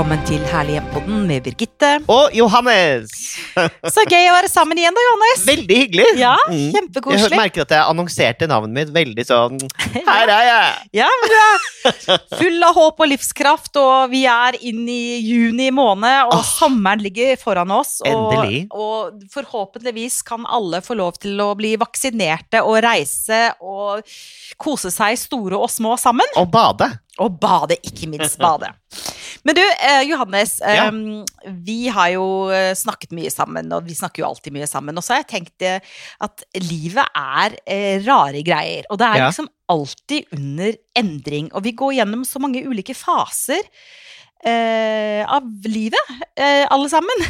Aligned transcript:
välkommen 0.00 0.19
til 0.30 0.42
Herlig 0.46 0.76
hjem-podden 0.76 1.22
med 1.26 1.42
Birgitte. 1.42 1.88
Og 2.06 2.30
Johannes! 2.38 3.10
Så 3.94 4.04
gøy 4.06 4.28
å 4.30 4.34
være 4.36 4.50
sammen 4.50 4.78
igjen 4.78 4.94
da, 4.94 5.02
Johannes. 5.02 5.42
Veldig 5.48 5.78
hyggelig. 5.80 6.06
Ja, 6.20 6.36
Mm. 6.50 6.70
Jeg 6.74 7.30
merker 7.34 7.62
at 7.62 7.72
jeg 7.74 7.86
annonserte 7.86 8.46
navnet 8.50 8.72
mitt 8.74 8.90
veldig 8.94 9.24
sånn 9.26 9.58
Her 10.08 10.30
er 10.30 10.46
jeg! 10.46 10.70
Ja, 11.00 11.08
men 11.20 11.30
du 11.30 11.36
er 11.38 12.22
full 12.38 12.66
av 12.66 12.74
håp 12.78 13.02
og 13.02 13.10
livskraft, 13.10 13.78
og 13.80 14.10
vi 14.12 14.22
er 14.30 14.58
inn 14.66 14.82
i 14.90 15.18
juni 15.18 15.70
måned, 15.74 16.30
og 16.30 16.38
oh. 16.38 16.46
sommeren 16.46 17.02
ligger 17.02 17.34
foran 17.40 17.74
oss. 17.74 17.98
Og, 18.04 18.10
Endelig. 18.10 18.64
og 18.70 19.22
forhåpentligvis 19.34 20.20
kan 20.26 20.46
alle 20.46 20.82
få 20.84 20.98
lov 20.98 21.18
til 21.22 21.38
å 21.42 21.52
bli 21.58 21.74
vaksinerte 21.80 22.62
og 22.66 22.80
reise 22.86 23.48
og 23.58 24.06
kose 24.60 24.94
seg 24.94 25.18
store 25.18 25.58
og 25.58 25.70
små 25.70 25.96
sammen. 26.00 26.38
Og 26.38 26.50
bade. 26.54 26.90
Og 27.20 27.34
bade, 27.40 27.76
ikke 27.84 28.08
minst 28.08 28.38
bade. 28.40 28.70
Men 29.42 29.56
du, 29.56 29.62
eh, 29.62 30.02
Johannes. 30.20 30.58
Ja. 30.60 30.88
um, 30.88 31.24
vi 31.64 31.88
har 31.88 32.10
jo 32.14 32.26
eh, 32.52 32.72
snakket 32.76 33.12
mye 33.16 33.30
sammen, 33.32 33.70
og 33.72 33.86
vi 33.88 33.96
snakker 33.96 34.22
jo 34.22 34.28
alltid 34.28 34.52
mye 34.54 34.68
sammen. 34.68 34.96
Og 35.00 35.04
så 35.06 35.14
har 35.16 35.22
jeg 35.24 35.30
tenkt 35.32 35.64
eh, 35.66 35.80
at 36.20 36.44
livet 36.60 37.06
er 37.16 37.56
eh, 37.64 38.04
rare 38.06 38.44
greier. 38.46 38.84
Og 38.90 39.00
det 39.00 39.08
er 39.08 39.18
Ja. 39.24 39.30
liksom 39.30 39.48
alltid 39.70 40.26
under 40.36 40.76
endring. 40.98 41.50
Og 41.54 41.64
vi 41.64 41.72
går 41.72 41.96
gjennom 42.00 42.24
så 42.26 42.40
mange 42.42 42.62
ulike 42.66 42.94
faser. 42.94 43.62
Eh, 44.40 45.20
av 45.28 45.44
livet, 45.68 46.00
eh, 46.36 46.64
alle 46.72 46.88
sammen. 46.88 47.24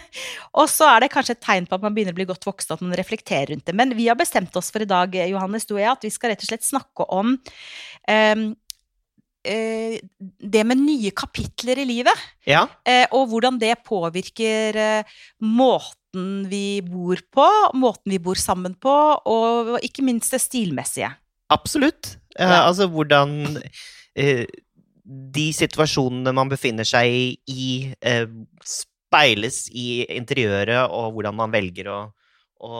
og 0.58 0.66
så 0.66 0.88
er 0.96 1.04
det 1.04 1.12
kanskje 1.14 1.36
et 1.36 1.44
tegn 1.44 1.66
på 1.70 1.76
at 1.78 1.84
man 1.84 1.94
begynner 1.94 2.10
å 2.10 2.18
bli 2.18 2.26
godt 2.26 2.46
voksen, 2.48 2.74
at 2.74 2.82
man 2.82 2.96
reflekterer 2.98 3.52
rundt 3.54 3.68
det. 3.70 3.74
Men 3.78 3.94
vi 3.94 4.08
har 4.10 4.18
bestemt 4.18 4.56
oss 4.58 4.72
for 4.74 4.82
i 4.82 4.88
dag, 4.90 5.14
Johannes, 5.30 5.66
du 5.68 5.76
og 5.76 5.80
jeg, 5.84 5.92
at 5.92 6.02
vi 6.08 6.10
skal 6.10 6.34
rett 6.34 6.42
og 6.42 6.50
slett 6.50 6.66
snakke 6.66 7.06
om 7.14 7.36
eh, 8.08 8.34
eh, 8.34 8.44
det 9.46 10.62
med 10.66 10.80
nye 10.82 11.10
kapitler 11.16 11.78
i 11.82 11.86
livet, 11.88 12.24
Ja. 12.46 12.66
eh, 12.84 13.06
og 13.12 13.28
hvordan 13.30 13.58
det 13.62 13.74
påvirker 13.86 14.76
eh, 14.76 15.16
måten 15.42 16.46
vi 16.50 16.80
bor 16.82 17.16
på, 17.32 17.46
måten 17.76 18.10
vi 18.14 18.18
bor 18.18 18.34
sammen 18.40 18.74
på, 18.74 18.92
og 19.26 19.76
ikke 19.84 20.04
minst 20.06 20.32
det 20.32 20.40
stilmessige. 20.44 21.12
Absolutt. 21.50 22.16
Eh, 22.38 22.48
Ja. 22.48 22.66
altså 22.68 22.88
hvordan 22.90 23.62
eh, 24.16 24.46
de 25.06 25.52
situasjonene 25.54 26.32
man 26.34 26.48
befinner 26.50 26.84
seg 26.88 27.36
i, 27.46 27.94
eh, 28.02 28.26
speiles 28.66 29.68
i 29.70 30.04
interiøret, 30.16 30.90
og 30.90 31.12
hvordan 31.14 31.36
man 31.38 31.52
velger 31.54 31.86
å, 31.92 32.00
å, 32.60 32.72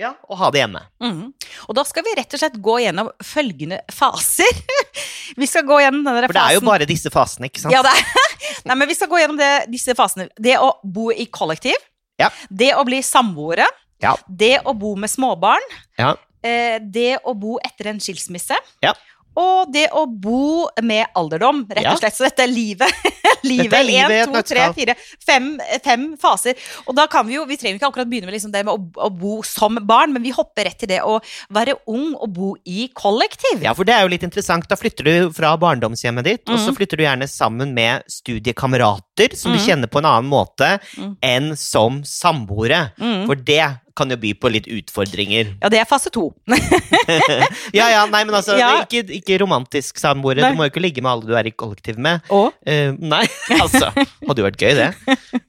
ja, 0.00 0.14
og 0.30 0.38
ha 0.40 0.48
det 0.54 0.62
hjemme. 0.62 0.80
Mm. 1.04 1.24
Og 1.68 1.76
da 1.76 1.84
skal 1.84 2.04
vi 2.06 2.14
rett 2.16 2.32
og 2.32 2.40
slett 2.40 2.56
gå 2.64 2.76
gjennom 2.80 3.10
følgende 3.24 3.82
faser. 3.92 4.62
vi 5.40 5.48
skal 5.50 5.66
gå 5.68 5.80
gjennom 5.82 6.06
denne 6.06 6.22
fasen 6.24 6.32
For 6.32 6.38
det 6.38 6.46
er 6.46 6.56
jo 6.56 6.64
bare 6.64 6.88
disse 6.88 7.12
fasene, 7.12 7.50
ikke 7.50 7.64
sant? 7.64 7.74
Ja, 7.76 7.82
det 7.84 7.92
er. 7.92 8.32
Nei, 8.70 8.78
men 8.80 8.88
vi 8.88 8.96
skal 8.96 9.10
gå 9.12 9.20
gjennom 9.20 9.40
det, 9.40 9.50
disse 9.72 9.96
fasene. 9.98 10.30
Det 10.40 10.56
å 10.60 10.72
bo 10.82 11.10
i 11.12 11.28
kollektiv. 11.32 11.76
Ja. 12.20 12.30
Det 12.48 12.72
å 12.76 12.84
bli 12.88 13.02
samboere. 13.04 13.68
Ja. 14.00 14.14
Det 14.24 14.56
å 14.64 14.72
bo 14.76 14.94
med 14.96 15.12
småbarn. 15.12 15.68
Ja. 16.00 16.14
Eh, 16.40 16.80
det 16.80 17.20
å 17.28 17.36
bo 17.36 17.58
etter 17.60 17.92
en 17.92 18.00
skilsmisse. 18.00 18.56
Ja. 18.84 18.94
Og 19.40 19.70
det 19.72 19.86
å 19.96 20.04
bo 20.06 20.68
med 20.84 21.06
alderdom, 21.16 21.64
rett 21.70 21.86
og 21.94 22.00
slett. 22.02 22.16
Så 22.16 22.26
dette 22.28 22.44
er 22.44 22.52
livet. 22.52 22.92
livet. 23.46 23.70
Dette 23.70 23.80
er 23.80 23.86
livet 23.88 24.16
Én, 24.20 24.32
to, 24.34 24.42
tre, 24.50 24.66
fire, 24.76 24.94
fem, 25.24 25.46
fem 25.84 26.06
faser. 26.20 26.58
Og 26.86 26.96
da 26.98 27.06
kan 27.10 27.26
vi 27.28 27.38
jo, 27.38 27.46
vi 27.48 27.56
trenger 27.60 27.78
ikke 27.78 27.88
akkurat 27.90 28.10
begynne 28.10 28.28
med 28.28 28.36
liksom 28.36 28.52
det 28.52 28.64
med 28.68 28.74
å, 28.74 29.06
å 29.06 29.10
bo 29.14 29.38
som 29.46 29.78
barn, 29.88 30.12
men 30.12 30.24
vi 30.26 30.32
hopper 30.36 30.68
rett 30.68 30.78
til 30.82 30.90
det 30.92 31.00
å 31.06 31.16
være 31.56 31.78
ung 31.90 32.12
og 32.18 32.28
bo 32.36 32.50
i 32.68 32.88
kollektiv. 32.96 33.62
Ja, 33.64 33.72
for 33.76 33.88
det 33.88 33.96
er 33.96 34.04
jo 34.04 34.12
litt 34.12 34.26
interessant. 34.26 34.68
Da 34.68 34.76
flytter 34.78 35.08
du 35.08 35.14
fra 35.36 35.54
barndomshjemmet 35.60 36.26
ditt, 36.26 36.44
og 36.50 36.58
så 36.58 36.70
Mhm. 36.70 36.76
flytter 36.80 37.00
du 37.00 37.04
gjerne 37.06 37.28
sammen 37.30 37.72
med 37.74 38.04
studiekamerater 38.10 39.36
som 39.36 39.52
du 39.52 39.58
Mhm. 39.58 39.66
kjenner 39.66 39.88
på 39.88 39.98
en 39.98 40.10
annen 40.10 40.30
måte 40.30 40.80
mm. 40.98 41.16
enn 41.22 41.56
som 41.56 42.02
samboere. 42.04 42.92
Mm. 42.98 43.26
For 43.26 43.34
det 43.34 43.64
kan 44.00 44.10
jo 44.12 44.16
by 44.20 44.32
på 44.40 44.50
litt 44.52 44.66
utfordringer. 44.72 45.52
Ja, 45.60 45.68
det 45.72 45.82
er 45.82 45.88
fase 45.90 46.10
to. 46.14 46.30
ja, 47.76 47.86
ja, 47.92 48.02
nei, 48.10 48.22
men 48.24 48.34
altså, 48.38 48.56
Ja. 48.58 48.70
ikke, 48.84 49.04
ikke 49.20 49.38
romantisk 49.44 50.00
samboere. 50.00 50.40
Du 50.50 50.56
må 50.58 50.66
jo 50.66 50.72
ikke 50.72 50.82
ligge 50.84 51.04
med 51.04 51.12
alle 51.12 51.28
du 51.28 51.34
er 51.38 51.48
i 51.50 51.54
kollektiv 51.54 52.00
med. 52.00 52.24
Og 52.32 52.50
Uh, 52.70 52.92
nei, 53.00 53.22
altså, 53.62 53.88
hadde 53.94 54.42
jo 54.42 54.44
vært 54.46 54.60
gøy 54.60 54.74
det. 54.78 54.88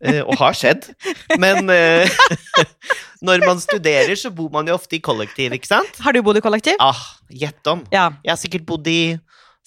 Uh, 0.01 0.21
og 0.25 0.37
har 0.39 0.55
skjedd. 0.57 0.87
Men 1.41 1.67
uh, 1.69 2.07
når 3.27 3.43
man 3.45 3.59
studerer, 3.61 4.15
så 4.17 4.31
bor 4.33 4.49
man 4.53 4.69
jo 4.69 4.77
ofte 4.77 4.97
i 4.97 5.01
kollektiv, 5.03 5.53
ikke 5.57 5.69
sant? 5.69 5.99
har 6.01 6.15
du 6.15 6.21
bodd 6.25 6.39
i 6.39 6.43
kollektiv? 6.45 6.79
Ah, 6.81 6.97
gjett 7.29 7.67
om. 7.69 7.83
Ja. 7.93 8.07
Jeg 8.25 8.33
har 8.35 8.39
sikkert 8.41 8.65
bodd 8.69 8.87
i 8.91 8.99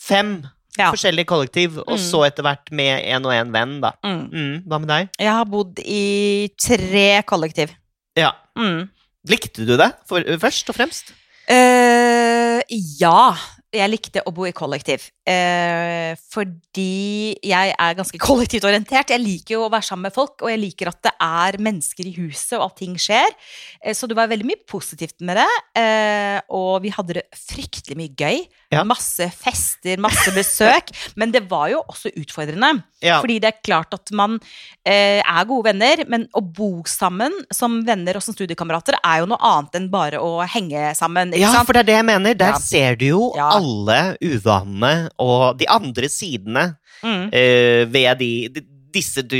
fem 0.01 0.41
Ja. 0.75 0.89
forskjellige 0.91 1.29
kollektiv, 1.31 1.77
og 1.85 1.95
Mm. 1.95 2.03
så 2.03 2.25
etter 2.27 2.43
hvert 2.43 2.73
med 2.75 3.05
en 3.07 3.27
og 3.29 3.33
en 3.37 3.53
venn, 3.55 3.77
da. 3.85 3.93
Mm. 4.03 4.25
Mm, 4.33 4.55
hva 4.67 4.81
med 4.83 4.89
deg? 4.91 5.09
Jeg 5.23 5.31
har 5.31 5.45
bodd 5.47 5.79
i 5.85 6.49
tre 6.59 7.23
kollektiv. 7.31 7.71
Ja. 8.19 8.33
Mm. 8.59 8.89
Likte 9.29 9.65
du 9.67 9.77
det 9.81 9.91
for, 10.09 10.25
først 10.41 10.69
og 10.71 10.77
fremst? 10.77 11.15
Uh, 11.49 12.61
ja, 13.01 13.35
jeg 13.75 13.93
likte 13.93 14.23
å 14.25 14.33
bo 14.35 14.47
i 14.49 14.55
kollektiv. 14.57 15.11
Eh, 15.25 16.13
fordi 16.29 17.33
jeg 17.41 17.73
er 17.73 17.97
ganske 17.97 18.21
kollektivt 18.27 18.67
orientert. 18.69 19.13
Jeg 19.15 19.23
liker 19.23 19.57
jo 19.57 19.63
å 19.67 19.71
være 19.73 19.89
sammen 19.89 20.11
med 20.11 20.17
folk, 20.17 20.37
og 20.45 20.53
jeg 20.53 20.61
liker 20.61 20.91
at 20.93 21.01
det 21.07 21.15
er 21.25 21.61
mennesker 21.65 22.11
i 22.11 22.17
huset, 22.19 22.59
og 22.59 22.67
at 22.69 22.77
ting 22.83 22.99
skjer. 23.01 23.33
Eh, 23.81 23.97
så 23.97 24.09
det 24.11 24.19
var 24.19 24.29
veldig 24.33 24.49
mye 24.51 24.61
positivt 24.69 25.25
med 25.25 25.41
det. 25.41 25.49
Eh, 25.81 26.39
og 26.53 26.85
vi 26.85 26.93
hadde 26.95 27.21
det 27.21 27.27
fryktelig 27.39 27.99
mye 28.01 28.13
gøy. 28.13 28.45
Ja. 28.75 28.83
Masse 28.89 29.29
fester, 29.31 30.01
masse 30.03 30.33
besøk. 30.35 30.93
men 31.21 31.33
det 31.35 31.45
var 31.51 31.71
jo 31.73 31.81
også 31.87 32.13
utfordrende. 32.21 32.75
Ja. 33.05 33.19
Fordi 33.23 33.39
det 33.43 33.51
er 33.51 33.65
klart 33.65 33.95
at 33.97 34.13
man 34.17 34.39
eh, 34.85 35.21
er 35.21 35.49
gode 35.49 35.71
venner, 35.71 36.05
men 36.11 36.27
å 36.37 36.43
bo 36.45 36.83
sammen 36.89 37.33
som 37.53 37.81
venner 37.87 38.19
og 38.19 38.25
som 38.25 38.37
studiekamerater 38.37 38.99
er 39.01 39.23
jo 39.23 39.29
noe 39.31 39.41
annet 39.45 39.79
enn 39.79 39.91
bare 39.93 40.21
å 40.25 40.39
henge 40.49 40.93
sammen. 40.99 41.35
Ja, 41.39 41.53
for 41.65 41.77
det 41.77 41.85
er 41.85 41.91
det 41.93 41.99
jeg 42.01 42.09
mener. 42.09 42.39
Der 42.39 42.59
ser 42.63 42.99
du 43.01 43.07
jo 43.09 43.23
alle 43.39 44.17
uvanene 44.25 44.95
og 45.19 45.59
de 45.59 45.69
andre 45.71 46.09
sidene 46.13 46.77
Mm. 47.05 47.27
uh, 47.29 47.83
ved 47.93 48.19
de, 48.19 48.29
de, 48.49 48.63
disse 48.95 49.21
du 49.27 49.37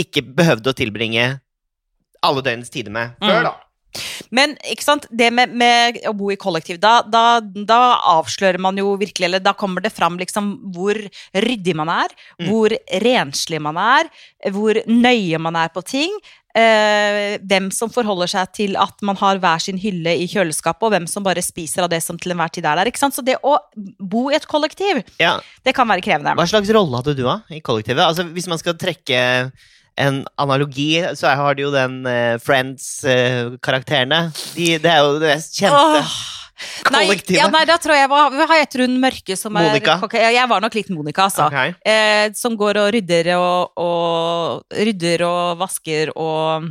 ikke 0.00 0.22
behøvde 0.24 0.70
å 0.72 0.76
tilbringe 0.78 1.26
alle 2.24 2.40
døgnets 2.46 2.70
tider 2.72 2.90
med 2.94 3.12
før, 3.20 3.42
Mm. 3.42 3.44
da. 3.44 3.54
Men 4.34 4.56
ikke 4.66 4.82
sant? 4.82 5.04
det 5.14 5.28
med, 5.32 5.52
med 5.54 6.00
å 6.08 6.14
bo 6.16 6.30
i 6.32 6.36
kollektiv, 6.40 6.80
da, 6.82 7.02
da, 7.06 7.38
da 7.40 7.80
avslører 8.16 8.58
man 8.58 8.76
jo 8.80 8.96
virkelig, 8.98 9.28
eller 9.28 9.42
da 9.44 9.52
kommer 9.54 9.84
det 9.84 9.92
fram 9.94 10.16
liksom 10.18 10.48
hvor 10.74 10.98
ryddig 11.34 11.76
man 11.78 11.88
er, 11.92 12.08
Mm. 12.40 12.48
hvor 12.48 12.74
renslig 13.04 13.60
man 13.60 13.76
er, 13.76 14.08
hvor 14.50 14.80
nøye 14.88 15.38
man 15.38 15.54
er 15.56 15.68
på 15.68 15.84
ting. 15.84 16.10
Eh, 16.54 17.34
hvem 17.42 17.64
som 17.74 17.90
forholder 17.90 18.30
seg 18.30 18.52
til 18.54 18.76
at 18.78 19.00
man 19.02 19.16
har 19.18 19.40
hver 19.42 19.58
sin 19.58 19.78
hylle 19.82 20.12
i 20.22 20.28
kjøleskapet, 20.30 20.86
og 20.86 20.92
hvem 20.94 21.06
som 21.10 21.24
bare 21.26 21.42
spiser 21.42 21.82
av 21.82 21.90
det 21.90 21.98
som 22.04 22.14
til 22.20 22.30
enhver 22.30 22.52
tid 22.54 22.64
er 22.70 22.78
der. 22.78 22.86
ikke 22.92 23.00
sant? 23.02 23.16
Så 23.16 23.24
det 23.26 23.34
å 23.42 23.56
bo 23.98 24.28
i 24.30 24.36
et 24.38 24.46
kollektiv, 24.46 25.02
Ja. 25.18 25.40
det 25.66 25.74
kan 25.74 25.88
være 25.90 26.00
krevende. 26.06 26.36
Hva 26.38 26.46
slags 26.46 26.70
rolle 26.70 27.00
hadde 27.00 27.16
du 27.18 27.24
da, 27.24 27.40
i 27.50 27.58
kollektivet? 27.60 28.04
Altså, 28.06 28.22
hvis 28.30 28.46
man 28.46 28.58
skal 28.62 28.74
trekke 28.78 29.50
en 29.98 30.24
analogi, 30.38 31.02
så 31.18 31.34
har 31.34 31.54
du 31.58 31.62
jo 31.66 31.72
den 31.74 32.04
eh, 32.06 32.38
Friends-karakterene. 32.38 34.32
de, 34.54 34.78
det 34.78 34.90
er 34.90 35.02
jo 35.02 35.18
det 35.18 35.34
mest 35.34 35.58
kjente. 35.58 36.00
Åh. 36.00 36.33
Nei, 36.92 37.06
Kollektivet. 37.08 37.38
ja, 37.40 37.48
nei, 37.50 37.64
da 37.66 37.76
tror 37.82 37.96
jeg 37.98 38.08
hva, 38.12 38.20
har 38.44 38.60
heter 38.60 38.84
hun 38.84 38.94
mørke 39.02 39.36
som 39.38 39.56
er 39.58 39.72
Monica. 39.72 39.96
Jeg 40.20 40.50
var 40.50 40.62
nok 40.62 40.76
litt 40.78 40.92
Monica, 40.94 41.26
altså. 41.26 41.48
Okay. 41.48 41.74
Eh, 41.82 42.28
som 42.38 42.54
går 42.58 42.78
og 42.82 42.92
rydder 42.94 43.32
og, 43.34 43.74
og 43.80 44.78
Rydder 44.84 45.26
og 45.26 45.58
vasker 45.64 46.12
og 46.14 46.70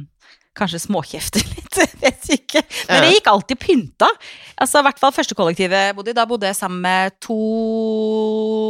kanskje 0.58 0.84
småkjefter 0.86 1.44
litt, 1.56 1.80
vet 2.02 2.32
ikke. 2.38 2.64
Men 2.88 3.02
det 3.04 3.12
jeg 3.12 3.20
gikk 3.20 3.30
alltid 3.34 3.62
pynta. 3.62 4.10
Altså, 4.56 4.80
I 4.80 4.88
hvert 4.88 5.02
fall 5.02 5.16
første 5.16 5.38
kollektivet 5.38 5.90
jeg 5.90 5.98
bodde 5.98 6.14
i. 6.14 6.18
Da 6.18 6.28
bodde 6.30 6.50
jeg 6.50 6.60
sammen 6.60 6.84
med 6.86 7.18
to 7.24 7.40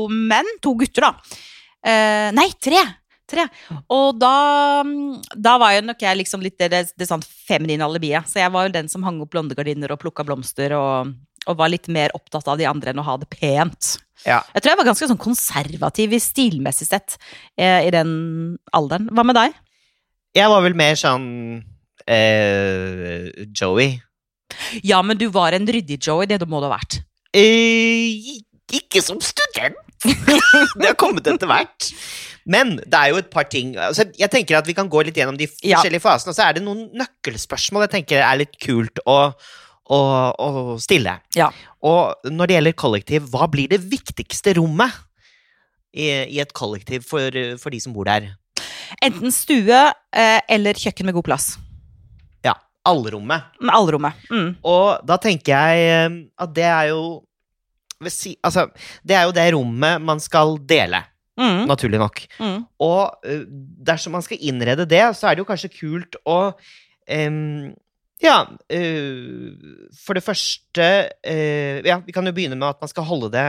menn. 0.10 0.50
To 0.64 0.76
gutter, 0.80 1.10
da. 1.10 1.40
Eh, 1.84 2.30
nei, 2.36 2.50
tre! 2.64 2.82
Tre. 3.34 3.48
Og 3.94 4.20
da, 4.22 4.36
da 5.34 5.58
var 5.62 5.76
jo 5.78 5.84
nok 5.88 6.06
jeg 6.06 6.20
liksom 6.22 6.44
litt 6.46 6.60
det, 6.62 6.70
det, 6.74 6.84
det 7.00 7.10
sånn 7.10 7.24
feminine 7.26 7.86
alibiet. 7.86 8.30
Så 8.30 8.42
jeg 8.44 8.54
var 8.54 8.68
jo 8.68 8.76
den 8.76 8.92
som 8.92 9.06
hang 9.08 9.20
opp 9.24 9.34
blondegardiner 9.34 9.96
og 9.96 10.02
plukka 10.04 10.26
blomster 10.28 10.76
og, 10.78 11.14
og 11.50 11.60
var 11.60 11.74
litt 11.74 11.90
mer 11.92 12.14
opptatt 12.18 12.52
av 12.52 12.62
de 12.62 12.70
andre 12.70 12.94
enn 12.94 13.02
å 13.02 13.08
ha 13.08 13.18
det 13.22 13.30
pent. 13.34 13.96
Ja. 14.24 14.40
Jeg 14.54 14.64
tror 14.64 14.72
jeg 14.72 14.80
var 14.80 14.90
ganske 14.92 15.10
sånn 15.10 15.22
konservativ 15.22 16.16
i 16.16 16.22
stilmessig 16.22 16.88
sett 16.88 17.18
eh, 17.58 17.90
i 17.90 17.92
den 17.94 18.14
alderen. 18.76 19.10
Hva 19.12 19.26
med 19.28 19.40
deg? 19.40 19.58
Jeg 20.38 20.50
var 20.50 20.64
vel 20.66 20.78
mer 20.78 20.98
sånn 20.98 21.28
eh, 22.10 23.30
Joey. 23.50 23.98
Ja, 24.86 25.02
men 25.06 25.18
du 25.20 25.28
var 25.34 25.56
en 25.58 25.68
ryddig 25.68 26.00
Joey, 26.06 26.30
det 26.30 26.40
må 26.48 26.62
du 26.62 26.70
ha 26.70 26.76
vært. 26.78 27.02
Eh, 27.34 28.40
ikke 28.74 29.02
som 29.04 29.20
student! 29.22 29.83
det 30.80 30.88
har 30.90 30.98
kommet 31.00 31.28
etter 31.32 31.50
hvert. 31.50 31.90
Men 32.44 32.76
det 32.82 33.00
er 33.00 33.14
jo 33.14 33.20
et 33.22 33.30
par 33.32 33.46
ting 33.48 33.70
altså, 33.80 34.04
Jeg 34.20 34.28
tenker 34.28 34.58
at 34.58 34.68
Vi 34.68 34.74
kan 34.76 34.90
gå 34.92 35.00
litt 35.08 35.16
gjennom 35.16 35.38
de 35.40 35.46
Ja. 35.64 35.78
forskjellige 35.78 36.04
fasene. 36.04 36.34
Og 36.34 36.36
så 36.36 36.44
er 36.44 36.58
det 36.58 36.64
noen 36.66 36.90
nøkkelspørsmål 37.00 37.86
jeg 37.86 37.94
tenker 37.94 38.20
er 38.20 38.42
litt 38.42 38.58
kult 38.60 39.00
å, 39.08 39.16
å, 39.88 40.00
å 40.36 40.76
stille. 40.84 41.16
Ja. 41.40 41.48
Og 41.80 42.28
når 42.28 42.52
det 42.52 42.58
gjelder 42.58 42.76
kollektiv, 42.84 43.32
hva 43.32 43.48
blir 43.52 43.72
det 43.72 43.80
viktigste 43.88 44.58
rommet? 44.60 44.92
i, 45.94 46.08
i 46.10 46.40
et 46.42 46.54
kollektiv 46.58 47.04
for, 47.06 47.36
for 47.62 47.74
de 47.74 47.80
som 47.84 47.94
bor 47.94 48.08
der? 48.10 48.32
Enten 49.06 49.34
stue 49.34 49.78
eh, 49.78 50.40
eller 50.50 50.78
kjøkken 50.80 51.06
med 51.06 51.14
god 51.18 51.28
plass. 51.28 51.52
Ja. 52.46 52.56
Allrommet. 52.90 53.46
Allrommet. 53.70 54.18
Mm. 54.34 54.56
Og 54.66 55.06
da 55.08 55.20
tenker 55.22 55.54
jeg 55.54 55.86
eh, 55.94 56.18
at 56.42 56.56
det 56.58 56.66
er 56.66 56.90
jo 56.94 57.04
si, 58.12 58.36
Altså, 58.44 58.68
det 59.06 59.16
er 59.16 59.24
jo 59.28 59.36
det 59.36 59.54
rommet 59.56 60.02
man 60.02 60.20
skal 60.20 60.58
dele, 60.68 61.04
Mm. 61.34 61.64
naturlig 61.66 61.98
nok. 61.98 62.20
Mm. 62.38 62.60
Og 62.86 63.24
dersom 63.88 64.14
man 64.14 64.22
skal 64.22 64.38
innrede 64.38 64.86
det, 64.86 65.02
så 65.18 65.28
er 65.28 65.34
det 65.34 65.42
jo 65.42 65.48
kanskje 65.50 65.72
kult 65.74 66.14
å 66.30 66.54
um, 67.10 67.72
ja, 68.22 68.36
uh, 68.46 69.48
for 69.98 70.14
det 70.14 70.24
første 70.24 70.86
uh, 71.10 71.80
Ja, 71.82 71.98
vi 72.06 72.14
kan 72.14 72.30
jo 72.30 72.36
begynne 72.38 72.56
med 72.60 72.70
at 72.70 72.84
man 72.86 72.92
skal 72.92 73.08
holde 73.10 73.32
det 73.34 73.48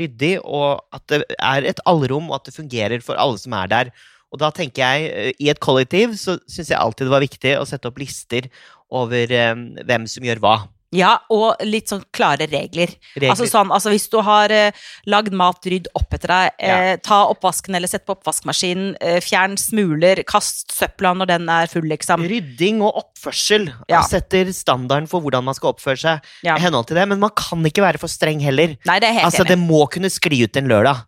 ryddig, 0.00 0.38
og 0.40 0.80
at 0.90 1.04
det 1.12 1.20
er 1.36 1.68
et 1.68 1.84
allrom, 1.84 2.30
og 2.30 2.40
at 2.40 2.48
det 2.48 2.56
fungerer 2.56 3.04
for 3.04 3.20
alle 3.20 3.36
som 3.38 3.52
er 3.60 3.68
der. 3.74 3.92
Og 4.32 4.40
da 4.40 4.48
tenker 4.52 4.82
jeg, 4.82 5.36
i 5.40 5.52
et 5.52 5.60
kollektiv, 5.60 6.16
så 6.16 6.38
syns 6.48 6.72
jeg 6.72 6.80
alltid 6.80 7.06
det 7.08 7.12
var 7.14 7.24
viktig 7.24 7.54
å 7.60 7.68
sette 7.68 7.88
opp 7.88 8.00
lister 8.00 8.48
over 8.88 9.36
hvem 9.84 10.08
som 10.08 10.24
gjør 10.24 10.40
hva. 10.44 10.56
Ja, 10.94 11.18
og 11.28 11.60
litt 11.68 11.90
sånn 11.90 12.00
klare 12.16 12.46
regler. 12.48 12.88
Regler. 13.12 13.28
Altså 13.28 13.44
sånn, 13.50 13.68
altså 13.74 13.90
Hvis 13.92 14.06
du 14.08 14.16
har 14.24 14.48
eh, 14.54 14.72
lagd 15.06 15.34
mat, 15.36 15.60
rydd 15.68 15.90
opp 15.98 16.14
etter 16.16 16.32
deg, 16.32 16.54
eh, 16.64 16.92
ta 17.04 17.18
oppvasken 17.28 17.76
eller 17.76 17.90
sett 17.90 18.06
på 18.08 18.14
oppvaskmaskinen, 18.16 18.94
eh, 19.04 19.18
fjern 19.20 19.58
smuler, 19.60 20.22
kast 20.24 20.72
søpla 20.72 21.12
når 21.18 21.26
den 21.34 21.48
er 21.52 21.66
full, 21.68 21.84
liksom. 21.92 22.24
Rydding 22.28 22.80
og 22.80 23.02
oppførsel 23.02 23.68
Ja. 23.90 24.00
setter 24.08 24.48
standarden 24.56 25.06
for 25.10 25.20
hvordan 25.20 25.44
man 25.44 25.54
skal 25.54 25.74
oppføre 25.74 25.98
seg. 26.00 26.24
Ja. 26.42 26.56
henhold 26.56 26.86
til 26.88 26.96
det, 26.96 27.06
Men 27.08 27.20
man 27.20 27.30
kan 27.36 27.62
ikke 27.64 27.84
være 27.84 27.98
for 28.00 28.08
streng 28.08 28.40
heller. 28.40 28.76
Nei, 28.86 28.98
det 28.98 29.08
er 29.10 29.12
helt 29.20 29.24
Altså, 29.28 29.44
enig. 29.44 29.48
Det 29.48 29.58
må 29.58 29.90
kunne 29.90 30.08
skli 30.08 30.42
ut 30.44 30.56
en 30.56 30.68
lørdag. 30.68 31.04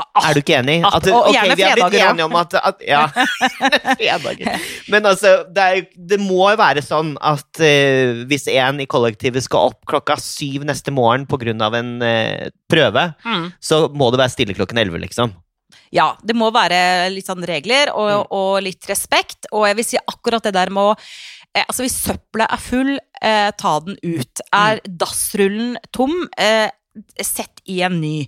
Ah, 0.00 0.30
Er 0.30 0.34
du 0.34 0.40
ikke 0.40 0.54
enig? 0.56 0.78
At, 0.88 0.94
At, 1.02 1.06
og 1.12 1.26
ok, 1.28 1.34
gjerne 1.36 1.56
fredager 1.58 2.22
om 2.24 2.36
at, 2.40 2.54
at 2.56 2.78
Ja, 2.88 3.02
fredager. 4.00 4.62
Men 4.88 5.04
altså, 5.10 5.32
det, 5.52 5.66
er, 5.66 5.82
det 5.96 6.18
må 6.22 6.46
jo 6.52 6.56
være 6.60 6.82
sånn 6.84 7.12
at 7.20 7.60
uh, 7.60 8.22
hvis 8.30 8.48
en 8.54 8.80
i 8.82 8.86
kollektivet 8.90 9.44
skal 9.44 9.68
opp 9.72 9.84
klokka 9.88 10.16
syv 10.20 10.64
neste 10.68 10.94
morgen 10.94 11.26
pga. 11.28 11.52
en 11.78 11.92
uh, 12.02 12.48
prøve, 12.72 13.04
Mm. 13.24 13.52
så 13.60 13.84
må 13.92 14.10
det 14.10 14.18
være 14.22 14.32
stille 14.32 14.54
klokken 14.56 14.78
elleve, 14.80 14.98
liksom. 15.04 15.32
Ja, 15.92 16.14
det 16.24 16.34
må 16.36 16.48
være 16.52 17.10
litt 17.12 17.26
sånn 17.28 17.44
regler 17.44 17.92
og, 17.92 18.08
Mm. 18.08 18.26
og 18.32 18.62
litt 18.64 18.88
respekt. 18.88 19.46
Og 19.52 19.66
jeg 19.68 19.76
vil 19.76 19.84
si 19.84 19.98
akkurat 20.00 20.42
det 20.42 20.54
der 20.56 20.70
med 20.70 20.82
å 20.82 20.96
eh, 21.54 21.64
Altså, 21.68 21.82
hvis 21.84 21.98
søpla 22.00 22.46
er 22.48 22.56
full, 22.64 22.94
eh, 23.20 23.50
ta 23.60 23.78
den 23.84 23.98
ut. 24.02 24.40
Er 24.56 24.80
Mm. 24.80 24.96
dassrullen 24.96 25.76
tom, 25.92 26.28
eh, 26.38 26.70
sett 27.22 27.60
i 27.70 27.80
en 27.82 28.00
ny. 28.02 28.26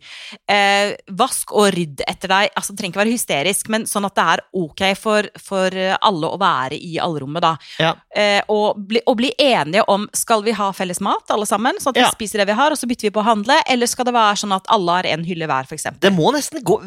Eh, 0.50 0.94
vask 1.18 1.52
og 1.52 1.72
rydd 1.74 2.00
etter 2.08 2.30
deg. 2.32 2.50
Altså, 2.56 2.72
det 2.72 2.78
trenger 2.80 2.94
ikke 2.94 3.02
være 3.02 3.14
hysterisk, 3.14 3.68
men 3.72 3.84
sånn 3.90 4.06
at 4.08 4.14
det 4.16 4.24
er 4.34 4.42
ok 4.56 4.82
for, 4.96 5.28
for 5.42 5.74
eh, 5.76 5.96
alle 6.00 6.30
å 6.32 6.38
være 6.40 6.78
i 6.78 6.94
allrommet, 7.02 7.42
da. 7.44 7.54
Ja. 7.82 7.92
Eh, 8.14 8.40
og, 8.48 8.78
bli, 8.88 9.02
og 9.06 9.18
bli 9.20 9.32
enige 9.42 9.84
om 9.90 10.06
skal 10.16 10.42
vi 10.46 10.54
ha 10.56 10.70
felles 10.76 11.00
mat, 11.04 11.28
alle 11.34 11.46
sammen, 11.46 11.76
sånn 11.82 11.94
at 11.96 12.00
Ja. 12.04 12.08
vi 12.10 12.18
spiser 12.20 12.38
det 12.42 12.46
vi 12.52 12.58
har, 12.58 12.70
og 12.72 12.78
så 12.80 12.88
bytter 12.88 13.08
vi 13.10 13.14
på 13.14 13.20
å 13.22 13.28
handle, 13.28 13.58
eller 13.68 13.86
skal 13.90 14.04
det 14.08 14.14
være 14.16 14.36
sånn 14.44 14.54
at 14.56 14.66
alle 14.72 14.98
har 15.00 15.06
en 15.12 15.24
hylle 15.24 15.46
hver, 15.50 15.68
eksempel? 15.74 16.00
Det 16.00 16.12
må 16.14 16.32
nesten 16.34 16.62
gå 16.64 16.78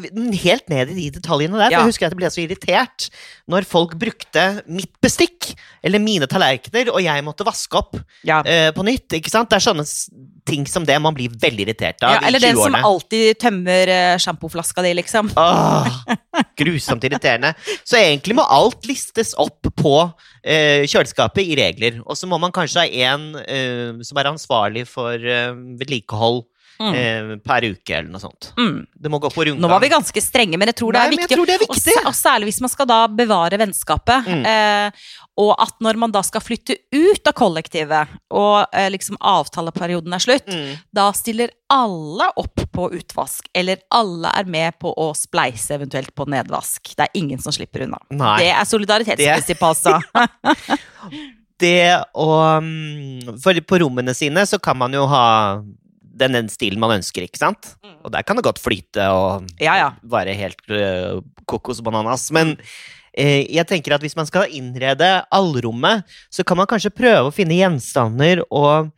helt 0.42 0.68
ned 0.72 0.90
i 0.90 0.98
de 0.98 1.10
detaljene 1.20 1.58
der. 1.58 1.68
For 1.70 1.76
Ja. 1.78 1.84
jeg 1.84 1.92
husker 1.92 2.06
at 2.06 2.12
jeg 2.16 2.22
ble 2.22 2.30
så 2.34 2.42
irritert 2.46 3.10
når 3.48 3.64
folk 3.68 3.94
brukte 4.00 4.62
mitt 4.66 4.92
bestikk, 5.04 5.54
eller 5.84 5.98
mine 6.02 6.26
tallerkener, 6.26 6.90
og 6.92 7.00
jeg 7.02 7.22
måtte 7.24 7.44
vaske 7.46 7.76
opp 7.78 7.96
Ja. 8.24 8.40
eh, 8.44 8.72
på 8.72 8.82
nytt. 8.84 9.08
ikke 9.14 9.30
sant? 9.30 9.48
Det 9.50 9.56
er 9.56 9.72
sånne 9.72 9.84
ting 10.48 10.66
som 10.70 10.86
det 10.88 10.96
man 11.02 11.16
blir 11.16 11.32
veldig 11.40 11.66
irritert 11.66 12.02
av 12.02 12.16
Ja, 12.16 12.22
eller 12.28 12.42
den 12.42 12.58
som 12.58 12.74
alltid 12.74 13.38
tømmer 13.42 13.92
eh, 13.94 14.16
sjampoflaska 14.22 14.84
di, 14.86 14.94
liksom. 14.98 15.30
Åh, 15.36 15.88
grusomt 16.60 17.04
irriterende. 17.04 17.54
Så 17.84 18.00
egentlig 18.00 18.38
må 18.38 18.46
alt 18.48 18.88
listes 18.88 19.34
opp 19.38 19.68
på 19.78 19.94
eh, 20.42 20.84
kjøleskapet 20.88 21.44
i 21.44 21.58
regler. 21.58 22.00
Og 22.06 22.18
så 22.18 22.28
må 22.30 22.40
man 22.40 22.54
kanskje 22.54 22.84
ha 22.84 23.08
en 23.08 23.30
eh, 23.44 24.04
som 24.06 24.20
er 24.20 24.32
ansvarlig 24.32 24.86
for 24.90 25.14
eh, 25.14 25.52
vedlikehold 25.80 26.46
Mm. 26.78 26.94
eh, 26.94 27.36
per 27.42 27.64
uke, 27.72 27.90
eller 27.96 28.10
noe 28.14 28.22
sånt. 28.22 28.52
Mm. 28.58 28.86
Det 28.94 29.10
må 29.10 29.18
gå 29.18 29.30
på 29.34 29.44
rundgang. 29.48 29.60
Nå 29.64 29.68
var 29.72 29.80
vi 29.82 29.88
ganske 29.90 30.20
strenge, 30.22 30.58
men 30.58 30.70
jeg 30.70 30.76
tror 30.78 30.92
det 30.94 31.00
Nei, 31.00 31.06
er 31.06 31.10
jeg 31.10 31.18
viktig. 31.24 31.36
tror 31.36 31.46
det 31.50 31.54
er 31.56 31.64
viktig. 31.64 31.94
og 32.06 32.14
særlig 32.14 32.48
hvis 32.52 32.60
man 32.62 32.70
skal 32.70 32.86
da 32.86 32.98
bevare 33.10 33.58
vennskapet. 33.58 34.28
Mm. 34.30 34.44
Eh, 34.46 34.90
og 35.42 35.50
at 35.62 35.74
når 35.82 35.98
man 35.98 36.10
da 36.14 36.22
skal 36.26 36.42
flytte 36.42 36.76
ut 36.94 37.26
av 37.30 37.34
kollektivet, 37.38 38.08
og 38.30 38.66
eh, 38.72 38.88
liksom 38.94 39.18
avtaleperioden 39.20 40.14
er 40.14 40.22
slutt, 40.22 40.46
Mm. 40.48 40.78
da 40.94 41.08
stiller 41.12 41.50
alle 41.70 42.30
opp 42.40 42.62
på 42.72 42.86
utvask. 42.94 43.48
Eller 43.54 43.78
alle 43.90 44.30
er 44.38 44.44
med 44.44 44.78
på 44.80 44.94
å 44.96 45.10
spleise 45.18 45.74
eventuelt 45.76 46.14
på 46.14 46.26
nedvask. 46.30 46.94
Det 46.96 47.08
er 47.08 47.18
ingen 47.18 47.38
som 47.42 47.52
slipper 47.52 47.82
unna. 47.86 47.98
Nei. 48.10 48.38
Det 48.38 48.52
er 48.54 48.64
solidaritetsprinsippet, 48.64 49.62
altså. 49.62 49.98
det 51.58 52.04
å 52.14 52.28
mm, 52.62 53.34
For 53.42 53.58
på 53.66 53.80
rommene 53.82 54.14
sine 54.14 54.44
så 54.46 54.58
kan 54.62 54.78
man 54.78 54.94
jo 54.94 55.04
ha 55.10 55.26
den, 56.18 56.34
den 56.36 56.48
stilen 56.52 56.80
man 56.82 56.96
ønsker, 56.98 57.24
ikke 57.26 57.40
sant? 57.40 57.72
Mm. 57.84 57.96
Og 58.04 58.12
der 58.14 58.26
kan 58.26 58.38
det 58.38 58.44
godt 58.46 58.60
flyte 58.62 59.08
og 59.14 59.48
Ja, 59.62 59.76
ja. 59.80 59.90
være 60.02 60.34
helt 60.38 60.62
uh, 60.72 61.20
kokosbananas. 61.48 62.28
Men 62.34 62.56
eh, 63.12 63.44
jeg 63.54 63.66
tenker 63.70 63.96
at 63.96 64.04
hvis 64.04 64.16
man 64.18 64.28
skal 64.28 64.50
innrede 64.54 65.12
allrommet, 65.34 66.04
så 66.30 66.44
kan 66.46 66.58
man 66.60 66.68
kanskje 66.70 66.94
prøve 66.94 67.28
å 67.30 67.34
finne 67.34 67.56
gjenstander 67.58 68.42
og 68.48 68.90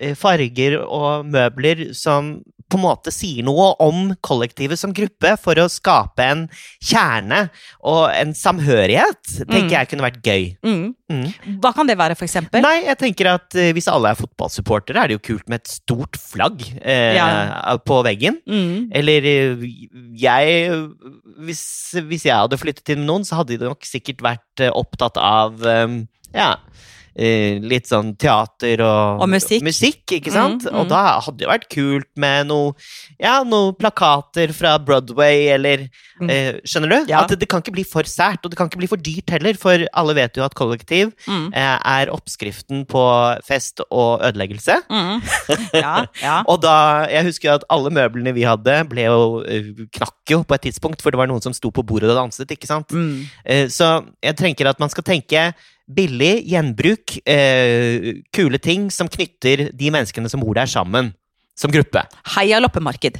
eh, 0.00 0.14
farger 0.18 0.78
og 0.84 1.26
møbler 1.28 1.88
som 1.98 2.38
på 2.68 2.76
en 2.76 2.82
måte 2.84 3.12
sier 3.14 3.42
noe 3.46 3.70
om 3.80 4.10
kollektivet 4.24 4.78
som 4.80 4.92
gruppe, 4.92 5.34
for 5.40 5.56
å 5.62 5.68
skape 5.72 6.24
en 6.24 6.42
kjerne 6.84 7.46
og 7.88 8.10
en 8.12 8.34
samhørighet, 8.36 9.22
tenker 9.48 9.68
Mm. 9.68 9.74
jeg 9.74 9.88
kunne 9.88 10.04
vært 10.04 10.22
gøy. 10.22 10.44
Mm. 10.64 10.94
Mm. 11.08 11.58
Hva 11.62 11.72
kan 11.72 11.88
det 11.88 11.96
være, 11.96 12.14
for 12.14 12.26
eksempel? 12.28 12.60
Nei, 12.60 12.82
jeg 12.84 12.98
tenker 13.00 13.30
at 13.32 13.56
uh, 13.56 13.70
hvis 13.72 13.88
alle 13.88 14.10
er 14.12 14.18
fotballsupportere, 14.20 15.00
er 15.00 15.08
det 15.08 15.16
jo 15.16 15.24
kult 15.30 15.48
med 15.48 15.62
et 15.62 15.72
stort 15.72 16.16
flagg 16.20 16.60
uh, 16.84 17.14
Ja. 17.16 17.78
på 17.88 18.02
veggen. 18.04 18.36
Mm. 18.46 18.90
Eller 18.92 19.24
uh, 19.24 19.64
jeg 20.20 20.68
hvis, 21.48 21.64
hvis 22.04 22.26
jeg 22.28 22.36
hadde 22.36 22.58
flyttet 22.60 22.92
inn 22.92 23.00
med 23.04 23.08
noen, 23.12 23.24
så 23.24 23.40
hadde 23.40 23.56
de 23.56 23.64
nok 23.70 23.88
sikkert 23.88 24.20
vært 24.24 24.66
opptatt 24.74 25.16
av 25.16 25.62
ja, 26.34 26.48
eh, 27.18 27.58
litt 27.60 27.88
sånn 27.90 28.12
teater 28.16 28.80
og, 28.86 29.24
Og 29.24 29.28
musikk. 29.28 30.06
ikke 30.20 30.30
sant? 30.32 30.62
Mm, 30.64 30.70
mm. 30.70 30.78
Og 30.80 30.88
da 30.92 31.02
hadde 31.26 31.38
det 31.42 31.48
vært 31.50 31.68
kult 31.72 32.08
med 32.16 32.46
noe 32.46 32.74
ja, 33.18 33.40
noen 33.42 33.74
plakater 33.74 34.52
fra 34.54 34.76
Broadway, 34.78 35.48
eller 35.56 35.88
Mm. 36.18 36.30
eh, 36.34 36.56
Skjønner 36.66 36.90
du? 36.90 37.10
Ja. 37.12 37.20
At 37.22 37.28
det, 37.30 37.36
det 37.38 37.46
kan 37.48 37.60
ikke 37.62 37.70
bli 37.76 37.84
for 37.86 38.02
sært, 38.02 38.42
og 38.42 38.50
det 38.50 38.56
kan 38.58 38.66
ikke 38.66 38.80
bli 38.80 38.88
for 38.90 38.98
dyrt 38.98 39.30
heller, 39.30 39.54
for 39.54 39.84
alle 39.94 40.14
vet 40.18 40.34
jo 40.34 40.42
at 40.42 40.54
kollektiv 40.58 41.12
Mm. 41.28 41.52
eh, 41.54 41.78
er 41.86 42.10
oppskriften 42.10 42.84
på 42.90 43.04
fest 43.46 43.80
og 43.90 44.22
ødeleggelse. 44.26 44.80
Mm. 44.90 45.22
Ja, 45.78 46.06
ja. 46.22 46.42
Og 46.48 46.60
da, 46.62 47.06
jeg 47.06 47.24
husker 47.28 47.52
at 47.54 47.64
alle 47.70 47.90
møblene 47.94 48.34
vi 48.34 48.42
hadde, 48.42 48.80
ble 48.90 49.04
jo, 49.06 49.20
eh, 49.46 49.70
knakk 49.94 50.32
jo 50.34 50.42
på 50.42 50.54
et 50.58 50.62
tidspunkt, 50.66 51.02
for 51.02 51.10
det 51.14 51.18
var 51.22 51.30
noen 51.30 51.42
som 51.44 51.54
sto 51.54 51.70
på 51.70 51.84
bordet 51.86 52.10
og 52.10 52.18
danset, 52.18 52.50
ikke 52.50 52.66
sant? 52.66 52.90
Mm. 52.90 53.26
Eh, 53.46 53.66
Så 53.70 53.86
jeg 54.22 54.34
tenker 54.36 54.66
at 54.66 54.80
man 54.82 54.90
skal 54.90 55.04
tenke 55.06 55.52
billig, 55.88 56.42
gjenbruk, 56.50 57.16
eh, 57.28 58.20
kule 58.34 58.60
ting 58.60 58.90
som 58.92 59.08
knytter 59.08 59.70
de 59.72 59.94
menneskene 59.94 60.28
som 60.30 60.42
bor 60.44 60.54
der 60.58 60.68
sammen, 60.68 61.14
som 61.58 61.72
gruppe. 61.72 62.04
Heia 62.36 62.60
loppemarked. 62.60 63.18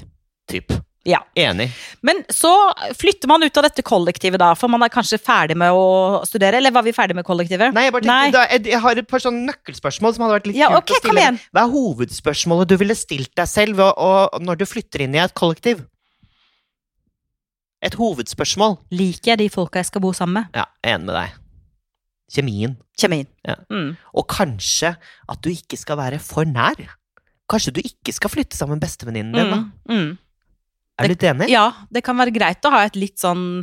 Typ. 0.49 0.73
Ja. 1.09 1.23
Enig. 1.35 1.71
Men 2.01 2.21
så 2.29 2.51
flytter 2.97 3.29
man 3.29 3.43
ut 3.43 3.57
av 3.57 3.65
dette 3.65 3.83
kollektivet, 3.87 4.41
da, 4.41 4.51
for 4.59 4.69
man 4.69 4.83
er 4.85 4.93
kanskje 4.93 5.21
ferdig 5.23 5.57
med 5.57 5.73
å 5.73 6.21
studere? 6.29 6.59
Eller 6.61 6.75
var 6.75 6.85
vi 6.85 6.93
ferdig 6.93 7.17
med 7.17 7.25
kollektivet? 7.25 7.73
Nei, 7.73 7.87
jeg 7.87 7.95
bare 7.95 8.09
Nei. 8.09 8.31
Da, 8.35 8.45
jeg, 8.53 8.67
jeg 8.75 8.83
har 8.85 9.01
et 9.01 9.09
par 9.09 9.23
sånne 9.25 9.47
nøkkelspørsmål 9.49 10.17
som 10.17 10.27
hadde 10.27 10.37
vært 10.37 10.51
litt 10.51 10.61
Ja, 10.61 10.69
kult 10.75 10.83
okay, 10.83 11.01
å 11.01 11.05
stille. 11.07 11.49
Hva 11.57 11.65
er 11.65 11.73
hovedspørsmålet 11.73 12.73
du 12.73 12.77
ville 12.83 12.99
stilt 12.99 13.33
deg 13.39 13.49
selv 13.49 13.81
og, 13.87 13.95
å, 13.97 14.43
når 14.45 14.61
du 14.61 14.69
flytter 14.69 15.07
inn 15.07 15.17
i 15.17 15.23
et 15.25 15.37
kollektiv? 15.39 15.81
Et 17.81 17.95
hovedspørsmål. 17.95 18.81
Liker 18.93 19.33
jeg 19.33 19.45
de 19.47 19.53
folka 19.55 19.81
jeg 19.81 19.89
skal 19.89 20.05
bo 20.05 20.13
sammen 20.17 20.43
med? 20.43 20.59
Ja, 20.59 20.67
enig 20.85 21.09
med 21.09 21.23
deg. 21.23 21.45
Kjemien. 22.29 22.77
Kjemien. 22.99 23.29
Ja. 23.47 23.57
Mm. 23.73 23.93
Og 24.15 24.27
kanskje 24.31 24.95
at 24.95 25.43
du 25.45 25.51
ikke 25.53 25.79
skal 25.81 26.01
være 26.01 26.21
for 26.23 26.49
nær. 26.49 26.81
Kanskje 27.49 27.79
du 27.79 27.83
ikke 27.83 28.13
skal 28.13 28.33
flytte 28.33 28.59
sammen 28.59 28.77
med 28.77 28.85
bestevenninnen 28.85 29.37
din. 29.37 29.53
da. 29.55 29.61
Mm. 29.89 30.01
Mm. 30.01 30.17
Er 30.99 31.07
du 31.07 31.15
litt 31.15 31.29
enig? 31.31 31.49
Ja, 31.53 31.69
det 31.95 32.03
kan 32.05 32.19
være 32.19 32.35
greit 32.35 32.67
å 32.67 32.75
ha 32.75 32.83
et 32.89 32.99
litt 32.99 33.21
sånn 33.23 33.63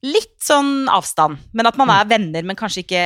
Litt 0.00 0.38
sånn 0.40 0.86
avstand. 0.88 1.36
Men 1.52 1.68
at 1.68 1.76
man 1.76 1.90
er 1.92 2.06
venner, 2.08 2.46
men 2.48 2.56
kanskje 2.56 2.80
ikke 2.86 3.02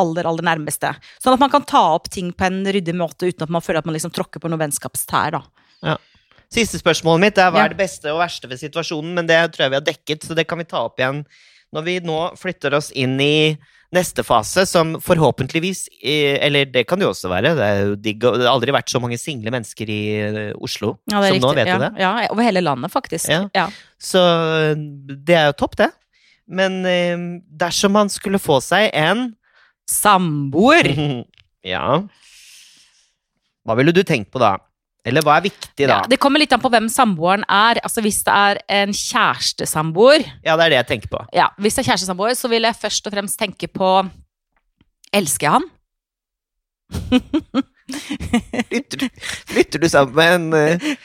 aller, 0.00 0.24
aller 0.24 0.46
nærmeste. 0.48 0.94
Sånn 1.20 1.34
at 1.36 1.42
man 1.42 1.50
kan 1.52 1.66
ta 1.68 1.82
opp 1.92 2.08
ting 2.08 2.30
på 2.32 2.46
en 2.46 2.62
ryddig 2.64 2.94
måte 2.96 3.28
uten 3.28 3.44
at 3.44 3.52
man 3.52 3.60
føler 3.60 3.82
at 3.82 3.88
man 3.88 3.92
liksom 3.98 4.14
tråkker 4.16 4.40
på 4.40 4.48
noen 4.48 4.62
vennskapstær, 4.62 5.36
da. 5.36 5.98
Siste 6.50 6.80
spørsmålet 6.80 7.22
mitt 7.22 7.38
er 7.38 7.52
hva 7.52 7.66
er 7.66 7.74
det 7.74 7.78
beste 7.78 8.10
og 8.10 8.22
verste 8.22 8.48
ved 8.50 8.58
situasjonen, 8.62 9.12
men 9.18 9.28
det 9.28 9.38
tror 9.52 9.66
jeg 9.66 9.74
vi 9.74 9.78
har 9.78 9.86
dekket, 9.86 10.24
så 10.26 10.38
det 10.38 10.46
kan 10.48 10.58
vi 10.58 10.66
ta 10.72 10.80
opp 10.88 10.98
igjen 10.98 11.20
når 11.70 11.84
vi 11.86 11.98
nå 12.02 12.16
flytter 12.40 12.74
oss 12.80 12.88
inn 12.98 13.20
i 13.22 13.54
neste 13.94 14.22
fase, 14.22 14.62
som 14.70 14.92
forhåpentligvis 15.02 15.88
eh, 15.98 16.36
Eller 16.46 16.68
det 16.70 16.84
kan 16.86 17.00
det 17.00 17.08
jo 17.08 17.12
også 17.14 17.30
være. 17.32 17.54
Det, 17.58 17.70
jo 17.88 17.96
digg, 17.98 18.20
det 18.22 18.44
har 18.46 18.52
aldri 18.52 18.74
vært 18.74 18.92
så 18.92 19.00
mange 19.02 19.18
single 19.18 19.50
mennesker 19.54 19.90
i 19.90 20.00
eh, 20.20 20.38
Oslo 20.62 20.94
Ja, 21.10 21.18
som 21.18 21.26
riktig. 21.26 21.42
nå, 21.42 21.54
vet 21.58 21.70
ja, 21.70 21.78
du 21.78 21.84
det? 21.86 21.90
Ja, 22.04 22.12
over 22.30 22.46
hele 22.46 22.62
landet, 22.62 22.92
faktisk. 22.94 23.32
Ja. 23.56 23.66
Så 24.00 24.22
det 24.76 25.36
er 25.36 25.50
jo 25.50 25.58
topp, 25.64 25.76
det. 25.80 25.90
Men 26.50 26.80
eh, 26.86 27.26
dersom 27.60 27.94
man 27.98 28.10
skulle 28.12 28.42
få 28.42 28.60
seg 28.64 28.90
en 28.94 29.30
Samboer. 29.90 30.86
Ja 31.66 31.98
Hva 33.66 33.74
ville 33.76 33.92
du 33.92 34.00
tenkt 34.06 34.30
på 34.32 34.40
da? 34.40 34.54
Eller 35.08 35.24
hva 35.24 35.38
er 35.40 35.46
viktig 35.48 35.86
da? 35.88 35.94
Ja, 35.94 36.00
det 36.10 36.18
kommer 36.20 36.42
litt 36.42 36.52
an 36.52 36.60
på 36.60 36.68
hvem 36.72 36.88
samboeren 36.92 37.44
er. 37.48 37.78
Altså 37.86 38.02
Hvis 38.04 38.18
det 38.26 38.34
er 38.36 38.58
en 38.82 38.92
kjærestesamboer, 38.92 40.26
Ja, 40.44 40.56
det 40.60 40.66
er 40.66 40.74
det 40.74 40.80
jeg 40.82 40.88
tenker 40.90 41.08
på. 41.14 41.22
ja, 41.32 41.48
hvis 41.58 41.74
det 41.78 41.84
er 41.86 41.92
kjærestesamboer, 41.92 42.34
så 42.36 42.48
vil 42.52 42.62
jeg 42.68 42.76
først 42.76 43.06
og 43.08 43.12
fremst 43.16 43.38
tenke 43.40 43.68
på 43.72 43.92
Elsker 45.16 45.46
jeg 45.48 45.52
han? 45.56 45.64
Flytter, 47.90 49.08
flytter 49.50 49.82
du 49.82 49.88
sammen 49.90 50.14
med 50.14 50.34
en 50.34 50.52
eh, 50.54 50.96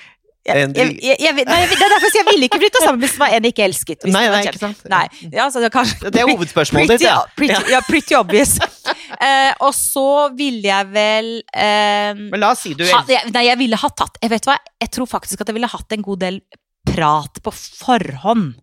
Jeg, 0.45 0.73
jeg, 1.01 1.15
jeg, 1.17 1.33
nei, 1.49 1.61
det 1.65 1.77
er 1.81 1.89
derfor 1.95 2.17
jeg 2.19 2.25
ville 2.27 2.45
ikke 2.45 2.59
flytte 2.61 2.81
sammen 2.83 3.01
hvis 3.01 3.15
det 3.15 3.21
var 3.23 3.31
en 3.33 3.47
jeg 3.47 3.53
ikke 3.55 3.63
elsket. 3.65 4.05
Nei, 4.13 4.25
nei, 4.29 4.41
ikke 4.45 4.61
sant? 4.61 4.83
Nei, 4.91 5.05
ja, 5.33 5.47
så 5.49 5.63
det, 5.63 5.71
kanskje, 5.73 6.11
Det 6.13 6.21
er 6.21 6.29
hovedspørsmålet 6.29 6.93
ditt, 6.93 7.07
ja. 7.07 7.15
pretty, 7.33 7.71
ja. 7.73 7.79
Pretty 7.87 8.17
obvious. 8.17 8.53
uh, 8.61 9.53
og 9.65 9.71
så 9.73 10.05
ville 10.37 10.69
jeg 10.69 10.91
vel 10.93 11.31
uh, 11.49 12.21
Men 12.27 12.43
la 12.43 12.51
oss 12.53 12.61
si 12.67 12.75
du 12.77 12.85
ha, 12.85 13.01
Nei, 13.33 13.47
jeg 13.47 13.57
ville 13.63 13.79
ha 13.81 13.89
tatt 13.97 14.21
Jeg 14.21 14.35
vet 14.35 14.45
hva, 14.45 14.59
jeg 14.85 14.93
tror 14.93 15.09
faktisk 15.09 15.41
at 15.41 15.49
jeg 15.49 15.57
ville 15.57 15.71
hatt 15.71 15.97
en 15.97 16.05
god 16.05 16.21
del 16.21 16.39
prat 16.85 17.41
på 17.41 17.51
forhånd. 17.55 18.53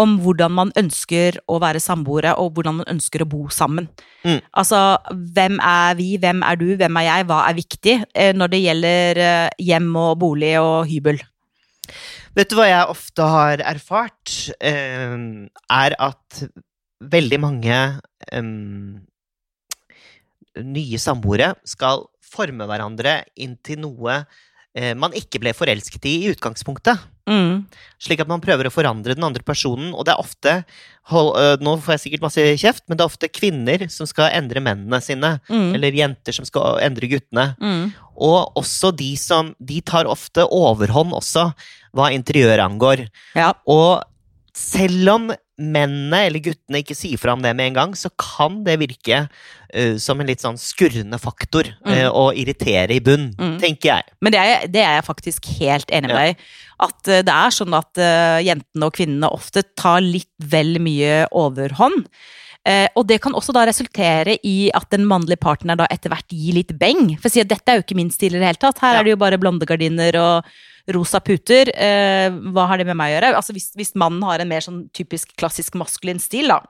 Om 0.00 0.16
hvordan 0.24 0.54
man 0.56 0.70
ønsker 0.80 1.36
å 1.50 1.58
være 1.60 1.82
samboere, 1.82 2.32
og 2.40 2.54
hvordan 2.56 2.80
man 2.80 2.88
ønsker 2.94 3.24
å 3.24 3.28
bo 3.28 3.42
sammen. 3.52 3.90
Mm. 4.24 4.38
Altså, 4.56 4.80
hvem 5.36 5.58
er 5.60 5.98
vi, 5.98 6.14
hvem 6.20 6.40
er 6.46 6.60
du, 6.60 6.70
hvem 6.80 7.00
er 7.02 7.06
jeg, 7.08 7.26
hva 7.28 7.42
er 7.48 7.58
viktig 7.58 7.96
eh, 8.14 8.32
når 8.36 8.54
det 8.54 8.62
gjelder 8.64 9.20
eh, 9.26 9.50
hjem 9.70 9.92
og 10.00 10.14
bolig 10.22 10.54
og 10.62 10.88
hybel? 10.88 11.20
Vet 12.38 12.50
du 12.50 12.56
hva 12.56 12.68
jeg 12.70 12.90
ofte 12.92 13.26
har 13.26 13.62
erfart? 13.66 14.34
Er 14.62 15.96
at 15.98 16.42
veldig 17.00 17.40
mange 17.42 17.78
nye 20.64 21.00
samboere 21.00 21.52
skal 21.68 22.06
forme 22.30 22.66
hverandre 22.68 23.20
inn 23.40 23.56
til 23.64 23.82
noe 23.84 24.20
eh, 24.76 24.94
man 24.98 25.14
ikke 25.16 25.40
ble 25.42 25.54
forelsket 25.56 26.06
i 26.08 26.16
i 26.24 26.30
utgangspunktet. 26.34 27.00
Mm. 27.30 27.64
Slik 28.02 28.22
at 28.24 28.30
man 28.30 28.42
prøver 28.42 28.66
å 28.66 28.72
forandre 28.74 29.14
den 29.14 29.26
andre 29.26 29.44
personen, 29.46 29.92
og 29.94 30.06
det 30.06 30.14
er 30.14 30.22
ofte 30.22 30.54
hold, 31.10 31.32
øh, 31.38 31.56
Nå 31.62 31.76
får 31.80 31.96
jeg 31.96 32.02
sikkert 32.04 32.24
masse 32.26 32.46
kjeft, 32.60 32.84
men 32.88 32.98
det 32.98 33.04
er 33.04 33.12
ofte 33.12 33.30
kvinner 33.32 33.86
som 33.92 34.08
skal 34.08 34.34
endre 34.36 34.62
mennene 34.64 35.00
sine. 35.04 35.36
Mm. 35.50 35.72
Eller 35.78 35.98
jenter 36.00 36.36
som 36.36 36.48
skal 36.48 36.80
endre 36.84 37.10
guttene. 37.10 37.52
Mm. 37.62 37.90
Og 38.20 38.58
også 38.60 38.92
de 38.96 39.12
som 39.16 39.54
De 39.56 39.80
tar 39.80 40.10
ofte 40.10 40.44
overhånd 40.44 41.14
også, 41.16 41.50
hva 41.96 42.10
interiør 42.14 42.64
angår. 42.66 43.06
Ja. 43.38 43.52
Og 43.70 44.02
selv 44.56 45.14
om 45.14 45.30
mennene 45.60 46.24
eller 46.26 46.40
guttene 46.40 46.80
ikke 46.80 46.96
sier 46.96 47.20
fra 47.20 47.34
om 47.36 47.42
det 47.44 47.52
med 47.56 47.70
en 47.70 47.76
gang, 47.76 47.92
så 47.98 48.08
kan 48.18 48.62
det 48.64 48.78
virke 48.80 49.20
uh, 49.28 49.94
som 50.00 50.18
en 50.20 50.26
litt 50.30 50.40
sånn 50.42 50.58
skurrende 50.60 51.20
faktor. 51.20 51.68
Mm. 51.86 51.92
uh, 51.92 52.08
og 52.10 52.40
irritere 52.40 52.96
i 52.96 53.00
bunn, 53.04 53.28
Mm. 53.38 53.58
tenker 53.60 53.92
jeg. 53.92 54.08
Men 54.24 54.32
det 54.34 54.40
er, 54.40 54.66
det 54.72 54.82
er 54.82 54.94
jeg 54.98 55.06
faktisk 55.12 55.46
helt 55.60 55.90
enig 55.94 56.10
med 56.10 56.16
deg 56.16 56.32
i. 56.34 56.50
At 56.80 57.12
uh, 57.12 57.20
det 57.28 57.36
er 57.36 57.50
sånn 57.54 57.74
at 57.76 58.00
eh, 58.00 58.40
jentene 58.48 58.86
og 58.88 58.94
kvinnene 58.96 59.28
ofte 59.30 59.62
tar 59.76 60.00
litt 60.00 60.32
vel 60.40 60.78
mye 60.80 61.26
overhånd. 61.36 62.06
Eh, 62.68 62.88
og 62.96 63.06
det 63.08 63.20
kan 63.24 63.32
også 63.36 63.54
da 63.56 63.62
resultere 63.68 64.34
i 64.44 64.70
at 64.76 64.90
den 64.92 65.06
mannlige 65.08 65.40
partneren 65.40 65.78
da 65.80 65.86
etter 65.92 66.12
hvert 66.12 66.28
gir 66.32 66.58
litt 66.58 66.74
beng. 66.80 67.14
For 67.20 67.28
å 67.30 67.32
si 67.32 67.40
at 67.40 67.48
dette 67.48 67.68
er 67.72 67.78
jo 67.80 67.84
ikke 67.86 67.96
min 67.96 68.10
stil 68.12 68.34
i 68.36 68.40
det 68.40 68.48
hele 68.50 68.60
tatt. 68.60 68.80
Her 68.84 68.94
Ja. 68.94 69.00
er 69.00 69.04
det 69.08 69.14
jo 69.14 69.20
bare 69.22 69.38
blondegardiner 69.40 70.18
og 70.20 70.44
rosa 70.88 71.20
puter. 71.20 71.68
Eh, 71.76 72.30
hva 72.52 72.66
har 72.70 72.78
det 72.78 72.86
med 72.86 72.96
meg 72.96 73.12
å 73.12 73.14
gjøre? 73.20 73.34
Altså 73.36 73.52
hvis, 73.52 73.70
hvis 73.76 73.94
mannen 73.94 74.22
har 74.22 74.40
en 74.40 74.48
mer 74.48 74.60
sånn 74.64 74.88
typisk 74.96 75.34
klassisk 75.36 75.74
maskulin 75.74 76.18
stil, 76.20 76.48
da. 76.48 76.60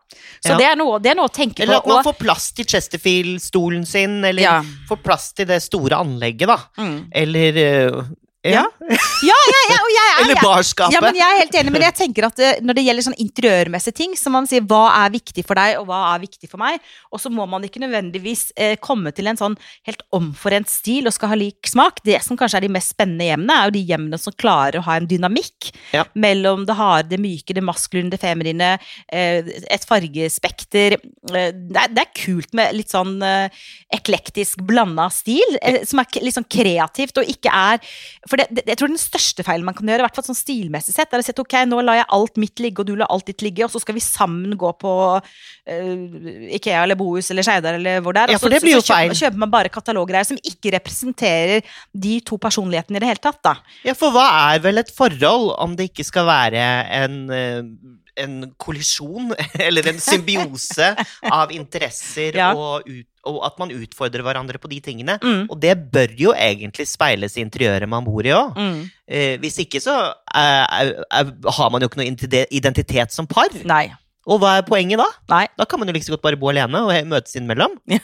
Så 0.45 0.51
Ja. 0.53 0.57
det, 0.59 0.67
er 0.67 0.77
noe, 0.77 0.99
det 0.99 1.11
er 1.13 1.15
noe 1.17 1.29
å 1.29 1.33
tenke 1.35 1.63
Eller 1.63 1.81
på. 1.81 1.81
at 1.81 1.87
man 1.87 2.05
får 2.05 2.19
plass 2.19 2.51
til 2.53 2.65
Chesterfield-stolen 2.65 3.87
sin, 3.87 4.25
eller 4.25 4.43
Ja. 4.43 4.63
får 4.89 5.03
plass 5.03 5.33
til 5.33 5.47
det 5.47 5.63
store 5.63 5.97
anlegget, 5.97 6.47
da. 6.49 6.59
Mm. 6.79 7.07
Eller 7.13 7.53
øh, 7.55 8.03
Ja. 8.47 8.65
Ja, 9.21 9.37
ja, 9.37 9.59
ja, 9.69 9.77
og 9.85 9.91
jeg 9.93 10.05
er 10.11 10.21
Eller 10.23 10.39
barskapet. 10.41 10.95
Ja, 10.95 11.01
men 11.05 11.17
jeg 11.19 11.29
er 11.29 11.39
helt 11.43 11.57
enig, 11.61 11.73
men 11.75 11.83
jeg 11.85 11.95
tenker 11.99 12.25
at 12.31 12.39
eh, 12.41 12.61
når 12.65 12.79
det 12.79 12.85
gjelder 12.87 13.05
sånn 13.05 13.17
interiørmessige 13.21 13.97
ting, 13.99 14.15
så 14.17 14.31
må 14.33 14.41
man 14.41 14.49
si 14.49 14.57
hva 14.65 14.79
er 15.03 15.11
viktig 15.13 15.43
for 15.45 15.61
deg, 15.61 15.75
og 15.77 15.85
hva 15.91 15.99
er 16.15 16.23
viktig 16.23 16.49
for 16.49 16.61
meg, 16.63 16.79
og 17.13 17.21
så 17.21 17.29
må 17.33 17.45
man 17.53 17.67
ikke 17.69 17.83
nødvendigvis 17.83 18.47
eh, 18.57 18.79
komme 18.81 19.13
til 19.13 19.29
en 19.29 19.37
sånn 19.37 19.57
helt 19.85 20.01
omforent 20.17 20.73
stil 20.73 21.11
og 21.11 21.13
skal 21.13 21.35
ha 21.35 21.37
lik 21.37 21.69
smak. 21.69 22.01
Det 22.07 22.17
som 22.25 22.39
kanskje 22.41 22.63
er 22.63 22.65
de 22.65 22.73
mest 22.79 22.95
spennende 22.95 23.29
hjemmene, 23.29 23.59
er 23.61 23.69
jo 23.69 23.75
de 23.77 23.83
hjemmene 23.93 24.21
som 24.25 24.37
klarer 24.41 24.81
å 24.81 24.87
ha 24.89 24.97
en 24.97 25.11
dynamikk 25.11 25.69
Ja. 25.93 26.07
mellom 26.17 26.65
det 26.69 26.79
harde, 26.81 27.11
det 27.13 27.21
myke, 27.21 27.53
det 27.57 27.65
maskuline, 27.67 28.09
det 28.15 28.23
feminine, 28.25 28.71
eh, 29.13 29.53
et 29.69 29.85
fargespekter. 29.89 30.97
Eh, 30.97 31.53
det, 31.53 31.77
er, 31.77 31.93
det 31.93 32.07
er 32.07 32.13
kult 32.25 32.57
med 32.57 32.73
litt 32.79 32.97
sånn 32.97 33.19
eh, 33.21 33.53
eklektisk 34.01 34.65
blanda 34.65 35.11
stil, 35.13 35.59
eh, 35.61 35.83
som 35.85 36.01
er 36.01 36.25
litt 36.25 36.39
sånn 36.41 36.49
kreativt 36.49 37.21
og 37.21 37.29
ikke 37.37 37.53
er 37.53 37.85
For 38.31 38.41
det, 38.41 38.47
det, 38.55 38.65
jeg 38.71 38.79
tror 38.79 38.93
den 38.93 39.01
største 39.01 39.45
feilen 39.47 39.67
man 39.67 39.77
kan 39.77 39.89
gjøre, 39.91 40.05
i 40.05 40.07
hvert 40.07 40.19
fall 40.19 40.27
sånn 40.29 40.39
stilmessig 40.39 40.95
sett, 40.95 41.11
er 41.13 41.23
å 41.23 41.27
si 41.27 41.35
ok, 41.35 41.57
nå 41.67 41.81
lar 41.83 41.99
jeg 41.99 42.09
alt 42.17 42.41
mitt 42.43 42.63
ligge, 42.63 42.83
og 42.83 42.91
du 42.91 42.95
lar 43.01 43.11
alt 43.11 43.27
ditt 43.27 43.43
ligge, 43.43 43.67
og 43.67 43.73
så 43.73 43.83
skal 43.83 43.97
vi 43.97 44.05
sammen 44.05 44.55
gå 44.61 44.73
på 44.81 44.93
uh, 45.19 46.51
Ikea 46.57 46.85
eller 46.85 46.99
Bohus 47.01 47.31
eller 47.35 47.47
Skeidar 47.47 47.81
eller 47.81 48.05
hvor 48.05 48.17
det 48.17 48.25
er. 48.25 48.35
Ja, 48.37 48.43
for 48.43 48.53
det 48.53 48.63
blir 48.63 48.79
jo 48.79 48.85
så, 48.85 48.99
så 49.11 49.27
kjøper 49.27 49.43
man 49.45 49.53
bare 49.53 49.73
kataloggreier 49.73 50.29
som 50.29 50.39
ikke 50.39 50.75
representerer 50.77 51.67
de 51.93 52.19
to 52.27 52.39
personlighetene 52.41 53.01
i 53.01 53.05
det 53.05 53.13
hele 53.13 53.25
tatt, 53.25 53.43
da. 53.47 53.57
Ja, 53.87 53.97
for 53.99 54.15
hva 54.15 54.29
er 54.53 54.63
vel 54.65 54.83
et 54.83 54.93
forhold 54.95 55.57
om 55.59 55.75
det 55.79 55.91
ikke 55.91 56.07
skal 56.07 56.31
være 56.31 56.69
en, 57.03 57.25
uh 57.31 57.99
en 58.21 58.55
kollisjon, 58.61 59.35
eller 59.67 59.89
en 59.93 60.01
symbiose 60.03 60.93
av 61.31 61.53
interesser, 61.55 62.37
Ja. 62.37 62.53
og, 62.55 62.87
ut, 62.87 63.07
og 63.29 63.41
at 63.47 63.59
man 63.61 63.73
utfordrer 63.75 64.23
hverandre 64.25 64.59
på 64.63 64.69
de 64.73 64.79
tingene? 64.85 65.19
Mm. 65.21 65.47
Og 65.51 65.59
det 65.61 65.75
bør 65.93 66.15
jo 66.17 66.33
egentlig 66.33 66.87
speiles 66.89 67.37
i 67.37 67.43
interiøret 67.45 67.89
man 67.91 68.05
bor 68.07 68.25
i 68.25 68.33
òg. 68.33 68.57
Mm. 68.57 68.79
Eh, 69.11 69.35
hvis 69.43 69.59
ikke 69.65 69.81
så 69.85 69.97
eh, 70.35 70.65
er- 70.81 70.95
er- 71.11 71.35
har 71.59 71.71
man 71.75 71.83
jo 71.85 71.89
ikke 71.91 72.01
noe 72.01 72.47
identitet 72.51 73.13
som 73.13 73.27
par. 73.27 73.53
Nei. 73.65 73.91
Og 74.31 74.39
hva 74.43 74.59
er 74.61 74.67
poenget 74.69 75.01
da? 75.01 75.07
Nei. 75.33 75.47
Da 75.59 75.65
kan 75.67 75.81
man 75.81 75.89
jo 75.89 75.93
like 75.97 76.05
liksom 76.05 76.17
godt 76.17 76.23
bare 76.29 76.37
bo 76.41 76.51
alene 76.53 76.83
og 76.87 76.93
møtes 77.13 77.37
innimellom. 77.37 77.77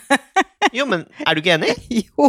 Jo, 0.74 0.82
men 0.88 1.04
er 1.22 1.36
du 1.36 1.38
ikke 1.44 1.52
enig? 1.54 1.76
Jo. 2.08 2.26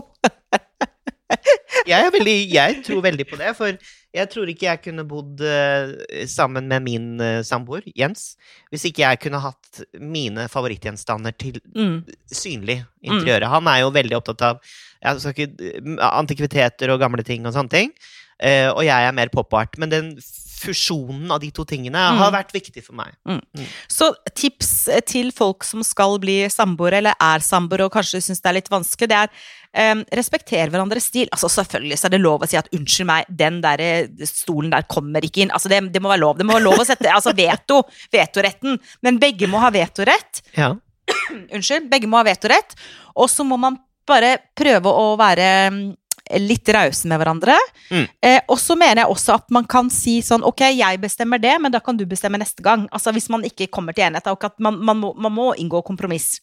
Jeg, 1.87 2.11
veldig, 2.13 2.35
jeg 2.53 2.75
tror 2.85 3.01
veldig 3.03 3.25
på 3.27 3.39
det, 3.39 3.49
for 3.57 3.73
jeg 4.17 4.29
tror 4.33 4.49
ikke 4.51 4.67
jeg 4.67 4.81
kunne 4.83 5.05
bodd 5.07 5.41
eh, 5.45 6.25
sammen 6.29 6.67
med 6.71 6.83
min 6.85 7.07
uh, 7.21 7.43
samboer, 7.45 7.85
Jens, 7.97 8.35
hvis 8.71 8.87
ikke 8.89 9.03
jeg 9.05 9.21
kunne 9.23 9.41
hatt 9.43 9.81
mine 10.01 10.47
favorittgjenstander 10.51 11.35
til 11.37 11.61
Mm. 11.77 12.01
synlig 12.33 12.79
i 13.03 13.09
interiøret. 13.11 13.49
Han 13.51 13.67
er 13.69 13.81
jo 13.83 13.91
veldig 13.93 14.17
opptatt 14.17 14.41
av 14.41 14.61
ikke, 15.05 15.47
eh, 15.61 16.07
antikviteter 16.09 16.89
og 16.89 16.99
gamle 16.99 17.23
ting 17.23 17.45
og 17.45 17.53
sånne 17.53 17.69
ting, 17.69 17.91
eh, 18.39 18.69
og 18.69 18.83
jeg 18.83 19.07
er 19.07 19.13
mer 19.13 19.29
pop-art. 19.29 19.77
Men 19.77 19.89
den 19.89 20.11
fusjonen 20.57 21.29
av 21.31 21.39
de 21.43 21.51
to 21.53 21.63
tingene 21.69 21.97
har 21.97 22.31
Mm. 22.31 22.33
vært 22.33 22.51
viktig 22.55 22.83
for 22.83 22.95
meg. 22.97 23.13
Så 23.87 24.09
tips 24.33 24.87
eh, 24.89 25.01
til 25.05 25.31
folk 25.31 25.63
som 25.63 25.83
skal 25.85 26.17
bli 26.19 26.39
samboere, 26.49 26.97
eller 26.97 27.13
er 27.21 27.39
samboere 27.45 27.85
og 27.85 27.93
kanskje 27.93 28.21
syns 28.25 28.41
det 28.41 28.49
er 28.49 28.57
litt 28.57 28.69
vanskelig, 28.73 29.07
det 29.11 29.19
er 29.21 29.29
um, 29.93 30.03
respekter 30.17 30.69
hverandres 30.73 31.05
stil. 31.11 31.27
Altså 31.31 31.49
Selvfølgelig 31.53 31.99
så 31.99 32.07
er 32.07 32.15
det 32.15 32.21
lov 32.21 32.41
å 32.41 32.47
si 32.49 32.57
at 32.57 32.69
'unnskyld 32.73 33.05
meg, 33.05 33.25
den 33.29 33.61
der 33.61 33.79
eh, 33.79 34.07
stolen 34.25 34.71
der 34.73 34.83
kommer 34.89 35.21
ikke 35.21 35.45
inn'. 35.45 35.51
Altså 35.53 35.69
Det, 35.69 35.91
det 35.93 36.01
må 36.01 36.09
være 36.09 36.23
lov. 36.25 36.37
Det 36.37 36.45
må 36.45 36.53
være 36.57 36.63
lov 36.65 36.79
å 36.81 36.85
sette 36.85 37.05
altså 37.13 37.35
veto. 37.35 37.83
Vetoretten. 38.11 38.79
Men 39.03 39.19
begge 39.19 39.47
må 39.47 39.59
ha 39.59 39.69
vetorett. 39.69 40.41
Ja. 40.57 40.73
Unnskyld. 41.53 41.89
Begge 41.89 42.07
må 42.07 42.17
ha 42.17 42.23
vetorett. 42.23 42.73
Og 43.15 43.29
så 43.29 43.45
må 43.45 43.57
man 43.59 43.77
bare 44.07 44.37
prøve 44.55 44.87
å 44.89 45.17
være 45.19 45.47
mm, 45.71 45.95
litt 46.43 46.69
rause 46.75 47.07
med 47.07 47.21
hverandre. 47.21 47.55
Mm. 47.91 48.05
Eh, 48.21 48.39
og 48.47 48.59
så 48.59 48.75
mener 48.79 49.03
jeg 49.03 49.13
også 49.13 49.37
at 49.37 49.47
man 49.55 49.67
kan 49.69 49.89
si 49.93 50.19
sånn 50.25 50.43
Ok, 50.47 50.65
jeg 50.75 50.99
bestemmer 51.03 51.39
det, 51.41 51.55
men 51.61 51.71
da 51.73 51.79
kan 51.83 51.97
du 51.97 52.05
bestemme 52.09 52.39
neste 52.41 52.63
gang. 52.65 52.87
Altså 52.91 53.13
Hvis 53.15 53.29
man 53.33 53.45
ikke 53.47 53.69
kommer 53.71 53.95
til 53.95 54.07
enighet. 54.07 54.27
Og 54.33 54.43
at 54.47 54.59
man, 54.59 54.77
man, 54.83 54.99
må, 54.99 55.13
man 55.17 55.33
må 55.33 55.53
inngå 55.57 55.81
kompromiss. 55.87 56.39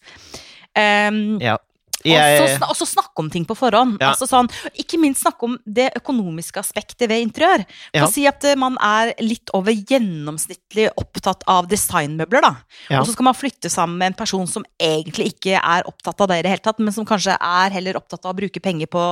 Um, 0.74 1.38
ja. 1.38 1.54
og, 1.54 2.02
så, 2.02 2.10
Jeg, 2.10 2.58
og 2.66 2.74
så 2.76 2.86
snakke 2.88 3.22
om 3.22 3.28
ting 3.30 3.44
på 3.46 3.54
forhånd. 3.56 3.94
Ja. 4.02 4.10
Altså 4.10 4.26
sånn, 4.28 4.48
ikke 4.80 4.98
minst 5.00 5.22
snakke 5.22 5.46
om 5.46 5.54
det 5.64 5.86
økonomiske 6.00 6.58
aspektet 6.60 7.06
ved 7.08 7.22
interiør. 7.22 7.62
For 7.94 8.02
Ja. 8.02 8.08
si 8.10 8.26
at 8.28 8.44
eh, 8.44 8.58
man 8.58 8.76
er 8.82 9.14
litt 9.22 9.52
over 9.54 9.72
gjennomsnittlig 9.72 10.88
opptatt 11.00 11.46
av 11.46 11.68
designmøbler, 11.70 12.44
da. 12.44 12.52
Ja. 12.90 13.00
Og 13.00 13.08
så 13.08 13.14
skal 13.14 13.30
man 13.30 13.38
flytte 13.38 13.70
sammen 13.72 13.98
med 14.02 14.12
en 14.12 14.20
person 14.24 14.46
som 14.50 14.66
egentlig 14.82 15.32
ikke 15.36 15.60
er 15.60 15.86
opptatt 15.88 16.20
av 16.20 16.32
det 16.32 16.42
i 16.42 16.46
det 16.48 16.56
hele 16.56 16.66
tatt, 16.66 16.82
men 16.82 16.92
som 16.96 17.06
kanskje 17.08 17.38
er 17.38 17.76
heller 17.76 18.00
opptatt 18.00 18.24
av 18.26 18.34
å 18.34 18.40
bruke 18.42 18.60
penger 18.64 18.90
på 18.90 19.06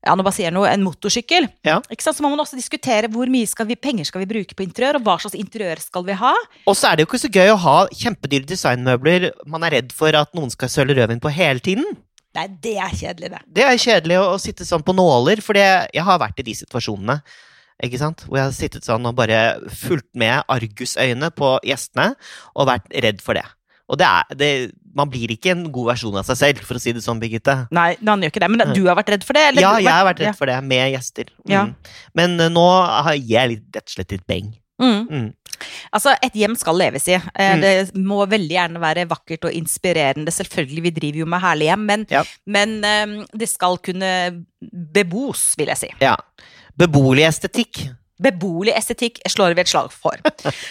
ja, 0.00 0.14
nå 0.16 0.24
bare 0.24 0.32
sier 0.32 0.48
jeg 0.48 0.56
noe, 0.56 0.68
en 0.70 0.84
motorsykkel. 0.84 1.46
Ja. 1.66 1.76
Ikke 1.92 2.04
sant? 2.06 2.16
Så 2.16 2.24
må 2.24 2.30
man 2.32 2.40
også 2.40 2.56
diskutere 2.56 3.10
hvor 3.12 3.28
mye 3.32 3.48
skal 3.48 3.68
vi, 3.68 3.76
penger 3.76 4.08
skal 4.08 4.22
vi 4.22 4.30
bruke 4.30 4.56
på 4.56 4.64
interiør, 4.64 4.96
og 4.96 5.08
hva 5.08 5.18
slags 5.20 5.36
interiør 5.36 5.82
skal 5.84 6.06
vi 6.06 6.16
ha. 6.16 6.32
Og 6.64 6.78
så 6.78 6.88
er 6.88 6.96
det 6.96 7.04
jo 7.04 7.10
ikke 7.10 7.20
så 7.20 7.32
gøy 7.34 7.52
å 7.52 7.58
ha 7.60 7.76
kjempedyre 7.92 8.48
designmøbler 8.48 9.28
man 9.50 9.66
er 9.68 9.76
redd 9.76 9.92
for 9.96 10.16
at 10.16 10.32
noen 10.36 10.52
skal 10.52 10.72
søle 10.72 10.96
rødvin 10.96 11.20
på 11.20 11.34
hele 11.36 11.60
tiden. 11.64 11.84
Nei, 12.38 12.46
det 12.62 12.76
er 12.78 12.96
kjedelig, 12.96 13.32
det. 13.34 13.44
Det 13.58 13.66
er 13.66 13.78
kjedelig 13.82 14.18
å, 14.22 14.26
å 14.36 14.40
sitte 14.40 14.64
sånn 14.64 14.84
på 14.86 14.94
nåler, 14.96 15.42
for 15.44 15.58
jeg 15.58 16.04
har 16.06 16.20
vært 16.22 16.40
i 16.40 16.46
de 16.46 16.56
situasjonene. 16.62 17.20
Ikke 17.84 18.00
sant? 18.00 18.24
Hvor 18.28 18.38
jeg 18.38 18.48
har 18.48 18.56
sittet 18.56 18.86
sånn 18.86 19.08
og 19.08 19.16
bare 19.18 19.58
fulgt 19.72 20.10
med 20.20 20.44
argusøyne 20.52 21.32
på 21.36 21.54
gjestene 21.66 22.12
og 22.54 22.68
vært 22.68 22.88
redd 23.04 23.24
for 23.24 23.36
det. 23.36 23.46
Og 23.90 23.98
det 23.98 24.06
er, 24.06 24.36
det, 24.38 24.50
man 24.96 25.10
blir 25.10 25.30
ikke 25.34 25.52
en 25.54 25.64
god 25.72 25.92
versjon 25.92 26.16
av 26.18 26.26
seg 26.26 26.38
selv, 26.40 26.62
for 26.66 26.78
å 26.78 26.82
si 26.82 26.92
det 26.96 27.02
sånn, 27.04 27.20
Birgitte. 27.22 27.54
Nei, 27.70 27.92
han 28.06 28.22
gjør 28.24 28.32
ikke 28.32 28.42
det. 28.42 28.50
Men 28.50 28.72
du 28.74 28.82
har 28.88 28.96
vært 28.98 29.12
redd 29.14 29.26
for 29.26 29.38
det? 29.38 29.44
eller? 29.52 29.62
Ja, 29.62 29.76
jeg 29.78 29.92
har 29.92 30.06
vært 30.08 30.22
redd 30.24 30.38
for 30.38 30.50
det, 30.50 30.56
med 30.66 30.92
gjester. 30.94 31.30
Mm. 31.44 31.52
Ja. 31.52 31.66
Men 32.18 32.34
uh, 32.40 32.48
nå 32.50 32.64
gir 33.20 33.36
jeg 33.36 33.52
litt, 33.54 33.68
rett 33.76 33.86
og 33.86 33.94
slett 33.94 34.16
litt 34.16 34.26
beng. 34.26 34.50
Mm. 34.80 35.00
Mm. 35.12 35.28
Altså, 35.92 36.14
et 36.24 36.36
hjem 36.40 36.54
skal 36.56 36.78
leves 36.80 37.06
i. 37.12 37.18
Eh, 37.18 37.50
Mm. 37.50 37.60
Det 37.60 38.00
må 38.00 38.22
veldig 38.26 38.54
gjerne 38.56 38.80
være 38.80 39.06
vakkert 39.10 39.44
og 39.50 39.52
inspirerende. 39.52 40.32
Selvfølgelig, 40.32 40.82
vi 40.86 40.90
driver 40.96 41.18
jo 41.20 41.26
med 41.26 41.42
herlige 41.44 41.68
hjem, 41.74 41.84
men, 41.86 42.06
Ja. 42.10 42.22
men 42.46 42.84
eh, 42.84 43.26
det 43.36 43.48
skal 43.50 43.76
kunne 43.78 44.44
bebos, 44.72 45.54
vil 45.60 45.68
jeg 45.74 45.76
si. 45.82 45.90
Ja. 46.00 46.16
Beboelig 46.80 47.26
estetikk. 47.28 47.82
Beboelig 48.20 48.74
estetikk 48.76 49.18
slår 49.32 49.54
vi 49.56 49.62
et 49.64 49.70
slag 49.70 49.88
for. 49.94 50.18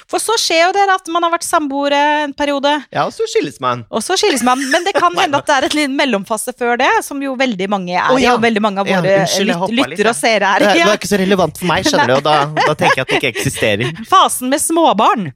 For 0.09 0.21
så 0.21 0.35
skjer 0.37 0.67
jo 0.67 0.73
det 0.75 0.83
at 0.93 1.07
man 1.09 1.25
har 1.25 1.31
vært 1.33 1.47
samboere 1.47 1.99
en 2.25 2.33
periode, 2.37 2.75
Ja, 2.93 3.07
og 3.07 3.13
så 3.15 3.25
skilles 3.31 3.57
man. 3.63 3.85
og 3.89 4.03
så 4.05 4.17
skilles 4.21 4.43
man. 4.45 4.61
Men 4.69 4.85
det 4.85 4.93
kan 4.97 5.15
hende 5.21 5.39
at 5.41 5.47
det 5.49 5.55
er 5.57 5.67
et 5.69 5.77
liten 5.79 5.95
mellomfase 5.97 6.53
før 6.59 6.77
det, 6.81 6.91
som 7.05 7.21
jo 7.25 7.33
veldig 7.39 7.69
mange 7.73 7.95
er 7.97 8.09
Oh, 8.13 8.19
ja. 8.21 8.35
og 8.37 8.43
veldig 8.45 8.61
mange 8.61 8.83
av 8.83 8.87
Ja, 8.91 8.99
våre 9.01 9.17
unnskyld, 9.23 9.53
lyt 9.73 9.89
lyttere 9.93 10.11
ja. 10.11 10.13
og 10.13 10.19
seere 10.21 10.53
er 10.55 10.65
Det, 10.67 10.73
det 10.77 10.85
var 10.91 10.99
ikke 11.01 11.11
så 11.11 11.19
relevant 11.23 11.57
for 11.59 11.71
meg, 11.73 11.89
skjønner 11.89 12.13
du, 12.13 12.15
og 12.19 12.23
da, 12.29 12.37
da 12.69 12.73
tenker 12.79 13.01
jeg 13.01 13.05
at 13.07 13.13
det 13.15 13.19
ikke 13.23 13.33
eksisterer. 13.35 13.93
Fasen 14.13 14.49
med 14.53 14.61
småbarn. 14.63 15.31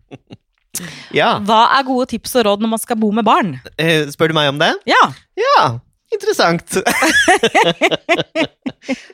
Ja. 1.14 1.36
Hva 1.46 1.64
er 1.78 1.84
gode 1.86 2.08
tips 2.14 2.32
og 2.40 2.48
råd 2.48 2.64
når 2.66 2.72
man 2.72 2.82
skal 2.82 2.98
bo 3.02 3.12
med 3.14 3.26
barn? 3.28 3.56
Eh, 3.78 4.08
Spør 4.14 4.32
du 4.32 4.38
meg 4.38 4.50
om 4.54 4.62
det? 4.62 4.72
Ja. 4.90 5.02
Ja, 5.38 5.58
interessant. 6.16 6.74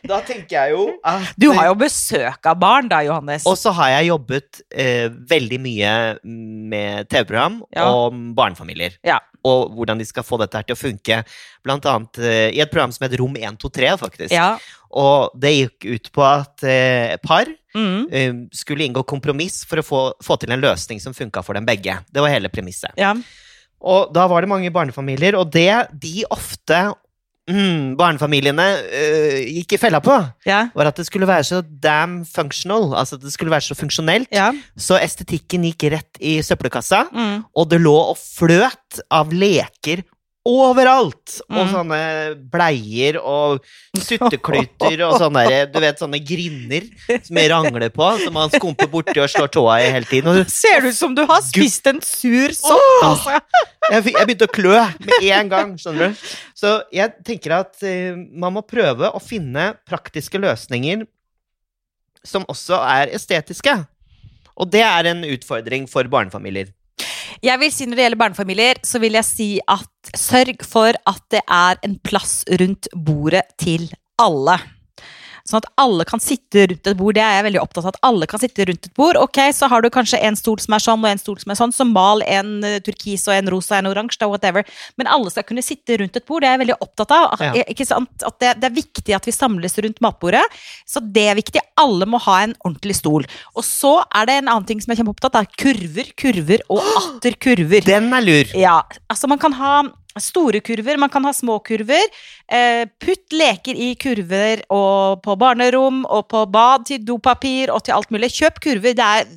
da 0.10 0.20
tenker 0.25 0.56
jeg 0.56 0.74
jo 0.74 0.86
at 1.06 1.27
Du 1.39 1.50
har 1.53 1.68
jo 1.70 1.75
besøk 1.79 2.48
av 2.50 2.58
barn 2.62 2.89
da, 2.91 3.01
Johannes. 3.06 3.46
Og 3.50 3.58
så 3.60 3.74
har 3.77 3.91
jeg 3.98 4.10
jobbet 4.10 4.62
eh, 4.74 5.08
veldig 5.29 5.60
mye 5.63 5.91
med 6.24 7.10
TV-program 7.12 7.60
Ja. 7.75 7.88
og 7.91 8.18
barnefamilier. 8.38 8.98
Ja. 9.06 9.20
Og 9.48 9.72
hvordan 9.77 10.01
de 10.01 10.08
skal 10.10 10.25
få 10.27 10.39
dette 10.41 10.60
her 10.60 10.65
til 10.68 10.75
å 10.75 10.79
funke. 10.82 11.22
Blant 11.63 11.86
annet 11.88 12.20
eh, 12.20 12.50
i 12.58 12.60
et 12.63 12.72
program 12.74 12.91
som 12.96 13.06
het 13.08 13.15
Rom 13.22 13.38
123, 13.39 13.94
faktisk. 14.01 14.34
Ja. 14.36 14.50
Og 15.00 15.32
det 15.39 15.53
gikk 15.56 15.88
ut 15.96 16.12
på 16.15 16.25
at 16.27 16.65
eh, 16.68 17.15
par 17.24 17.56
Mm. 17.77 18.08
eh, 18.10 18.32
skulle 18.58 18.82
inngå 18.82 19.03
kompromiss 19.06 19.60
for 19.70 19.77
å 19.77 19.84
få, 19.86 19.98
få 20.25 20.39
til 20.41 20.50
en 20.56 20.62
løsning 20.63 20.98
som 21.00 21.13
funka 21.13 21.44
for 21.46 21.53
dem 21.53 21.68
begge. 21.70 22.00
Det 22.10 22.18
var 22.24 22.32
hele 22.34 22.50
premisset. 22.50 22.89
Og 23.82 24.10
da 24.14 24.26
var 24.28 24.42
det 24.44 24.50
mange 24.52 24.72
barnefamilier, 24.76 25.38
og 25.40 25.52
det 25.54 25.70
de 26.04 26.24
ofte 26.30 26.80
mm, 27.50 27.96
barnefamiliene 27.98 28.66
eh, 28.94 29.38
gikk 29.56 29.74
i 29.74 29.80
fella 29.82 30.02
på, 30.04 30.18
Ja. 30.46 30.68
var 30.76 30.86
at 30.92 30.96
det 31.00 31.06
skulle 31.08 31.26
være 31.30 31.44
så 31.48 31.62
damn 31.64 32.26
functional. 32.26 32.92
Altså 32.94 33.16
at 33.16 33.22
det 33.24 33.32
skulle 33.34 33.52
være 33.52 33.66
så 33.70 33.76
funksjonelt. 33.80 34.28
Ja. 34.36 34.52
Så 34.78 35.00
estetikken 35.02 35.64
gikk 35.66 35.88
rett 35.96 36.20
i 36.22 36.40
søppelkassa, 36.46 37.08
Mm. 37.12 37.46
og 37.56 37.70
det 37.70 37.80
lå 37.82 37.96
og 38.12 38.18
fløt 38.18 39.00
av 39.10 39.32
leker 39.34 40.04
overalt! 40.50 41.36
Og 41.50 41.60
Mm. 41.60 41.72
sånne 41.74 42.00
bleier 42.51 43.18
og 43.22 43.60
suttekluter 43.98 45.03
og 45.06 45.18
sånne 45.22 45.44
du 45.72 45.77
vet, 45.84 46.00
sånne 46.01 46.20
grinner 46.25 46.88
som 47.25 47.39
jeg 47.39 47.51
rangler 47.51 47.89
på, 47.94 48.08
som 48.24 48.34
man 48.36 48.50
skumper 48.53 48.89
borti 48.91 49.18
og 49.22 49.29
slår 49.32 49.51
tåa 49.53 49.77
i 49.84 49.91
hele 49.94 50.10
tiden. 50.10 50.32
Og 50.32 50.50
Ser 50.51 50.88
ut 50.88 50.96
som 50.98 51.13
du 51.15 51.22
har 51.29 51.41
spist 51.46 51.88
en 51.91 52.01
sur 52.06 52.54
sopp, 52.58 53.04
altså. 53.06 53.38
jeg, 53.91 54.10
jeg 54.13 54.26
begynte 54.30 54.50
å 54.50 54.54
klø 54.58 54.76
med 55.06 55.30
en 55.30 55.52
gang, 55.54 55.76
skjønner 55.80 56.12
du. 56.15 56.26
Så 56.60 56.74
jeg 56.95 57.13
tenker 57.28 57.56
at 57.62 57.78
uh, 57.86 58.17
man 58.17 58.58
må 58.58 58.65
prøve 58.65 59.12
å 59.13 59.21
finne 59.24 59.71
praktiske 59.89 60.41
løsninger 60.41 61.06
som 62.26 62.43
også 62.52 62.80
er 62.84 63.13
estetiske. 63.15 63.78
Og 64.60 64.67
det 64.74 64.82
er 64.84 65.08
en 65.13 65.21
utfordring 65.24 65.86
for 65.88 66.04
barnefamilier. 66.12 66.74
Jeg 67.43 67.60
vil 67.62 67.71
si 67.71 67.86
Når 67.88 67.95
det 67.95 68.04
gjelder 68.04 68.19
barnefamilier, 68.19 68.82
så 68.84 68.99
vil 68.99 69.15
jeg 69.15 69.28
si 69.28 69.49
at 69.63 70.12
sørg 70.17 70.65
for 70.67 70.97
at 71.08 71.23
det 71.32 71.41
er 71.45 71.80
en 71.88 71.95
plass 72.04 72.43
rundt 72.60 72.89
bordet 73.06 73.45
til 73.62 73.88
alle. 74.19 74.58
Sånn 75.50 75.64
at 75.64 75.70
alle 75.82 76.06
kan 76.06 76.22
sitte 76.22 76.68
rundt 76.70 76.86
et 76.92 76.98
bord. 77.00 77.16
Det 77.18 77.24
er 77.26 77.40
jeg 77.40 77.46
veldig 77.50 77.62
opptatt 77.64 77.86
av. 77.88 77.94
at 77.96 78.00
alle 78.06 78.28
kan 78.30 78.40
sitte 78.42 78.68
rundt 78.70 78.86
et 78.86 78.94
bord. 78.98 79.18
Ok, 79.18 79.40
Så 79.56 79.68
har 79.72 79.82
du 79.82 79.90
kanskje 79.90 80.20
en 80.22 80.36
stol 80.38 80.60
som 80.62 80.76
er 80.78 80.84
sånn, 80.86 81.02
og 81.02 81.10
en 81.10 81.18
stol 81.22 81.40
som 81.42 81.52
er 81.52 81.58
sånn. 81.58 81.74
Så 81.74 81.88
mal 81.90 82.22
en 82.28 82.52
eh, 82.64 82.78
turkis 82.86 83.26
og 83.28 83.34
en 83.34 83.50
rosa 83.50 83.76
og 83.80 83.80
en 83.82 83.90
oransje, 83.92 84.28
whatever. 84.30 84.64
Men 85.02 85.10
alle 85.10 85.32
skal 85.34 85.44
kunne 85.50 85.64
sitte 85.66 85.98
rundt 85.98 86.16
et 86.20 86.26
bord. 86.30 86.44
Det 86.46 86.50
er 86.52 86.58
jeg 86.58 86.62
veldig 86.68 86.78
opptatt 86.86 87.12
av. 87.18 87.34
At, 87.34 87.40
Ja. 87.50 87.64
ikke 87.66 87.88
sant? 87.90 88.24
at 88.24 88.40
det, 88.40 88.54
det 88.62 88.70
er 88.70 88.76
viktig 88.78 89.16
at 89.16 89.26
vi 89.26 89.32
samles 89.34 89.78
rundt 89.82 90.00
matbordet. 90.06 90.44
Så 90.86 91.02
det 91.02 91.26
er 91.32 91.36
viktig. 91.40 91.62
Alle 91.82 92.06
må 92.06 92.20
ha 92.28 92.44
en 92.44 92.54
ordentlig 92.64 92.96
stol. 93.00 93.26
Og 93.56 93.64
så 93.66 94.04
er 94.14 94.26
det 94.30 94.36
en 94.44 94.52
annen 94.54 94.66
ting 94.70 94.80
som 94.82 94.92
jeg 94.94 95.00
er 95.00 95.04
kjempeopptatt 95.04 95.40
av. 95.42 95.50
Kurver, 95.58 96.14
kurver 96.20 96.62
og 96.70 96.84
atter 97.02 97.34
kurver. 97.42 97.82
Den 97.90 98.14
er 98.14 98.22
lur. 98.22 98.54
Ja, 98.54 98.84
altså 99.10 99.28
man 99.32 99.40
kan 99.42 99.54
ha 99.58 99.82
store 100.19 100.60
kurver, 100.65 100.98
man 100.98 101.10
kan 101.13 101.24
ha 101.28 101.32
små 101.34 101.60
kurver. 101.63 102.02
Eh, 102.50 102.86
putt 103.00 103.36
leker 103.36 103.78
i 103.78 103.91
kurver 104.00 104.63
og 104.74 105.22
på 105.24 105.36
barnerom 105.39 106.02
og 106.10 106.28
på 106.32 106.41
bad 106.52 106.88
til 106.89 107.04
dopapir 107.06 107.69
og 107.74 107.84
til 107.86 107.93
alt 107.95 108.10
mulig. 108.12 108.32
Kjøp 108.34 108.60
kurver. 108.63 108.98
Det 108.98 109.06
er 109.06 109.30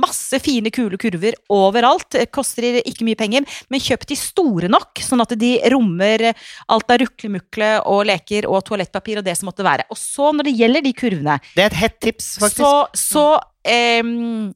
masse 0.00 0.38
fine, 0.44 0.70
kule 0.74 0.98
kurver 1.00 1.36
overalt. 1.52 2.08
Det 2.14 2.28
koster 2.34 2.80
ikke 2.82 3.06
mye 3.08 3.18
penger, 3.18 3.46
men 3.72 3.82
kjøp 3.82 4.06
de 4.08 4.18
store 4.18 4.70
nok, 4.72 5.02
sånn 5.02 5.24
at 5.24 5.34
de 5.38 5.54
rommer 5.72 6.28
alt 6.70 6.92
av 6.94 7.02
ruklemukle 7.02 7.72
og 7.90 8.04
leker 8.08 8.46
og 8.50 8.62
toalettpapir 8.68 9.20
og 9.20 9.26
det 9.26 9.36
som 9.38 9.50
måtte 9.50 9.66
være. 9.66 9.88
Og 9.90 9.98
så, 9.98 10.30
når 10.32 10.48
det 10.48 10.58
gjelder 10.60 10.86
de 10.86 10.92
kurvene, 10.96 11.38
Det 11.56 11.66
er 11.66 11.72
et 11.72 11.80
hett 11.82 12.00
tips, 12.00 12.36
faktisk. 12.38 12.62
så, 12.62 12.86
så 12.94 13.26
em, 13.64 14.52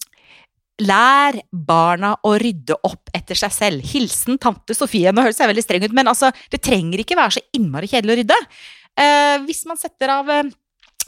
Lær 0.85 1.39
barna 1.51 2.13
å 2.27 2.35
rydde 2.41 2.77
opp 2.85 3.09
etter 3.17 3.39
seg 3.39 3.55
selv. 3.55 3.87
Hilsen 3.95 4.37
tante 4.43 4.75
Sofie. 4.77 5.13
Nå 5.15 5.23
høres 5.25 5.39
jeg 5.41 5.49
veldig 5.49 5.65
streng 5.65 5.87
ut, 5.87 5.95
men 5.97 6.11
altså, 6.13 6.29
det 6.53 6.61
trenger 6.67 7.01
ikke 7.01 7.17
være 7.17 7.39
så 7.39 7.43
innmari 7.57 7.89
kjedelig 7.89 8.13
å 8.13 8.19
rydde. 8.21 8.39
Eh, 9.01 9.37
hvis 9.47 9.63
man 9.69 9.81
setter 9.81 10.13
av 10.13 10.29
eh, 10.35 10.51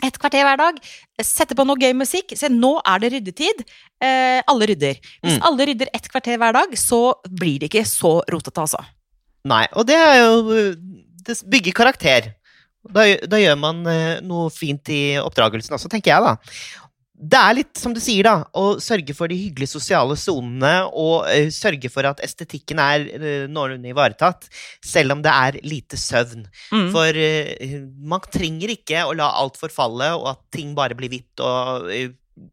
et 0.09 0.16
kvarter 0.20 0.46
hver 0.46 0.57
dag, 0.61 0.78
setter 1.20 1.59
på 1.59 1.66
noe 1.68 1.76
gøy 1.83 1.92
musikk, 1.98 2.33
se 2.38 2.48
nå 2.52 2.76
er 2.87 3.02
det 3.02 3.12
ryddetid. 3.16 3.61
Eh, 4.00 4.40
alle 4.48 4.70
rydder. 4.72 5.00
Hvis 5.20 5.37
Mm. 5.37 5.44
alle 5.50 5.66
rydder 5.72 5.92
et 5.92 6.09
kvarter 6.09 6.38
hver 6.40 6.52
dag, 6.57 6.72
så 6.78 7.02
blir 7.28 7.59
det 7.61 7.68
ikke 7.72 7.85
så 7.85 8.22
rotete, 8.31 8.64
altså. 8.64 8.81
Nei, 9.48 9.66
og 9.76 9.87
det 9.87 9.96
er 9.96 10.16
jo 10.24 10.74
Det 11.28 11.35
bygger 11.44 11.74
karakter. 11.76 12.33
Da, 12.88 13.02
da 13.28 13.37
gjør 13.37 13.59
man 13.61 13.83
eh, 13.87 14.20
noe 14.24 14.48
fint 14.48 14.88
i 14.88 15.18
oppdragelsen 15.20 15.74
også, 15.76 15.90
tenker 15.92 16.14
jeg, 16.14 16.22
da. 16.24 16.37
Det 17.18 17.38
er 17.38 17.57
litt 17.59 17.81
som 17.81 17.94
du 17.94 17.98
sier, 18.02 18.28
da, 18.28 18.46
å 18.54 18.78
sørge 18.83 19.14
for 19.16 19.31
de 19.31 19.38
hyggelige 19.40 19.72
sosiale 19.72 20.14
sonene, 20.18 20.74
og 20.87 21.26
uh, 21.26 21.48
sørge 21.54 21.90
for 21.90 22.07
at 22.07 22.22
estetikken 22.24 22.78
er 22.83 23.09
uh, 23.18 23.46
noenlunde 23.50 23.90
ivaretatt, 23.90 24.46
selv 24.85 25.16
om 25.16 25.24
det 25.24 25.33
er 25.35 25.59
lite 25.66 25.98
søvn. 25.98 26.46
Mm. 26.70 26.87
For 26.94 27.18
uh, 27.18 27.74
man 28.14 28.22
trenger 28.31 28.74
ikke 28.76 29.02
å 29.09 29.16
la 29.18 29.33
alt 29.42 29.59
forfalle, 29.59 30.12
og 30.20 30.31
at 30.37 30.44
ting 30.54 30.76
bare 30.78 30.98
blir 30.98 31.11
hvitt 31.12 31.42
og 31.42 31.90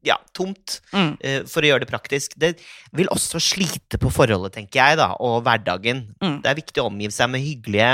ja, 0.06 0.18
tomt 0.36 0.80
Mm. 0.96 1.12
uh, 1.20 1.42
for 1.50 1.66
å 1.66 1.70
gjøre 1.70 1.84
det 1.84 1.90
praktisk. 1.92 2.36
Det 2.40 2.54
vil 2.96 3.10
også 3.12 3.42
slite 3.44 4.00
på 4.02 4.12
forholdet, 4.14 4.56
tenker 4.58 4.80
jeg, 4.82 4.98
da, 5.02 5.12
og 5.20 5.44
hverdagen. 5.46 6.06
Mm. 6.24 6.40
Det 6.44 6.52
er 6.52 6.60
viktig 6.60 6.84
å 6.84 6.88
omgi 6.90 7.12
seg 7.12 7.32
med 7.34 7.44
hyggelige 7.44 7.92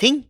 ting. 0.00 0.22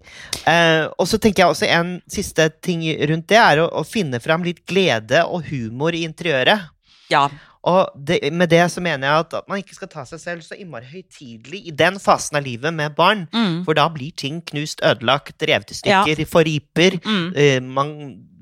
Uh, 0.44 0.90
og 0.98 1.08
så 1.08 1.18
tenker 1.18 1.44
jeg 1.44 1.54
også 1.54 1.70
en 1.70 1.96
siste 2.10 2.48
ting 2.64 2.84
rundt 3.08 3.28
det, 3.32 3.40
er 3.40 3.62
å, 3.62 3.68
å 3.80 3.84
finne 3.86 4.20
fram 4.22 4.44
litt 4.46 4.64
glede 4.68 5.24
og 5.24 5.46
humor 5.50 5.96
i 5.96 6.04
interiøret. 6.08 6.70
Ja. 7.12 7.28
Og 7.64 7.94
det, 7.96 8.18
med 8.32 8.50
det 8.52 8.60
så 8.68 8.82
mener 8.84 9.08
jeg 9.08 9.22
at, 9.24 9.34
at 9.40 9.48
man 9.48 9.62
ikke 9.62 9.76
skal 9.78 9.88
ta 9.88 10.02
seg 10.04 10.20
selv 10.20 10.44
så 10.44 10.56
innmari 10.60 10.84
høytidelig 10.90 11.62
i 11.70 11.72
den 11.72 11.96
fasen 12.02 12.36
av 12.36 12.44
livet 12.44 12.74
med 12.76 12.92
barn. 12.98 13.22
Mm. 13.32 13.62
For 13.64 13.72
da 13.78 13.86
blir 13.92 14.12
ting 14.20 14.42
knust, 14.44 14.82
ødelagt, 14.84 15.40
revet 15.48 15.72
i 15.72 15.78
stykker, 15.78 16.20
forriper. 16.28 16.98
Mm. 17.06 17.26
uh, 17.32 17.60
man 17.80 17.94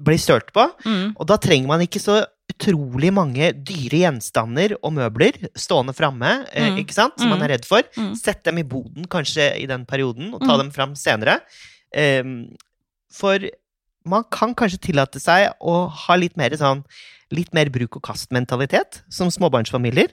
blir 0.03 0.19
størt 0.19 0.51
på. 0.53 0.65
Mm. 0.83 1.13
Og 1.15 1.29
da 1.31 1.39
trenger 1.39 1.71
man 1.71 1.85
ikke 1.87 2.03
så 2.03 2.25
utrolig 2.53 3.13
mange 3.15 3.53
dyre 3.65 4.03
gjenstander 4.03 4.75
og 4.83 4.93
møbler 4.99 5.39
stående 5.57 5.95
framme, 5.97 6.33
Mm. 6.53 6.83
ikke 6.83 6.93
sant, 6.99 7.15
som 7.19 7.31
man 7.31 7.39
Mm. 7.39 7.45
er 7.47 7.55
redd 7.55 7.65
for. 7.65 7.83
Mm. 7.97 8.13
Sett 8.19 8.43
dem 8.45 8.59
i 8.59 8.67
boden 8.67 9.07
kanskje 9.07 9.53
i 9.63 9.67
den 9.71 9.87
perioden, 9.87 10.35
og 10.35 10.43
ta 10.43 10.57
dem 10.59 10.71
fram 10.75 10.95
senere. 10.99 11.39
Um, 11.97 12.57
for 13.13 13.39
man 14.05 14.25
kan 14.31 14.55
kanskje 14.55 14.81
tillate 14.91 15.21
seg 15.23 15.53
å 15.63 15.89
ha 15.89 16.15
litt 16.17 16.37
mer 16.37 16.51
sånn 16.51 16.83
Litt 17.33 17.53
mer 17.57 17.71
bruk-og-kast-mentalitet 17.73 19.03
som 19.13 19.31
småbarnsfamilier. 19.33 20.13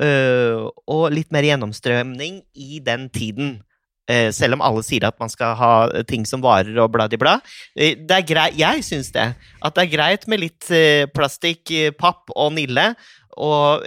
øh, 0.00 0.70
og 0.88 1.10
litt 1.12 1.32
mer 1.32 1.44
gjennomstrømning 1.44 2.42
i 2.54 2.80
den 2.80 3.08
tiden. 3.10 3.62
Eh, 4.08 4.30
selv 4.32 4.56
om 4.56 4.62
alle 4.62 4.82
sier 4.82 5.04
at 5.06 5.18
man 5.20 5.30
skal 5.30 5.54
ha 5.58 6.02
ting 6.08 6.24
som 6.26 6.42
varer 6.42 6.78
og 6.78 6.90
bladi-bla. 6.94 7.40
Greit, 7.74 8.56
jeg 8.58 8.84
syns 8.84 9.12
det. 9.12 9.34
At 9.62 9.74
det 9.74 9.84
er 9.84 9.92
greit 9.92 10.26
med 10.28 10.40
litt 10.40 10.70
plastikk, 11.14 11.70
papp 11.98 12.32
og 12.34 12.52
Nille. 12.56 12.94
Og 13.36 13.86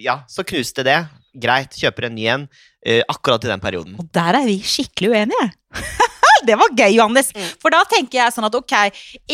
ja, 0.00 0.22
så 0.28 0.44
knuste 0.44 0.84
det. 0.86 1.00
Greit, 1.34 1.74
kjøper 1.74 2.06
en 2.06 2.14
ny 2.14 2.28
en. 2.28 2.48
akkurat 3.08 3.44
i 3.44 3.50
den 3.50 3.60
perioden. 3.60 3.98
Og 3.98 4.08
der 4.14 4.42
er 4.42 4.46
vi 4.46 4.60
skikkelig 4.62 5.10
uenige. 5.10 5.52
det 6.46 6.56
var 6.60 6.72
gøy, 6.76 6.94
Johannes. 6.96 7.30
Mm. 7.36 7.48
For 7.62 7.74
da 7.74 7.82
tenker 7.90 8.18
jeg 8.20 8.34
sånn 8.34 8.46
at 8.48 8.56
ok, 8.58 8.74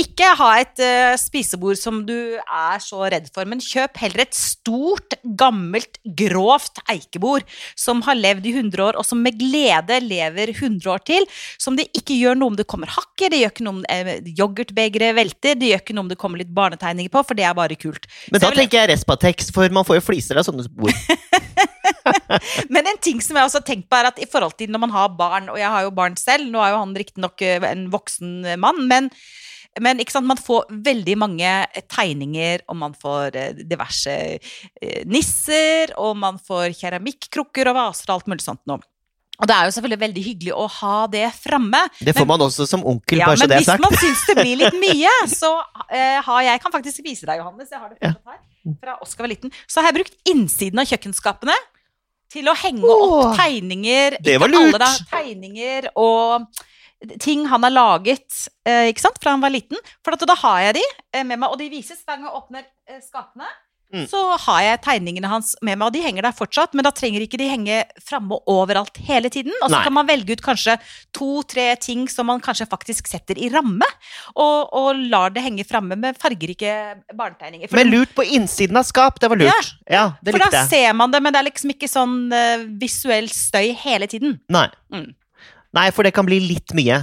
ikke 0.03 0.33
ha 0.41 0.51
et 0.63 0.83
uh, 0.85 1.15
spisebord 1.21 1.79
som 1.81 2.03
du 2.09 2.15
er 2.39 2.79
så 2.85 3.03
redd 3.11 3.29
for, 3.35 3.49
men 3.49 3.61
kjøp 3.65 3.97
heller 4.03 4.25
et 4.27 4.37
stort, 4.39 5.17
gammelt, 5.39 5.99
grovt 6.19 6.81
eikebord 6.93 7.47
som 7.79 8.03
har 8.07 8.19
levd 8.19 8.47
i 8.51 8.55
100 8.57 8.85
år, 8.89 8.99
og 9.01 9.07
som 9.07 9.21
med 9.25 9.39
glede 9.41 10.01
lever 10.05 10.53
100 10.55 10.91
år 10.93 11.05
til. 11.09 11.27
Som 11.61 11.77
det 11.79 11.89
ikke 11.97 12.17
gjør 12.19 12.39
noe 12.39 12.53
om 12.53 12.59
det 12.59 12.67
kommer 12.71 12.91
hakker, 12.93 13.31
det 13.33 13.43
gjør 13.43 13.55
ikke 13.55 13.67
noe 13.67 13.79
om 13.79 13.85
eh, 13.93 14.13
yoghurtbegeret 14.39 15.17
velter, 15.19 15.59
det 15.59 15.73
gjør 15.73 15.83
ikke 15.85 15.97
noe 15.97 16.07
om 16.07 16.13
det 16.13 16.19
kommer 16.21 16.43
litt 16.43 16.53
barnetegninger 16.55 17.13
på, 17.15 17.25
for 17.29 17.39
det 17.39 17.47
er 17.49 17.57
bare 17.59 17.79
kult. 17.81 18.07
Men 18.33 18.41
Så 18.41 18.45
da 18.45 18.47
jeg 18.51 18.57
vil- 18.57 18.63
tenker 18.65 18.83
jeg 18.83 18.93
Respatex, 18.95 19.51
for 19.55 19.69
man 19.75 19.87
får 19.89 20.01
jo 20.01 20.07
fliser 20.11 20.39
av 20.41 20.47
sånne 20.49 20.67
bord. 20.73 20.95
Men 22.75 22.89
en 22.91 23.01
ting 23.05 23.21
som 23.25 23.39
jeg 23.39 23.49
også 23.49 23.61
har 23.63 23.69
tenkt 23.69 23.89
på, 23.91 23.99
er 23.99 24.11
at 24.11 24.23
i 24.23 24.29
forhold 24.31 24.57
til 24.59 24.73
når 24.73 24.85
man 24.87 24.95
har 24.95 25.13
barn, 25.19 25.51
og 25.53 25.61
jeg 25.61 25.71
har 25.75 25.87
jo 25.87 25.95
barn 25.95 26.17
selv, 26.21 26.49
nå 26.53 26.63
er 26.63 26.75
jo 26.75 26.81
han 26.83 26.97
riktignok 26.99 27.45
eh, 27.47 27.69
en 27.71 27.87
voksen 27.93 28.35
mann, 28.61 28.85
men, 28.91 29.11
men 29.81 30.03
man 30.27 30.41
får 30.41 30.69
veldig 30.89 31.17
mange 31.21 31.55
tegninger, 31.91 32.67
og 32.69 32.81
man 32.85 32.95
får 32.99 33.37
eh, 33.39 33.65
diverse 33.69 34.15
eh, 34.39 35.03
nisser, 35.07 35.95
og 35.97 36.17
man 36.21 36.39
får 36.39 36.77
keramikkrukker 36.79 37.73
og 37.73 37.79
vaser 37.81 38.11
og 38.11 38.19
alt 38.19 38.33
mulig 38.33 38.47
sånt 38.47 38.65
noe. 38.71 38.83
Og 39.39 39.47
det 39.47 39.55
er 39.55 39.69
jo 39.69 39.75
selvfølgelig 39.77 40.01
veldig 40.03 40.23
hyggelig 40.27 40.55
å 40.59 40.65
ha 40.81 40.95
det 41.11 41.27
framme. 41.39 41.81
Det 42.03 42.15
får 42.17 42.27
man 42.27 42.43
også 42.49 42.67
som 42.67 42.83
onkel, 42.83 43.21
Ja, 43.21 43.29
bare 43.31 43.39
så 43.39 43.47
men 43.47 43.53
det 43.53 43.61
er 43.61 43.63
hvis 43.63 43.85
man 43.85 43.99
syns 44.01 44.25
det 44.27 44.37
blir 44.41 44.59
litt 44.65 44.79
mye, 44.87 45.13
så 45.31 45.53
eh, 45.95 46.19
har 46.27 46.41
jeg 46.49 46.63
kan 46.65 46.75
faktisk 46.75 47.05
vise 47.07 47.29
deg, 47.29 47.39
Johannes, 47.39 47.71
jeg 47.71 47.79
har 47.79 47.93
det 47.93 48.01
Ja. 48.03 48.15
fortsatt 48.17 48.35
her, 48.35 48.77
fra 48.83 48.97
Oskar 49.05 49.25
var 49.25 49.31
liten, 49.31 49.55
så 49.71 49.81
har 49.81 49.93
jeg 49.93 50.01
brukt 50.01 50.19
innsiden 50.29 50.83
av 50.83 50.91
kjøkkenskapene 50.91 51.55
til 52.33 52.49
å 52.51 52.57
henge 52.57 52.85
Åh, 52.85 53.05
opp 53.19 53.39
tegninger. 53.39 54.19
det 54.25 54.39
var 54.41 54.53
lurt. 54.53 54.79
da, 54.79 54.91
tegninger 55.13 55.89
og 55.97 56.49
ting 57.23 57.47
han 57.47 57.63
har 57.63 57.71
laget, 57.71 58.27
eh, 58.67 58.89
ikke 58.91 59.05
sant, 59.05 59.19
fra 59.23 59.31
han 59.37 59.43
var 59.45 59.55
liten. 59.55 59.79
For 60.05 60.17
at 60.17 60.25
da 60.27 60.35
har 60.35 60.61
jeg 60.69 60.79
de 60.81 60.85
eh, 61.15 61.25
med 61.25 61.39
meg, 61.39 61.49
og 61.51 61.59
de 61.61 61.69
vises 61.71 62.01
hver 62.05 62.19
gang 62.19 62.27
jeg 62.27 62.39
åpner 62.41 62.65
eh, 62.89 63.01
skapene. 63.05 63.47
Mm. 63.89 64.05
Så 64.11 64.21
har 64.45 64.61
jeg 64.65 64.81
tegningene 64.85 65.31
hans 65.31 65.55
med 65.65 65.79
meg, 65.79 65.89
og 65.89 65.95
de 65.95 66.03
henger 66.05 66.27
der 66.27 66.37
fortsatt. 66.37 66.75
Men 66.77 66.85
da 66.85 66.93
trenger 66.95 67.25
ikke 67.25 67.41
de 67.41 67.49
henge 67.49 67.79
framme 68.05 68.37
overalt 68.51 69.01
hele 69.09 69.31
tiden. 69.33 69.55
Og 69.63 69.71
så 69.71 69.79
Nei. 69.79 69.85
kan 69.87 69.97
man 69.97 70.09
velge 70.09 70.37
ut 70.37 70.45
kanskje 70.45 70.77
to-tre 71.17 71.71
ting 71.81 72.05
som 72.13 72.29
man 72.29 72.43
kanskje 72.45 72.69
faktisk 72.69 73.09
setter 73.11 73.41
i 73.41 73.51
ramme. 73.53 73.89
Og, 74.35 74.75
og 74.77 75.05
lar 75.09 75.33
det 75.35 75.45
henge 75.47 75.67
framme 75.69 75.97
med 75.99 76.19
fargerike 76.21 76.75
barnetegninger. 77.17 77.71
For 77.71 77.81
Men 77.81 77.93
lurt 77.95 78.13
på 78.17 78.27
innsiden 78.27 78.81
av 78.81 78.89
skap, 78.89 79.21
det 79.23 79.33
var 79.33 79.41
lurt. 79.41 79.73
Ja, 79.89 80.05
det 80.21 80.37
for 80.37 80.45
da 80.45 80.67
ser 80.69 80.93
man 80.97 81.15
det, 81.15 81.23
men 81.25 81.35
det 81.35 81.41
er 81.41 81.49
liksom 81.49 81.73
ikke 81.73 81.89
sånn 81.91 82.19
uh, 82.35 82.69
visuell 82.81 83.31
støy 83.33 83.73
hele 83.87 84.11
tiden. 84.11 84.37
Nei. 84.53 84.69
Mm. 84.93 85.11
Nei, 85.77 85.91
for 85.93 86.07
det 86.07 86.15
kan 86.17 86.25
bli 86.25 86.39
litt 86.41 86.73
mye. 86.77 87.03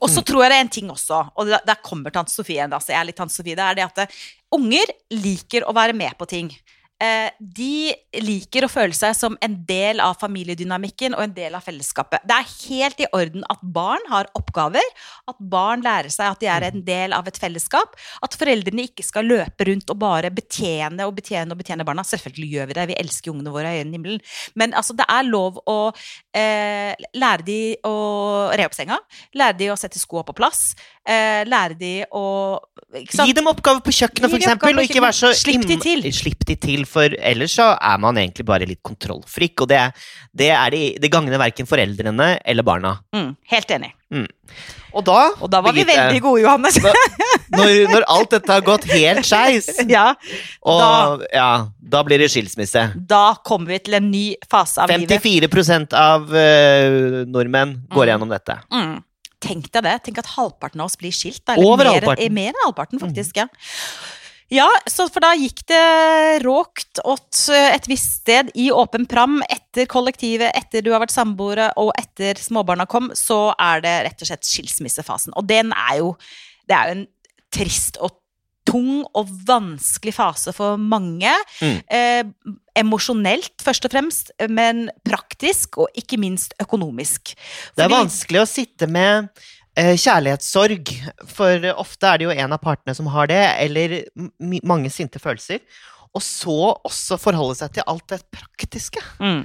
Og 0.00 0.08
så 0.08 0.22
tror 0.24 0.44
jeg 0.44 0.52
det 0.52 0.58
er 0.58 0.64
en 0.64 0.72
ting 0.72 0.92
også, 0.92 1.18
og 1.36 1.50
der, 1.52 1.80
kommer 1.84 2.14
tante 2.14 2.32
Sofie 2.32 2.56
igjen, 2.56 2.72
da, 2.72 2.80
så 2.80 2.94
jeg 2.94 3.00
er 3.02 3.08
litt 3.10 3.18
tante 3.18 3.34
Sofie, 3.34 3.56
det 3.58 3.64
er 3.66 3.76
det 3.76 3.84
at 3.84 4.00
eh, 4.06 4.22
unger 4.56 4.92
liker 5.12 5.66
å 5.68 5.74
være 5.76 5.96
med 5.96 6.16
på 6.16 6.28
ting. 6.30 6.48
Eh, 6.96 7.28
de 7.36 7.92
liker 8.24 8.64
å 8.64 8.70
føle 8.72 8.96
seg 8.96 9.12
som 9.18 9.34
en 9.44 9.56
del 9.68 9.98
av 10.00 10.14
familiedynamikken 10.16 11.12
og 11.12 11.26
en 11.26 11.34
del 11.36 11.56
av 11.58 11.64
fellesskapet. 11.66 12.22
Det 12.24 12.32
er 12.32 12.54
helt 12.70 13.02
i 13.04 13.08
orden 13.12 13.44
at 13.52 13.60
barn 13.60 14.06
har 14.08 14.30
oppgaver, 14.38 14.86
at 15.28 15.42
barn 15.52 15.84
lærer 15.84 16.08
seg 16.14 16.30
at 16.30 16.40
de 16.40 16.48
er 16.48 16.64
en 16.70 16.80
del 16.86 17.12
av 17.12 17.28
et 17.28 17.36
fellesskap, 17.36 17.98
at 18.24 18.38
foreldrene 18.40 18.86
ikke 18.88 19.04
skal 19.04 19.28
løpe 19.28 19.68
rundt 19.68 19.92
og 19.92 20.00
bare 20.00 20.32
betjene 20.32 21.04
og 21.04 21.18
betjene 21.18 21.52
og 21.52 21.60
betjene 21.60 21.84
barna. 21.84 22.06
Selvfølgelig 22.06 22.48
gjør 22.54 22.70
vi 22.72 22.78
det, 22.80 22.88
vi 22.88 22.98
elsker 23.04 23.34
ungene 23.34 23.52
våre 23.52 23.74
i 23.76 23.82
enn 23.84 23.92
himmelen, 23.92 24.24
men 24.56 24.72
altså, 24.72 24.96
det 24.96 25.04
er 25.12 25.28
lov 25.28 25.60
å 25.68 25.78
eh, 26.32 26.96
lære 27.12 27.44
de 27.44 27.60
å 27.84 27.96
re 28.56 28.70
opp 28.70 28.78
senga, 28.78 28.96
lære 29.36 29.60
de 29.60 29.68
å 29.74 29.76
sette 29.76 30.00
skoa 30.00 30.24
på 30.24 30.38
plass, 30.40 30.70
eh, 31.06 31.42
lære 31.48 31.78
de 31.80 31.92
å? 32.10 32.24
Gi 32.96 33.32
dem 33.36 33.48
oppgaver 33.50 33.82
på 33.84 33.92
kjøkkenet, 33.92 34.30
for 34.30 34.38
eksempel, 34.40 34.78
og 34.78 34.86
ikke 34.86 35.02
være 35.04 35.16
så. 35.18 35.32
Slipp 35.36 35.66
de 35.68 35.76
til. 35.82 36.06
Slipp 36.14 36.46
de 36.48 36.56
til, 36.60 36.86
for 36.88 37.12
ellers 37.18 37.56
så 37.58 37.72
er 37.74 38.00
man 38.00 38.16
egentlig 38.20 38.46
bare 38.48 38.68
litt 38.68 38.80
kontrollfrik, 38.86 39.60
og 39.64 39.68
det, 39.72 39.82
det 40.32 40.50
er 40.54 40.76
det, 41.02 41.10
gagner 41.12 41.36
verken 41.42 41.68
foreldrene 41.68 42.36
eller 42.44 42.66
barna. 42.66 42.94
Mm, 43.16 43.34
helt 43.52 43.74
enig. 43.76 43.92
Og 44.96 45.02
da, 45.04 45.16
Og 45.42 45.50
da 45.52 45.60
var 45.60 45.74
vi 45.74 45.82
Birgitte, 45.82 46.06
veldig 46.06 46.20
gode, 46.24 46.42
Johannes. 46.44 46.78
når, 47.58 47.72
når 47.90 48.06
alt 48.14 48.30
dette 48.36 48.54
har 48.54 48.62
gått 48.64 48.86
helt 48.94 49.26
skeis, 49.28 49.66
ja, 49.96 50.06
og 50.64 51.26
ja, 51.34 51.50
da 51.76 52.02
blir 52.06 52.22
det 52.22 52.30
skilsmisse. 52.32 52.86
da 52.96 53.24
kommer 53.44 53.74
vi 53.74 53.80
til 53.88 53.98
en 53.98 54.08
ny 54.12 54.24
fase 54.48 54.86
av 54.86 54.94
livet. 54.94 55.18
54% 55.20 55.98
av 56.00 56.30
uh, 56.32 57.26
nordmenn 57.28 57.76
går 57.92 58.06
Mm. 58.06 58.10
gjennom 58.14 58.32
dette. 58.32 58.56
Mm. 58.72 58.96
Tenk 59.44 59.70
deg 59.72 59.84
det. 59.84 59.96
Tenk 60.06 60.20
at 60.22 60.30
halvparten 60.36 60.80
av 60.80 60.90
oss 60.90 60.98
blir 61.00 61.14
skilt. 61.14 61.42
Da. 61.44 61.56
Eller 61.56 61.66
Over 61.66 61.84
mer, 61.84 61.92
halvparten. 61.92 62.36
Mer 62.36 62.54
enn 62.54 62.62
halvparten, 62.64 63.02
faktisk. 63.02 63.42
Ja. 63.42 63.48
Ja, 64.52 64.66
så 64.86 65.08
for 65.10 65.24
da 65.24 65.32
gikk 65.34 65.64
det 65.66 66.44
råkt 66.44 67.00
åt 67.02 67.40
eh, 67.50 67.72
et 67.74 67.88
visst 67.90 68.20
sted 68.20 68.52
i 68.54 68.68
åpen 68.70 69.08
pram 69.10 69.40
etter 69.50 69.88
kollektivet, 69.90 70.54
etter 70.54 70.84
du 70.86 70.92
har 70.94 71.02
vært 71.02 71.14
samboere 71.16 71.72
og 71.82 71.90
etter 71.98 72.38
småbarna 72.38 72.86
kom, 72.86 73.10
så 73.18 73.50
er 73.58 73.82
det 73.82 73.94
rett 74.06 74.22
og 74.22 74.30
slett 74.30 74.46
skilsmissefasen. 74.46 75.34
Og 75.34 75.48
den 75.50 75.74
er 75.74 75.98
jo 76.04 76.14
Det 76.66 76.74
er 76.74 76.88
jo 76.88 76.94
en 76.96 77.04
trist 77.54 77.98
og 78.02 78.14
tung 78.66 79.04
og 79.16 79.28
vanskelig 79.48 80.14
fase 80.16 80.52
for 80.56 80.76
mange. 80.80 81.32
Mm. 81.62 81.76
Eh, 81.86 82.54
emosjonelt, 82.76 83.54
først 83.64 83.86
og 83.88 83.94
fremst, 83.94 84.32
men 84.52 84.88
praktisk 85.06 85.78
og 85.84 85.92
ikke 85.96 86.18
minst 86.20 86.56
økonomisk. 86.62 87.34
Det 87.78 87.86
er 87.86 87.92
vanskelig 87.92 88.42
å 88.42 88.48
sitte 88.50 88.88
med 88.90 89.30
eh, 89.78 89.94
kjærlighetssorg, 89.96 90.92
for 91.30 91.68
ofte 91.76 92.10
er 92.10 92.20
det 92.20 92.28
jo 92.28 92.34
en 92.36 92.56
av 92.56 92.60
partene 92.62 92.96
som 92.98 93.08
har 93.14 93.30
det, 93.32 93.42
eller 93.64 94.00
mange 94.66 94.90
sinte 94.92 95.22
følelser. 95.22 95.62
Og 96.16 96.24
så 96.24 96.56
også 96.86 97.18
forholde 97.20 97.56
seg 97.58 97.74
til 97.76 97.84
alt 97.86 98.06
det 98.12 98.22
praktiske. 98.32 99.02
Mm, 99.20 99.44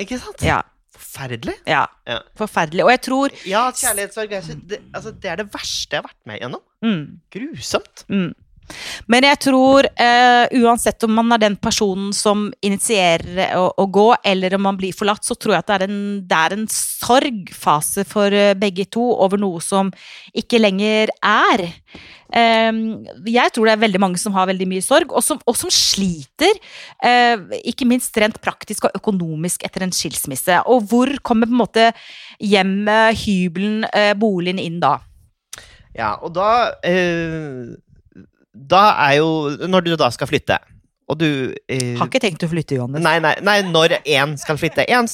Ikke 0.00 0.16
sant? 0.20 0.40
ja, 0.44 0.62
Forferdelig. 1.00 1.54
ja. 1.68 1.86
Ja. 2.08 2.18
Forferdelig. 2.36 2.84
Og 2.84 2.90
jeg 2.92 3.00
tror 3.06 3.34
Ja, 3.48 3.62
kjærlighetssorg 3.72 4.32
er, 4.36 4.48
det, 4.68 4.78
altså, 4.94 5.12
det 5.16 5.30
er 5.32 5.40
det 5.40 5.46
verste 5.52 5.96
jeg 5.96 6.02
har 6.02 6.08
vært 6.08 6.26
med 6.28 6.40
gjennom. 6.42 6.62
Mm, 6.84 7.02
Grusomt. 7.32 8.06
mm. 8.08 8.30
Men 9.10 9.26
jeg 9.26 9.40
tror, 9.46 9.86
uh, 9.86 10.44
uansett 10.60 11.06
om 11.06 11.16
man 11.18 11.34
er 11.34 11.42
den 11.42 11.56
personen 11.60 12.12
som 12.16 12.48
initierer 12.64 13.56
å, 13.58 13.66
å 13.80 13.88
gå, 13.90 14.06
eller 14.26 14.56
om 14.56 14.64
man 14.68 14.78
blir 14.80 14.96
forlatt, 14.96 15.26
så 15.26 15.36
tror 15.36 15.56
jeg 15.56 15.64
at 15.64 15.72
det 15.72 15.78
er 15.78 15.86
en, 15.88 15.98
det 16.30 16.38
er 16.38 16.56
en 16.56 16.68
sorgfase 16.74 18.06
for 18.08 18.34
eh, 18.34 18.54
begge 18.58 18.86
to 18.92 19.02
over 19.24 19.40
noe 19.40 19.60
som 19.64 19.90
ikke 20.36 20.60
lenger 20.60 21.12
er. 21.26 21.66
Eh, 22.30 22.70
jeg 23.32 23.54
tror 23.54 23.66
det 23.66 23.74
er 23.74 23.84
veldig 23.84 24.02
mange 24.02 24.20
som 24.22 24.36
har 24.36 24.50
veldig 24.50 24.68
mye 24.70 24.84
sorg, 24.84 25.12
og 25.12 25.24
som, 25.24 25.42
og 25.46 25.58
som 25.58 25.72
sliter, 25.72 26.58
Uh, 27.00 27.48
ikke 27.64 27.86
minst 27.88 28.12
rent 28.20 28.36
praktisk 28.44 28.84
og 28.84 28.96
økonomisk 28.98 29.62
etter 29.64 29.86
en 29.86 29.94
skilsmisse. 29.94 30.58
Og 30.68 30.84
hvor 30.90 31.08
kommer 31.24 31.48
på 31.48 31.54
en 31.54 31.62
måte 31.62 31.86
hjemmet, 32.36 33.16
hybelen, 33.22 33.86
uh, 33.88 34.12
boligen 34.20 34.60
inn 34.60 34.76
da? 34.82 34.98
Ja, 35.96 36.14
og 36.22 36.34
da 36.36 36.50
eh, 36.86 37.72
Da 38.54 38.82
er 39.08 39.16
jo 39.18 39.30
Når 39.66 39.88
du 39.88 39.96
da 39.98 40.10
skal 40.14 40.30
flytte, 40.30 40.58
og 41.10 41.18
du 41.18 41.26
eh, 41.66 41.96
Har 41.98 42.06
ikke 42.06 42.22
tenkt 42.22 42.44
å 42.46 42.50
flytte, 42.50 42.76
Johannes. 42.78 43.02
Nei, 43.02 43.16
nei, 43.22 43.34
nei, 43.42 43.56
når 43.66 43.98
én 44.04 44.36
skal 44.38 44.60
flytte. 44.60 44.86
En, 44.94 45.08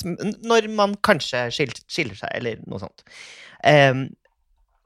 når 0.45 0.69
man 0.77 0.97
kanskje 1.07 1.47
skiller, 1.55 1.81
skiller 1.89 2.19
seg, 2.19 2.35
eller 2.37 2.61
noe 2.69 2.83
sånt. 2.83 3.07
Eh, 3.65 4.05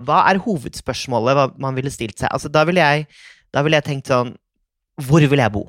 hva 0.06 0.22
er 0.30 0.40
hovedspørsmålet 0.44 1.36
hva 1.36 1.48
man 1.60 1.76
ville 1.76 1.92
stilt 1.92 2.22
seg? 2.22 2.30
Altså, 2.30 2.52
da 2.52 2.62
ville 2.68 2.84
jeg, 2.84 3.08
ville 3.58 3.80
jeg 3.80 3.88
tenkt 3.88 4.12
sånn 4.12 4.36
Hvor 5.02 5.26
vil 5.32 5.42
jeg 5.42 5.54
bo? 5.56 5.64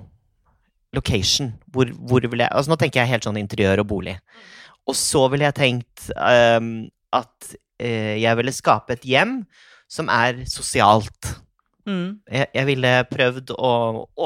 Location. 0.96 1.56
Hvor, 1.74 1.90
hvor 2.08 2.24
vil 2.28 2.44
jeg 2.44 2.52
Altså, 2.52 2.72
nå 2.72 2.78
tenker 2.80 3.02
jeg 3.02 3.14
helt 3.16 3.28
sånn 3.28 3.40
interiør 3.42 3.84
og 3.84 3.90
bolig. 3.92 4.18
Og 4.90 4.98
så 4.98 5.26
ville 5.32 5.48
jeg 5.50 5.58
tenkt 5.58 6.08
um, 6.16 6.72
at 7.16 7.52
uh, 7.54 8.16
jeg 8.20 8.38
ville 8.40 8.56
skape 8.56 8.98
et 8.98 9.06
hjem 9.08 9.40
som 9.92 10.10
er 10.14 10.44
sosialt. 10.50 11.34
Mm. 11.86 12.22
Jeg, 12.32 12.48
jeg 12.56 12.68
ville 12.70 12.92
prøvd 13.12 13.56
å 13.58 13.72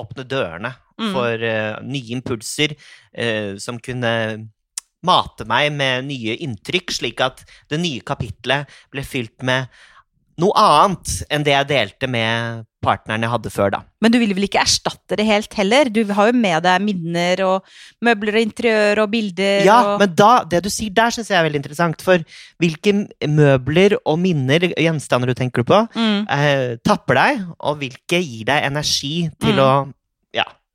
åpne 0.01 0.27
dørene 0.29 0.75
Mm. 0.95 1.09
for 1.11 1.41
uh, 1.43 1.81
nye 1.83 2.13
impulser 2.15 2.71
uh, 2.71 3.57
som 3.59 3.75
kunne 3.83 4.11
mate 5.05 5.43
meg 5.43 5.73
med 5.75 6.07
nye 6.07 6.37
inntrykk, 6.45 6.93
slik 6.95 7.19
at 7.19 7.43
det 7.67 7.81
nye 7.81 7.99
kapitlet 7.99 8.71
ble 8.93 9.03
fylt 9.03 9.43
med 9.43 9.67
noe 10.41 10.51
annet 10.59 11.21
enn 11.31 11.45
det 11.45 11.53
jeg 11.53 11.67
delte 11.69 12.09
med 12.11 12.65
partneren 12.85 13.23
jeg 13.25 13.31
hadde 13.31 13.51
før, 13.53 13.71
da. 13.73 13.79
Men 14.03 14.13
du 14.13 14.19
vil 14.21 14.33
vel 14.37 14.45
ikke 14.45 14.61
erstatte 14.61 15.17
det 15.17 15.25
helt 15.25 15.55
heller? 15.57 15.89
Du 15.89 16.03
har 16.13 16.29
jo 16.29 16.35
med 16.37 16.61
deg 16.67 16.83
minner 16.85 17.41
og 17.47 17.71
møbler 18.05 18.37
og 18.37 18.45
interiør 18.45 19.01
og 19.05 19.09
bilder 19.15 19.65
Ja, 19.65 19.79
og 19.95 20.03
men 20.03 20.13
da, 20.13 20.31
det 20.51 20.61
du 20.65 20.69
sier 20.69 20.93
der, 20.93 21.15
syns 21.15 21.31
jeg 21.31 21.39
er 21.39 21.47
veldig 21.47 21.63
interessant. 21.63 22.03
For 22.05 22.21
hvilke 22.61 22.93
møbler 23.25 23.97
og 24.03 24.19
minner, 24.21 24.69
gjenstander 24.75 25.31
du 25.31 25.37
tenker 25.39 25.65
på, 25.65 25.81
mm. 25.95 26.25
eh, 26.37 26.77
tapper 26.85 27.21
deg, 27.21 27.45
og 27.65 27.79
hvilke 27.81 28.21
gir 28.21 28.45
deg 28.51 28.69
energi 28.69 29.15
til 29.41 29.55
Mm. 29.55 29.63
å 29.65 29.71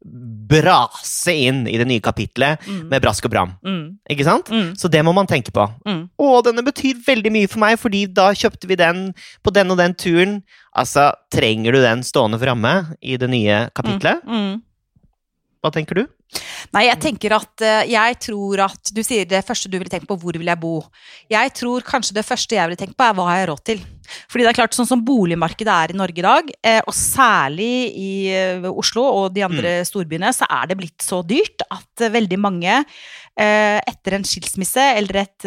brase 0.04 1.32
inn 1.48 1.66
i 1.68 1.76
det 1.78 1.86
nye 1.88 2.00
kapitlet 2.00 2.60
Mm. 2.66 2.88
med 2.88 3.02
brask 3.02 3.24
og 3.24 3.30
bram. 3.30 3.52
Mm. 3.64 3.98
Ikke 4.10 4.24
sant? 4.24 4.48
Mm. 4.48 4.74
Så 4.76 4.88
det 4.90 5.02
må 5.04 5.12
man 5.14 5.26
tenke 5.26 5.52
på. 5.52 5.66
Mm. 5.86 6.08
Og 6.18 6.44
denne 6.44 6.64
betyr 6.64 7.02
veldig 7.06 7.32
mye 7.32 7.48
for 7.48 7.60
meg, 7.60 7.78
fordi 7.78 8.06
da 8.12 8.30
kjøpte 8.32 8.66
vi 8.70 8.76
den 8.76 9.14
på 9.44 9.52
den 9.52 9.70
og 9.70 9.76
den 9.78 9.94
turen. 9.94 10.42
Altså, 10.76 11.12
trenger 11.32 11.72
du 11.72 11.80
den 11.82 12.02
stående 12.02 12.38
framme 12.40 12.96
i 13.02 13.16
det 13.16 13.28
nye 13.30 13.68
kapitlet? 13.74 14.22
Mm. 14.26 14.62
Hva 15.62 15.72
tenker 15.74 15.94
du? 15.94 16.06
Nei, 16.72 16.84
jeg 16.86 17.00
tenker 17.02 17.32
at 17.34 17.62
eh, 17.66 17.88
jeg 17.90 18.18
tror 18.22 18.60
at 18.68 18.92
Du 18.94 19.00
sier 19.02 19.24
det 19.26 19.40
første 19.46 19.66
du 19.70 19.78
ville 19.78 19.90
tenkt 19.90 20.06
på, 20.06 20.14
hvor 20.20 20.36
vil 20.38 20.46
jeg 20.46 20.60
bo? 20.62 20.76
Jeg 21.30 21.50
tror 21.58 21.82
kanskje 21.86 22.14
det 22.14 22.26
første 22.28 22.54
jeg 22.54 22.68
ville 22.70 22.78
tenkt 22.78 22.94
på, 22.98 23.02
er 23.08 23.16
hva 23.18 23.26
har 23.30 23.40
jeg 23.40 23.48
råd 23.50 23.64
til? 23.66 23.80
Fordi 24.30 24.42
det 24.42 24.50
er 24.50 24.56
klart, 24.58 24.74
sånn 24.74 24.88
som 24.90 25.02
boligmarkedet 25.06 25.70
er 25.70 25.92
i 25.94 25.98
Norge 25.98 26.18
i 26.18 26.26
dag, 26.26 26.48
eh, 26.66 26.80
og 26.82 26.94
særlig 26.94 27.72
i 27.94 28.10
eh, 28.34 28.66
Oslo 28.70 29.04
og 29.06 29.34
de 29.34 29.44
andre 29.46 29.80
storbyene, 29.86 30.32
så 30.34 30.46
er 30.50 30.70
det 30.70 30.78
blitt 30.80 31.02
så 31.06 31.20
dyrt 31.26 31.62
at 31.70 32.06
veldig 32.10 32.38
mange 32.42 32.80
etter 33.40 34.12
en 34.18 34.24
skilsmisse 34.26 34.82
eller 34.98 35.16
et 35.22 35.44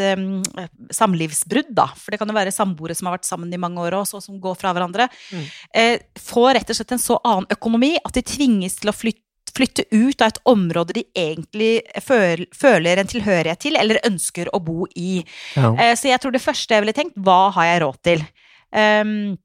samlivsbrudd, 0.96 1.72
da, 1.76 1.86
for 1.98 2.14
det 2.14 2.20
kan 2.22 2.32
jo 2.32 2.36
være 2.36 2.54
samboere 2.56 2.96
som 2.98 3.10
har 3.10 3.18
vært 3.18 3.28
sammen 3.28 3.52
i 3.54 3.60
mange 3.62 3.82
år 3.84 3.98
også, 4.00 4.22
som 4.24 4.40
går 4.42 4.56
fra 4.58 4.72
hverandre, 4.74 5.10
Mm. 5.32 5.46
eh, 5.74 6.00
får 6.18 6.54
rett 6.56 6.70
og 6.70 6.76
slett 6.76 6.92
en 6.94 6.98
så 6.98 7.20
annen 7.24 7.46
økonomi 7.52 7.98
at 8.04 8.14
de 8.14 8.22
tvinges 8.22 8.76
til 8.80 8.90
å 8.90 8.96
flytte 8.96 9.22
flytte 9.54 9.86
ut 9.92 10.22
av 10.22 10.32
et 10.32 10.42
område 10.50 10.98
de 10.98 11.06
egentlig 11.18 11.84
føler 12.02 13.00
en 13.00 13.10
tilhørighet 13.10 13.62
til, 13.62 13.78
eller 13.80 14.02
ønsker 14.08 14.50
å 14.54 14.62
bo 14.64 14.88
i. 14.96 15.22
Ja. 15.58 15.74
Eh, 15.78 15.94
så 16.00 16.10
jeg 16.10 16.22
tror 16.24 16.34
det 16.34 16.44
første 16.44 16.74
jeg 16.74 16.86
ville 16.86 16.98
tenkt, 16.98 17.20
hva 17.22 17.48
har 17.56 17.70
jeg 17.70 17.84
råd 17.86 18.00
til? 18.10 18.26
Um, 18.74 19.36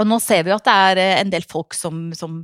og 0.00 0.08
nå 0.08 0.18
ser 0.24 0.44
vi 0.44 0.52
jo 0.52 0.56
at 0.56 0.66
det 0.66 0.74
er 0.88 1.00
eh, 1.02 1.14
en 1.20 1.30
del 1.32 1.44
folk 1.48 1.76
som, 1.76 2.08
som 2.16 2.40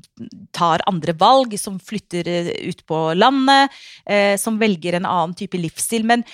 tar 0.55 0.85
andre 0.91 1.15
valg, 1.19 1.57
som 1.61 1.79
flytter 1.81 2.29
eh, 2.29 2.51
ut 2.69 2.85
på 2.89 3.03
landet, 3.17 3.75
eh, 4.05 4.35
som 4.41 4.61
velger 4.61 4.99
en 4.99 5.09
annen 5.09 5.37
type 5.39 5.59
livsstil. 5.61 6.05
Men 6.09 6.27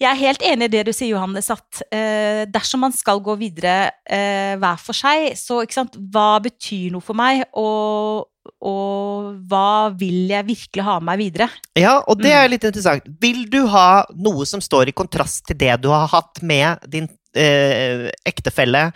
jeg 0.00 0.08
er 0.08 0.20
helt 0.22 0.44
enig 0.48 0.70
i 0.70 0.72
det 0.72 0.86
du 0.88 0.94
sier, 0.96 1.12
Johannes, 1.12 1.50
at 1.52 1.82
eh, 1.92 2.46
dersom 2.48 2.86
man 2.86 2.94
skal 2.96 3.20
gå 3.20 3.34
videre 3.40 3.92
eh, 4.08 4.56
hver 4.60 4.80
for 4.80 4.96
seg, 4.96 5.34
så 5.36 5.60
sant, 5.68 5.98
hva 6.08 6.40
betyr 6.40 6.94
noe 6.94 7.04
for 7.04 7.18
meg, 7.18 7.44
og, 7.52 8.29
og 8.60 9.34
hva 9.50 9.90
vil 10.00 10.28
jeg 10.30 10.46
virkelig 10.48 10.84
ha 10.86 10.94
med 11.00 11.06
meg 11.10 11.18
videre? 11.20 11.48
Ja, 11.76 11.98
og 12.08 12.18
det 12.22 12.30
Mm. 12.32 12.38
er 12.44 12.48
litt 12.48 12.64
interessant. 12.64 13.02
Vil 13.20 13.44
du 13.50 13.66
ha 13.68 14.04
noe 14.16 14.44
som 14.46 14.60
står 14.60 14.88
i 14.88 14.92
kontrast 14.96 15.44
til 15.46 15.56
det 15.56 15.80
du 15.82 15.88
har 15.88 16.06
hatt 16.08 16.42
med 16.42 16.78
din 16.88 17.08
eh, 17.34 18.10
ektefelle 18.26 18.92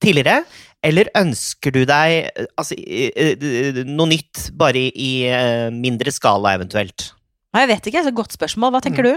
tidligere? 0.00 0.44
Eller 0.84 1.08
ønsker 1.14 1.72
du 1.72 1.84
deg 1.86 2.30
eh, 2.36 2.46
altså, 2.58 2.74
eh, 2.76 3.10
eh, 3.38 3.82
noe 3.86 4.06
nytt, 4.08 4.50
bare 4.54 4.90
i, 4.92 5.24
eh, 5.26 5.70
mindre 5.70 6.12
skala 6.12 6.54
eventuelt? 6.58 7.12
Jeg 7.54 7.68
vet 7.68 7.86
ikke, 7.86 8.00
det 8.02 8.06
er 8.06 8.14
et 8.14 8.20
godt 8.20 8.32
spørsmål. 8.36 8.72
Hva 8.72 8.80
tenker 8.82 9.02
du? 9.02 9.12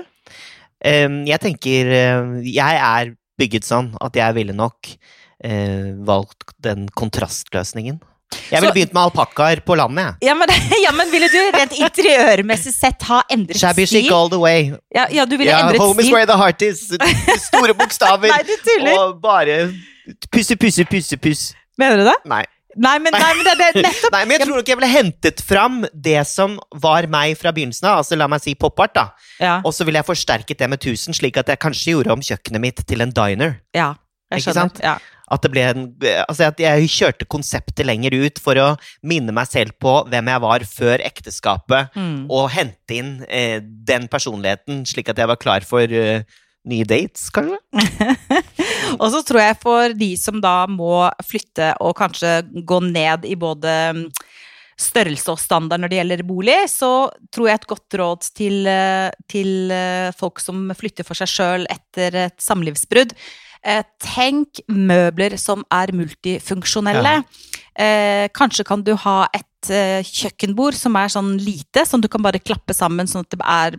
Eh, 0.82 1.08
jeg 1.26 1.40
tenker 1.42 2.44
Jeg 2.44 2.76
er 2.80 3.16
bygget 3.38 3.64
sånn 3.68 3.96
at 4.02 4.14
jeg 4.16 4.34
ville 4.36 4.54
nok 4.54 4.88
eh, 5.44 5.92
valgt 6.08 6.54
den 6.64 6.88
kontrastløsningen. 6.90 8.00
Jeg 8.52 8.62
ville 8.62 8.74
begynt 8.74 8.94
med 8.94 9.02
alpakkaer 9.08 9.62
på 9.66 9.76
landet, 9.80 10.06
jeg. 10.06 10.30
Ja 10.30 10.34
men, 10.38 10.50
ja, 10.86 10.92
men 10.98 11.12
ville 11.14 11.30
du 11.32 11.38
rent 11.56 11.76
interiørmessig 11.78 12.74
sett 12.76 13.06
ha 13.10 13.22
endret 13.32 13.60
Shabby 13.62 13.86
chic 13.90 14.10
all 14.12 14.30
the 14.34 14.40
way. 14.42 14.72
Ja, 14.94 15.06
ja, 15.14 15.26
du 15.30 15.38
ville 15.38 15.52
Ja, 15.52 15.62
endret 15.66 15.82
home 15.82 16.02
is 16.04 16.12
where 16.14 16.26
the 16.30 16.38
heart 16.38 16.62
is. 16.66 16.84
Store 17.50 17.78
bokstaver. 17.78 18.34
Nei. 18.34 18.98
Og 18.98 19.16
bare 19.24 19.70
pusse, 20.34 20.58
pusse, 20.58 20.86
pusse, 20.90 21.18
puss. 21.22 21.48
Mener 21.80 22.02
du 22.02 22.10
det? 22.10 22.18
Nei. 22.30 22.44
Nei, 22.76 22.98
men, 23.00 23.14
nei, 23.16 23.30
men 23.38 23.46
det, 23.48 23.54
det 23.72 23.84
nettopp 23.86 24.12
Nei, 24.12 24.22
men 24.28 24.36
jeg 24.36 24.42
tror 24.44 24.58
nok 24.60 24.68
jeg 24.68 24.78
ville 24.82 24.90
hentet 24.92 25.42
fram 25.48 25.78
det 25.94 26.18
som 26.28 26.58
var 26.84 27.06
meg 27.08 27.38
fra 27.40 27.54
begynnelsen 27.56 27.88
av, 27.88 28.02
altså 28.02 28.18
la 28.20 28.28
meg 28.28 28.44
si 28.44 28.52
pop-art, 28.60 28.92
da. 28.98 29.06
Ja, 29.40 29.54
Og 29.64 29.72
så 29.72 29.88
ville 29.88 30.02
jeg 30.02 30.08
forsterket 30.10 30.60
det 30.60 30.68
med 30.74 30.84
1000, 30.84 31.16
slik 31.16 31.40
at 31.40 31.48
jeg 31.54 31.62
kanskje 31.64 31.94
gjorde 31.96 32.12
om 32.18 32.26
kjøkkenet 32.26 32.64
mitt 32.66 32.84
til 32.84 33.06
en 33.06 33.14
diner. 33.16 33.62
ja, 33.76 33.94
jeg 34.34 34.44
skjønner. 34.44 34.68
sant? 34.68 34.84
Ja. 34.84 34.98
At 35.32 35.46
en 35.50 35.86
Altså 36.30 36.46
at 36.52 36.60
jeg 36.62 36.90
kjørte 36.92 37.26
konseptet 37.26 37.86
lenger 37.88 38.14
ut 38.14 38.40
for 38.42 38.60
å 38.62 38.68
minne 39.02 39.34
meg 39.34 39.48
selv 39.50 39.74
på 39.82 40.04
hvem 40.10 40.28
jeg 40.30 40.44
var 40.44 40.66
før 40.70 41.02
ekteskapet, 41.02 41.96
Mm. 41.96 42.28
og 42.30 42.50
hente 42.52 42.94
inn 42.94 43.26
eh, 43.30 43.60
den 43.62 44.08
personligheten, 44.08 44.84
slik 44.86 45.10
at 45.10 45.18
jeg 45.18 45.28
var 45.28 45.40
klar 45.42 45.66
for 45.66 45.82
eh, 45.82 46.22
nye 46.66 46.86
dates, 46.86 47.30
kanskje? 47.34 47.58
Og 49.02 49.10
så 49.12 49.22
tror 49.26 49.42
jeg 49.42 49.58
for 49.62 49.94
de 49.98 50.12
som 50.18 50.40
da 50.42 50.66
må 50.70 51.06
flytte 51.26 51.74
og 51.84 51.96
kanskje 51.98 52.38
gå 52.66 52.80
ned 52.86 53.26
i 53.26 53.36
både 53.40 53.74
mm, 53.98 54.04
størrelse 54.80 55.32
og 55.32 55.40
standard 55.42 55.82
når 55.82 55.92
det 55.92 56.00
gjelder 56.02 56.24
bolig, 56.28 56.58
så 56.72 56.92
tror 57.34 57.50
jeg 57.50 57.62
et 57.62 57.68
godt 57.72 57.98
råd 58.02 58.30
til, 58.36 58.60
eh, 58.68 59.10
til 59.32 59.72
eh, 59.74 60.12
folk 60.18 60.42
som 60.44 60.68
flytter 60.76 61.08
for 61.08 61.18
seg 61.18 61.32
sjøl 61.32 61.68
etter 61.72 62.18
et 62.28 62.38
samlivsbrudd 62.44 63.16
Tenk 64.04 64.62
møbler 64.70 65.38
som 65.42 65.64
er 65.74 65.94
multifunksjonelle. 65.98 67.18
Eh, 67.76 68.28
kanskje 68.36 68.64
kan 68.68 68.84
du 68.86 68.94
ha 68.96 69.26
et 69.34 69.48
eh, 69.74 70.06
kjøkkenbord 70.06 70.78
som 70.78 70.96
er 71.00 71.12
sånn 71.14 71.36
lite, 71.42 71.86
som 71.88 72.02
du 72.04 72.10
kan 72.12 72.24
bare 72.26 72.42
klappe 72.44 72.76
sammen 72.76 73.10
sånn 73.10 73.26
at 73.26 73.36
det 73.36 73.46
er, 73.46 73.78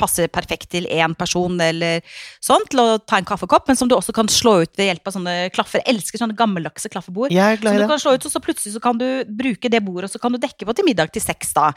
passer 0.00 0.28
perfekt 0.32 0.70
til 0.72 0.86
én 0.92 1.12
person 1.16 1.58
eller 1.60 2.04
sånn, 2.44 2.64
til 2.70 2.80
å 2.82 2.86
ta 3.00 3.18
en 3.20 3.28
kaffekopp, 3.28 3.66
men 3.68 3.78
som 3.78 3.88
du 3.88 3.96
også 3.96 4.14
kan 4.16 4.28
slå 4.32 4.58
ut 4.64 4.72
ved 4.78 4.90
hjelp 4.90 5.08
av 5.08 5.16
sånne 5.16 5.34
klaffer. 5.54 5.82
Jeg 5.82 5.96
elsker 5.96 6.20
sånne 6.20 6.36
gammeldagse 6.38 6.90
klaffebord. 6.92 7.32
Som 7.60 7.80
i 7.80 7.82
du 7.82 7.90
kan 7.90 8.02
slå 8.02 8.14
ut, 8.16 8.28
og 8.28 8.32
så 8.32 8.42
plutselig 8.44 8.76
så 8.76 8.82
kan 8.84 9.00
du 9.00 9.06
bruke 9.28 9.70
det 9.72 9.82
bordet, 9.84 10.08
og 10.08 10.14
så 10.14 10.22
kan 10.22 10.32
du 10.36 10.40
dekke 10.40 10.68
på 10.68 10.76
til 10.76 10.88
middag 10.88 11.12
til 11.14 11.24
seks, 11.24 11.52
da. 11.56 11.70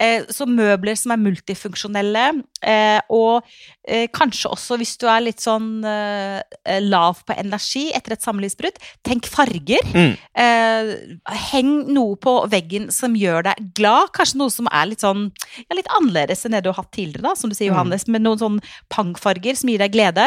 Eh, 0.00 0.26
så 0.30 0.46
møbler 0.50 0.98
som 0.98 1.14
er 1.14 1.22
multifunksjonelle, 1.22 2.26
eh, 2.62 3.00
og 3.10 3.46
eh, 3.86 4.06
kanskje 4.14 4.52
også 4.52 4.78
hvis 4.80 4.96
du 5.00 5.08
er 5.10 5.24
litt 5.24 5.42
sånn 5.42 5.70
lav 5.80 7.22
på 7.26 7.34
energi 7.38 7.88
etter 7.96 8.14
et 8.14 8.24
samlivsbrudd, 8.24 8.78
tenk 9.06 9.28
farger. 9.30 9.84
Mm. 9.94 10.14
Eh, 10.44 10.90
heng 11.50 11.72
noe 11.94 12.18
på 12.20 12.34
veggen 12.50 12.89
som 12.94 13.16
gjør 13.16 13.46
deg 13.48 13.70
glad, 13.76 14.10
kanskje 14.16 14.40
noe 14.40 14.52
som 14.52 14.68
er 14.70 14.90
litt 14.90 15.04
sånn 15.04 15.28
ja, 15.30 15.76
litt 15.76 15.90
annerledes 15.96 16.44
enn 16.44 16.56
det 16.56 16.64
du 16.64 16.70
har 16.72 16.80
hatt 16.82 16.92
tidligere, 16.94 17.28
da, 17.30 17.34
som 17.38 17.50
du 17.50 17.56
sier, 17.56 17.70
Mm. 17.70 17.76
Johannes, 17.76 18.06
med 18.10 18.24
noen 18.24 18.40
sånn 18.40 18.58
pangfarger 18.90 19.54
som 19.58 19.70
gir 19.70 19.78
deg 19.78 19.92
glede. 19.94 20.26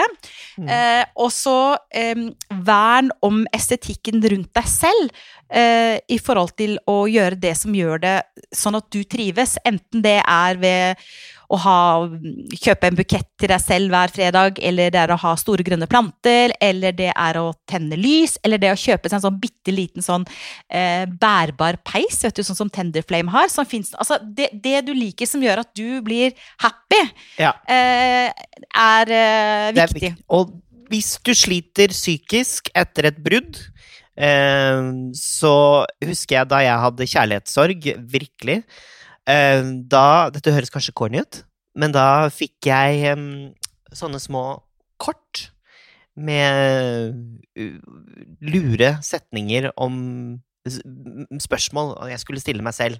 Mm. 0.55 0.69
Eh, 0.69 1.05
og 1.19 1.31
så 1.33 1.75
eh, 1.91 2.15
vern 2.63 3.11
om 3.25 3.43
estetikken 3.55 4.23
rundt 4.23 4.53
deg 4.55 4.69
selv 4.69 5.11
eh, 5.49 5.99
i 6.07 6.19
forhold 6.21 6.55
til 6.59 6.77
å 6.87 7.03
gjøre 7.11 7.39
det 7.39 7.55
som 7.59 7.75
gjør 7.75 8.03
det 8.03 8.17
sånn 8.55 8.79
at 8.79 8.87
du 8.93 9.01
trives, 9.03 9.57
enten 9.67 10.03
det 10.05 10.21
er 10.23 10.61
ved 10.61 11.03
å 11.53 11.57
ha, 11.61 11.77
kjøpe 12.57 12.89
en 12.89 12.97
bukett 12.97 13.27
til 13.39 13.51
deg 13.51 13.61
selv 13.61 13.93
hver 13.93 14.11
fredag, 14.13 14.57
eller 14.65 14.89
det 14.93 15.01
er 15.03 15.13
å 15.13 15.19
ha 15.21 15.33
store 15.37 15.65
grønne 15.65 15.85
planter, 15.91 16.53
eller 16.63 16.95
det 16.97 17.11
er 17.13 17.39
å 17.39 17.51
tenne 17.69 17.97
lys, 17.99 18.39
eller 18.45 18.61
det 18.61 18.71
å 18.73 18.79
kjøpe 18.79 19.11
seg 19.11 19.19
en 19.19 19.25
sånn 19.27 19.37
bitte 19.43 19.73
liten 19.75 20.05
sånn 20.05 20.25
eh, 20.73 21.05
bærbar 21.05 21.77
peis, 21.85 22.21
vet 22.25 22.39
du, 22.39 22.43
sånn 22.47 22.57
som 22.57 22.71
Tenderflame 22.73 23.31
har. 23.33 23.51
Som 23.53 23.67
finnes, 23.69 23.93
altså 24.01 24.17
det, 24.23 24.49
det 24.63 24.79
du 24.87 24.93
liker 24.97 25.29
som 25.29 25.43
gjør 25.45 25.61
at 25.65 25.71
du 25.77 26.01
blir 26.05 26.33
happy, 26.63 27.03
Ja. 27.41 27.53
eh, 27.69 28.31
er 28.73 29.13
eh, 29.13 29.69
Det 29.75 29.85
er 29.85 29.93
viktig. 29.93 30.13
Og 30.33 30.55
hvis 30.89 31.15
du 31.25 31.33
sliter 31.37 31.93
psykisk 31.93 32.71
etter 32.77 33.11
et 33.11 33.21
brudd, 33.23 33.61
eh, 34.17 34.81
så 35.17 35.53
husker 36.03 36.39
jeg 36.39 36.49
da 36.51 36.63
jeg 36.65 36.83
hadde 36.87 37.09
kjærlighetssorg, 37.13 37.87
virkelig. 38.17 38.63
Da 39.25 40.29
Dette 40.35 40.51
høres 40.51 40.69
kanskje 40.73 40.93
corny 40.95 41.21
ut, 41.23 41.43
men 41.79 41.93
da 41.95 42.27
fikk 42.33 42.67
jeg 42.67 43.13
sånne 43.95 44.19
små 44.19 44.43
kort 44.99 45.49
med 46.15 47.15
lure 48.43 48.97
setninger 49.01 49.71
om 49.81 49.95
spørsmål 51.41 51.95
jeg 52.11 52.19
skulle 52.21 52.43
stille 52.43 52.65
meg 52.65 52.75
selv 52.77 52.99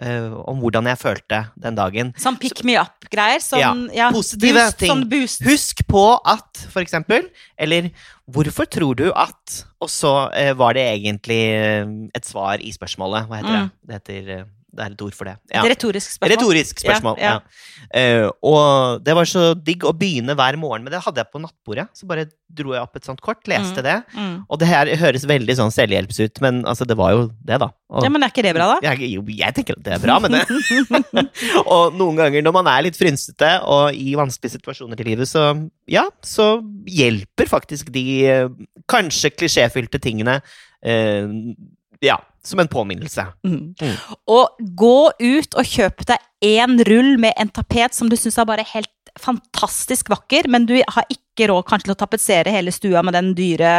Uh, 0.00 0.38
om 0.48 0.56
hvordan 0.56 0.86
jeg 0.88 0.96
følte 0.96 1.38
den 1.60 1.76
dagen. 1.76 2.14
Sånn 2.16 2.38
pick 2.40 2.62
me 2.64 2.78
up-greier. 2.80 3.42
Sånn, 3.44 3.82
ja, 3.92 4.06
positive 4.08 4.56
boost, 4.56 4.78
ting. 4.80 4.88
Sånn 4.88 5.02
boost. 5.10 5.42
Husk 5.44 5.82
på 5.84 6.04
at, 6.24 6.62
for 6.72 6.80
eksempel, 6.80 7.26
eller 7.60 7.90
hvorfor 8.24 8.64
tror 8.72 8.96
du 8.96 9.10
at 9.12 9.58
Og 9.84 9.90
så 9.92 10.14
uh, 10.32 10.54
var 10.56 10.78
det 10.80 10.86
egentlig 10.94 11.42
eh, 11.58 11.92
et 12.16 12.24
svar 12.24 12.64
i 12.64 12.72
spørsmålet. 12.72 13.28
Hva 13.28 13.42
heter 13.42 13.52
Mm. 13.52 13.68
det? 13.68 13.84
Det 13.84 13.98
heter 14.00 14.46
Det 14.72 14.84
er 14.84 14.94
et 14.94 15.02
ord 15.04 15.16
for 15.16 15.28
det. 15.28 15.34
Ja. 15.52 15.60
Et 15.60 15.74
retorisk 15.74 16.14
spørsmål. 16.14 16.32
Retorisk 16.32 16.78
spørsmål, 16.80 17.18
Ja, 17.20 17.32
ja. 17.36 17.42
Uh, 17.92 18.28
og 18.48 19.02
det 19.04 19.14
var 19.18 19.28
så 19.28 19.42
digg 19.54 19.84
å 19.84 19.92
begynne 19.96 20.36
hver 20.38 20.56
morgen 20.60 20.86
med 20.86 20.94
det. 20.94 21.02
hadde 21.04 21.20
jeg 21.20 21.28
på 21.32 21.42
nattbordet. 21.42 21.90
Så 21.98 22.08
bare 22.08 22.24
dro 22.52 22.72
jeg 22.72 22.84
opp 22.84 22.96
et 22.96 23.08
sånt 23.08 23.20
kort, 23.24 23.42
leste 23.48 23.84
det. 23.84 23.98
Mm. 24.16 24.34
Og 24.48 24.60
det 24.60 24.70
her 24.70 24.88
høres 25.00 25.26
veldig 25.28 25.56
sånn 25.58 25.74
selvhjelps 25.74 26.22
ut, 26.22 26.42
men 26.44 26.62
altså, 26.68 26.88
det 26.88 26.96
var 26.96 27.12
jo 27.12 27.28
det, 27.44 27.60
da. 27.60 27.68
Og, 27.92 28.06
Ja, 28.06 28.12
men 28.12 28.24
er 28.24 28.32
ikke 28.32 28.44
det 28.46 28.54
bra, 28.56 28.70
da? 28.72 28.80
jeg, 28.88 29.12
jo, 29.12 29.24
jeg 29.28 29.56
tenker 29.56 29.76
at 29.76 29.84
det 29.84 29.96
er 29.98 30.02
bra, 30.02 30.18
men 30.24 30.36
det 30.36 30.42
Og 31.76 31.96
noen 31.96 32.20
ganger 32.20 32.44
når 32.44 32.56
man 32.56 32.72
er 32.72 32.88
litt 32.88 32.96
frynsete 32.96 33.54
og 33.68 33.96
i 33.96 34.16
vanskelige 34.16 34.56
situasjoner 34.56 35.00
i 35.04 35.08
livet, 35.12 35.28
så 35.28 35.50
ja, 35.90 36.06
så 36.24 36.54
hjelper 36.88 37.50
faktisk 37.50 37.92
de 37.92 38.06
eh, 38.28 38.52
kanskje 38.88 39.34
klisjéfylte 39.36 40.00
tingene 40.00 40.40
Uh, 40.82 41.54
ja, 42.02 42.16
som 42.44 42.60
en 42.60 42.70
påminnelse. 42.70 43.26
Mm. 43.46 43.74
Mm. 43.78 43.96
Og 44.34 44.62
gå 44.78 44.98
ut 45.22 45.54
og 45.58 45.68
kjøp 45.68 46.04
deg 46.08 46.28
én 46.42 46.80
rull 46.88 47.14
med 47.22 47.36
en 47.38 47.52
tapet 47.54 47.94
som 47.94 48.10
du 48.10 48.16
syns 48.18 48.40
er 48.40 48.48
bare 48.48 48.66
helt 48.72 48.90
fantastisk 49.20 50.10
vakker, 50.12 50.48
men 50.50 50.66
du 50.66 50.74
har 50.80 51.08
ikke 51.12 51.50
råd 51.50 51.66
kanskje 51.68 51.90
til 51.90 51.96
å 51.96 52.00
tapetsere 52.00 52.54
hele 52.54 52.74
stua 52.74 53.02
med 53.04 53.16
den 53.16 53.32
dyre 53.38 53.72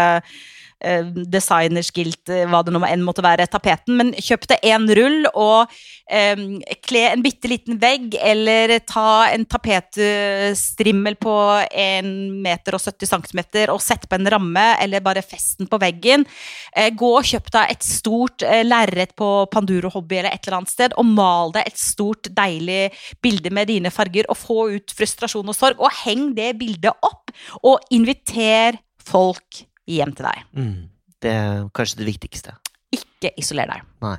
eh, 0.84 1.10
designerskilt, 1.34 2.30
eh, 2.30 2.46
hva 2.50 2.62
det 2.64 2.74
nå 2.74 2.84
enn 2.88 3.04
måtte 3.06 3.24
være, 3.26 3.48
tapeten, 3.52 3.98
men 4.00 4.14
kjøp 4.20 4.48
deg 4.52 4.68
én 4.68 4.88
rull 5.00 5.28
og 5.32 5.72
eh, 6.12 6.44
kle 6.84 7.04
en 7.10 7.24
bitte 7.24 7.50
liten 7.52 7.80
vegg, 7.82 8.18
eller 8.20 8.76
ta 8.88 9.30
en 9.32 9.46
tapetstrimmel 9.50 11.18
på 11.22 11.36
1 11.70 12.12
meter 12.44 12.78
og 12.78 12.84
70 12.84 13.10
centimeter 13.10 13.74
og 13.74 13.82
sett 13.84 14.08
på 14.10 14.20
en 14.20 14.30
ramme, 14.36 14.66
eller 14.84 15.04
bare 15.06 15.26
fest 15.26 15.62
den 15.62 15.72
på 15.72 15.80
veggen. 15.82 16.28
Eh, 16.76 16.92
gå 16.96 17.12
og 17.18 17.28
kjøp 17.28 17.52
deg 17.56 17.76
et 17.76 17.88
stort 17.88 18.46
eh, 18.48 18.64
lerret 18.66 19.16
på 19.20 19.32
Panduro 19.54 19.92
Hobby 19.94 20.20
eller 20.22 20.34
et 20.34 20.48
eller 20.48 20.62
annet 20.62 20.74
sted, 20.74 20.98
og 21.00 21.10
mal 21.10 21.54
deg 21.56 21.70
et 21.70 21.80
stort, 21.80 22.32
deilig 22.34 22.88
bilde 23.24 23.54
med 23.54 23.72
dine 23.72 23.94
farger, 23.94 24.28
og 24.30 24.40
få 24.40 24.68
ut 24.78 24.96
frustrasjon 24.96 25.50
og 25.50 25.58
sorg, 25.58 25.84
og 25.84 26.04
heng 26.04 26.32
det 26.38 26.54
bildet 26.60 26.94
opp, 27.04 27.34
og 27.64 27.94
inviter 27.94 28.80
folk 29.04 29.66
hjem 29.90 30.14
til 30.18 30.28
deg. 30.28 30.46
Mm. 30.58 30.76
Det 31.24 31.32
er 31.32 31.66
kanskje 31.76 32.02
det 32.02 32.10
viktigste. 32.12 32.56
Ikke 32.94 33.34
isoler 33.40 33.70
deg. 33.72 33.90
Nei. 34.04 34.18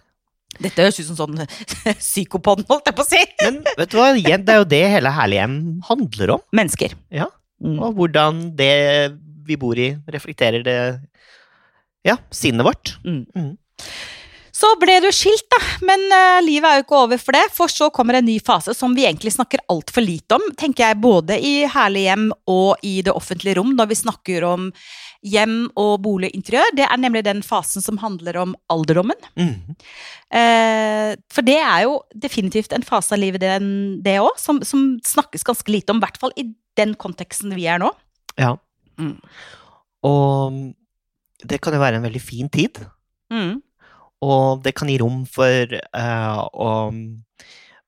Dette 0.63 0.85
høres 0.85 1.01
ut 1.01 1.09
som 1.09 1.19
sånn 1.19 1.41
psykopod, 2.05 2.65
holdt 2.69 2.91
jeg 2.91 2.97
på 2.97 3.05
å 3.05 3.09
si. 3.09 3.23
Men 3.43 3.61
vet 3.67 3.91
du 3.91 3.99
hva, 3.99 4.13
det 4.15 4.55
er 4.55 4.61
jo 4.61 4.69
det 4.71 4.85
hele 4.93 5.15
Herlig 5.15 5.41
hjem 5.41 5.59
handler 5.89 6.37
om. 6.37 6.45
Mennesker. 6.55 6.95
Ja. 7.15 7.29
Mm. 7.65 7.79
Og 7.81 7.99
hvordan 7.99 8.45
det 8.59 8.75
vi 9.45 9.59
bor 9.61 9.79
i, 9.79 9.93
reflekterer 10.11 10.65
det 10.65 10.79
Ja, 12.05 12.19
sinnet 12.35 12.67
vårt. 12.67 12.95
Mm. 13.05 13.25
Mm. 13.35 13.55
Så 14.55 14.69
ble 14.79 15.01
du 15.03 15.09
skilt, 15.13 15.47
da. 15.51 15.59
Men 15.89 16.05
uh, 16.13 16.39
livet 16.45 16.69
er 16.69 16.79
jo 16.79 16.85
ikke 16.85 16.99
over 17.01 17.19
for 17.21 17.35
det. 17.35 17.43
For 17.57 17.73
så 17.73 17.89
kommer 17.93 18.21
en 18.21 18.29
ny 18.29 18.37
fase 18.45 18.75
som 18.77 18.95
vi 18.95 19.07
egentlig 19.09 19.33
snakker 19.35 19.65
altfor 19.73 20.05
lite 20.05 20.39
om, 20.39 20.45
tenker 20.61 20.87
jeg, 20.87 21.01
både 21.03 21.41
i 21.43 21.55
Herlig 21.71 22.05
hjem 22.07 22.29
og 22.53 22.85
i 22.87 23.01
det 23.05 23.13
offentlige 23.13 23.59
rom, 23.59 23.75
når 23.75 23.91
vi 23.91 23.99
snakker 23.99 24.47
om 24.47 24.69
hjem 25.25 25.71
og 25.81 26.03
boliginteriør. 26.05 26.75
Det 26.77 26.85
er 26.85 27.01
nemlig 27.01 27.23
den 27.25 27.41
fasen 27.45 27.81
som 27.85 27.97
handler 28.03 28.37
om 28.43 28.55
alderdommen. 28.73 29.17
Mm. 29.41 29.75
Eh, 30.37 31.15
for 31.33 31.47
det 31.47 31.57
er 31.63 31.87
jo 31.87 31.99
definitivt 32.27 32.75
en 32.77 32.85
fase 32.85 33.17
av 33.17 33.23
livet, 33.23 33.45
det 34.05 34.19
òg, 34.21 34.35
som, 34.41 34.61
som 34.67 34.95
snakkes 35.05 35.47
ganske 35.49 35.73
lite 35.73 35.95
om. 35.95 36.03
I 36.03 36.07
hvert 36.07 36.21
fall 36.21 36.35
i 36.41 36.49
den 36.77 36.95
konteksten 37.01 37.55
vi 37.57 37.67
er 37.71 37.81
nå. 37.81 37.91
Ja. 38.41 38.55
Mm. 39.01 39.17
Og 40.05 40.59
det 41.45 41.61
kan 41.65 41.75
jo 41.77 41.81
være 41.83 42.01
en 42.01 42.07
veldig 42.07 42.23
fin 42.23 42.51
tid. 42.53 42.83
Mm. 43.33 43.63
Og 44.25 44.63
det 44.65 44.75
kan 44.77 44.89
gi 44.89 44.99
rom 45.03 45.25
for 45.29 45.75
eh, 45.77 46.41
å 46.53 46.71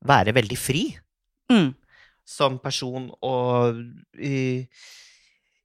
være 0.06 0.36
veldig 0.36 0.58
fri 0.60 0.86
Mm. 1.46 1.76
som 2.26 2.56
person. 2.58 3.04
Og 3.22 3.76
eh, 4.18 4.66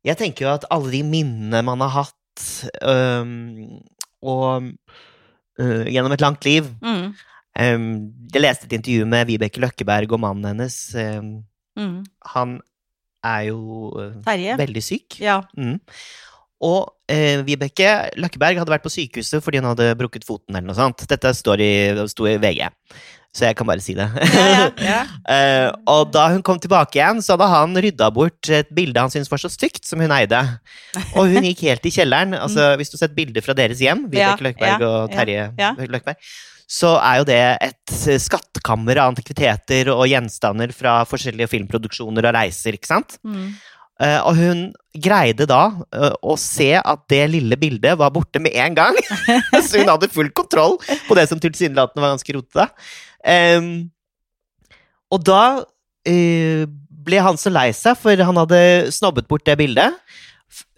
jeg 0.05 0.17
tenker 0.17 0.45
jo 0.47 0.53
at 0.53 0.65
alle 0.71 0.91
de 0.91 1.03
minnene 1.03 1.61
man 1.63 1.79
har 1.81 1.89
hatt 1.89 2.45
øhm, 2.81 3.81
og 4.21 4.63
øh, 5.59 5.85
gjennom 5.85 6.11
et 6.15 6.21
langt 6.21 6.45
liv 6.45 6.63
Mm. 6.81 7.13
øhm, 7.59 8.13
Jeg 8.33 8.41
leste 8.41 8.65
et 8.65 8.73
intervju 8.73 9.05
med 9.05 9.25
Vibeke 9.27 9.59
Løkkeberg 9.59 10.11
og 10.11 10.19
mannen 10.19 10.45
hennes. 10.45 10.95
øhm, 10.95 11.43
Mm. 11.77 12.03
han 12.25 12.59
er 13.23 13.39
jo 13.47 13.91
øh, 13.99 14.15
veldig 14.57 14.83
syk. 14.83 15.19
Ja. 15.21 15.41
Mm. 15.57 15.79
Og 16.62 16.91
eh, 17.10 17.39
Vibeke 17.47 17.93
Løkkeberg 18.21 18.60
hadde 18.62 18.74
vært 18.76 18.86
på 18.86 18.91
sykehuset 18.93 19.41
fordi 19.41 19.62
hun 19.62 19.71
hadde 19.71 19.93
brukket 20.00 20.28
foten 20.28 20.54
eller 20.56 20.67
noe 20.69 20.78
sånt. 20.78 21.08
Dette 21.10 21.32
står 21.38 21.63
i, 21.65 21.71
sto 22.12 22.28
i 22.30 22.36
VG, 22.41 22.67
så 23.34 23.47
jeg 23.47 23.58
kan 23.58 23.65
bare 23.69 23.82
si 23.82 23.95
det. 23.97 24.06
Ja, 24.36 24.45
ja, 24.52 24.67
ja. 24.86 25.00
Eh, 25.32 25.69
og 25.88 26.10
da 26.12 26.26
hun 26.34 26.41
kom 26.43 26.58
tilbake 26.60 26.97
igjen, 27.00 27.21
så 27.24 27.34
hadde 27.38 27.47
han 27.54 27.74
rydda 27.86 28.10
bort 28.13 28.50
et 28.52 28.69
bilde 28.76 29.00
han 29.00 29.12
syntes 29.13 29.32
var 29.32 29.39
så 29.41 29.50
stygt, 29.54 29.86
som 29.88 30.02
hun 30.04 30.12
eide. 30.12 30.41
Og 31.15 31.30
hun 31.32 31.45
gikk 31.47 31.62
helt 31.69 31.86
i 31.88 31.93
kjelleren. 31.95 32.36
Altså, 32.36 32.74
hvis 32.80 32.91
du 32.91 32.97
har 32.97 33.06
sett 33.06 33.15
bilder 33.15 33.45
fra 33.45 33.56
deres 33.58 33.80
hjem, 33.82 34.02
Mm. 34.06 34.10
Vibeke 34.12 34.47
Løkkeberg 34.50 34.88
og 34.89 35.13
Terje. 35.15 35.45
Løkkeberg, 35.95 36.32
så 36.71 36.93
er 37.04 37.17
jo 37.21 37.26
det 37.28 37.39
et 37.69 37.95
skattkammer 38.24 39.00
av 39.04 39.12
antikviteter 39.13 39.89
og 39.93 40.06
gjenstander 40.12 40.71
fra 40.76 41.00
forskjellige 41.08 41.50
filmproduksjoner 41.52 42.28
og 42.30 42.36
reiser, 42.38 42.76
ikke 42.78 42.88
sant? 42.91 43.17
Mm. 43.28 43.54
Eh, 44.01 44.19
og 44.25 44.37
hun 44.37 44.61
greide 44.97 45.45
da 45.49 45.61
eh, 45.93 46.13
å 46.25 46.35
se 46.39 46.71
at 46.79 47.03
det 47.11 47.21
lille 47.29 47.57
bildet 47.59 47.99
var 47.99 48.13
borte 48.15 48.41
med 48.41 48.55
en 48.57 48.77
gang. 48.77 48.97
så 49.67 49.81
hun 49.83 49.91
hadde 49.91 50.09
full 50.11 50.31
kontroll 50.35 50.79
på 51.07 51.17
det 51.17 51.27
som 51.29 51.41
tilsynelatende 51.41 52.03
var 52.03 52.15
ganske 52.15 52.37
rotete. 52.37 52.67
Um, 53.21 53.91
og 55.11 55.21
da 55.27 55.43
uh, 55.61 56.63
ble 57.05 57.21
han 57.21 57.37
så 57.37 57.51
lei 57.53 57.69
seg, 57.77 57.99
for 57.99 58.17
han 58.17 58.39
hadde 58.41 58.61
snobbet 58.95 59.27
bort 59.29 59.45
det 59.45 59.57
bildet. 59.59 59.99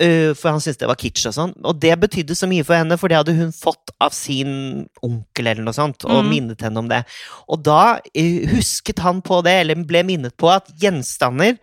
Eh, 0.01 0.31
for 0.37 0.53
han 0.53 0.61
syntes 0.61 0.79
det 0.81 0.89
var 0.89 0.99
kitsch 0.99 1.27
og 1.29 1.35
sånn. 1.35 1.53
Og 1.65 1.79
det 1.81 1.93
betydde 2.01 2.37
så 2.37 2.49
mye 2.49 2.65
for 2.67 2.77
henne, 2.77 2.97
for 2.99 3.11
det 3.11 3.19
hadde 3.19 3.35
hun 3.37 3.53
fått 3.55 3.93
av 4.03 4.13
sin 4.15 4.85
onkel 5.05 5.49
eller 5.49 5.65
noe 5.65 5.75
sånt, 5.77 6.05
og 6.07 6.21
mm. 6.23 6.29
minnet 6.29 6.65
henne 6.65 6.83
om 6.83 6.91
det. 6.91 7.03
Og 7.51 7.63
da 7.65 7.97
eh, 8.13 8.45
husket 8.53 9.03
han 9.05 9.23
på 9.25 9.41
det, 9.45 9.55
eller 9.63 9.83
ble 9.87 10.05
minnet 10.07 10.37
på 10.39 10.51
at 10.53 10.69
gjenstander 10.81 11.57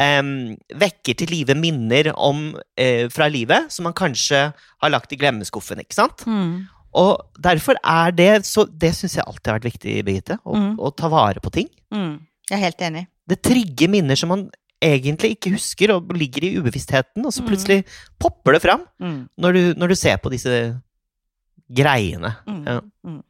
um, 0.00 0.54
vekker 0.80 1.18
til 1.20 1.32
live 1.34 1.56
minner 1.58 2.12
om, 2.14 2.46
uh, 2.58 3.06
fra 3.14 3.30
livet 3.30 3.70
som 3.72 3.88
man 3.88 3.96
kanskje 3.96 4.46
har 4.54 4.92
lagt 4.92 5.14
i 5.14 5.18
glemmeskuffen, 5.20 5.82
ikke 5.84 5.98
sant? 5.98 6.26
Mm. 6.26 6.66
Og 6.94 7.40
derfor 7.42 7.74
er 7.82 8.12
det 8.14 8.44
så 8.46 8.68
Det 8.70 8.92
syns 8.94 9.16
jeg 9.16 9.26
alltid 9.26 9.48
har 9.50 9.56
vært 9.58 9.72
viktig, 9.72 9.94
Birgitte. 10.06 10.38
Å, 10.46 10.54
Mm. 10.54 10.76
å 10.78 10.94
ta 10.94 11.08
vare 11.10 11.40
på 11.42 11.50
ting. 11.50 11.68
Mm. 11.90 12.20
Jeg 12.50 12.58
er 12.58 12.64
helt 12.70 12.84
enig. 12.86 13.06
Det 13.26 13.42
trigger 13.42 13.88
minner 13.88 14.14
som 14.14 14.28
man 14.28 14.50
egentlig 14.84 15.34
ikke 15.36 15.54
husker, 15.56 15.94
og 15.96 16.12
ligger 16.16 16.44
i 16.48 16.54
ubevisstheten, 16.60 17.24
og 17.24 17.32
så 17.32 17.42
Mm. 17.42 17.48
plutselig 17.50 17.84
popper 18.20 18.52
det 18.58 18.62
fram 18.62 18.84
Mm. 19.00 19.28
når 19.38 19.52
du, 19.58 19.62
når 19.80 19.88
du 19.88 19.94
ser 19.96 20.16
på 20.22 20.30
disse 20.30 20.58
greiene. 21.72 22.34
Mm. 22.46 22.64
Ja. 22.66 22.80
Mm. 23.06 23.22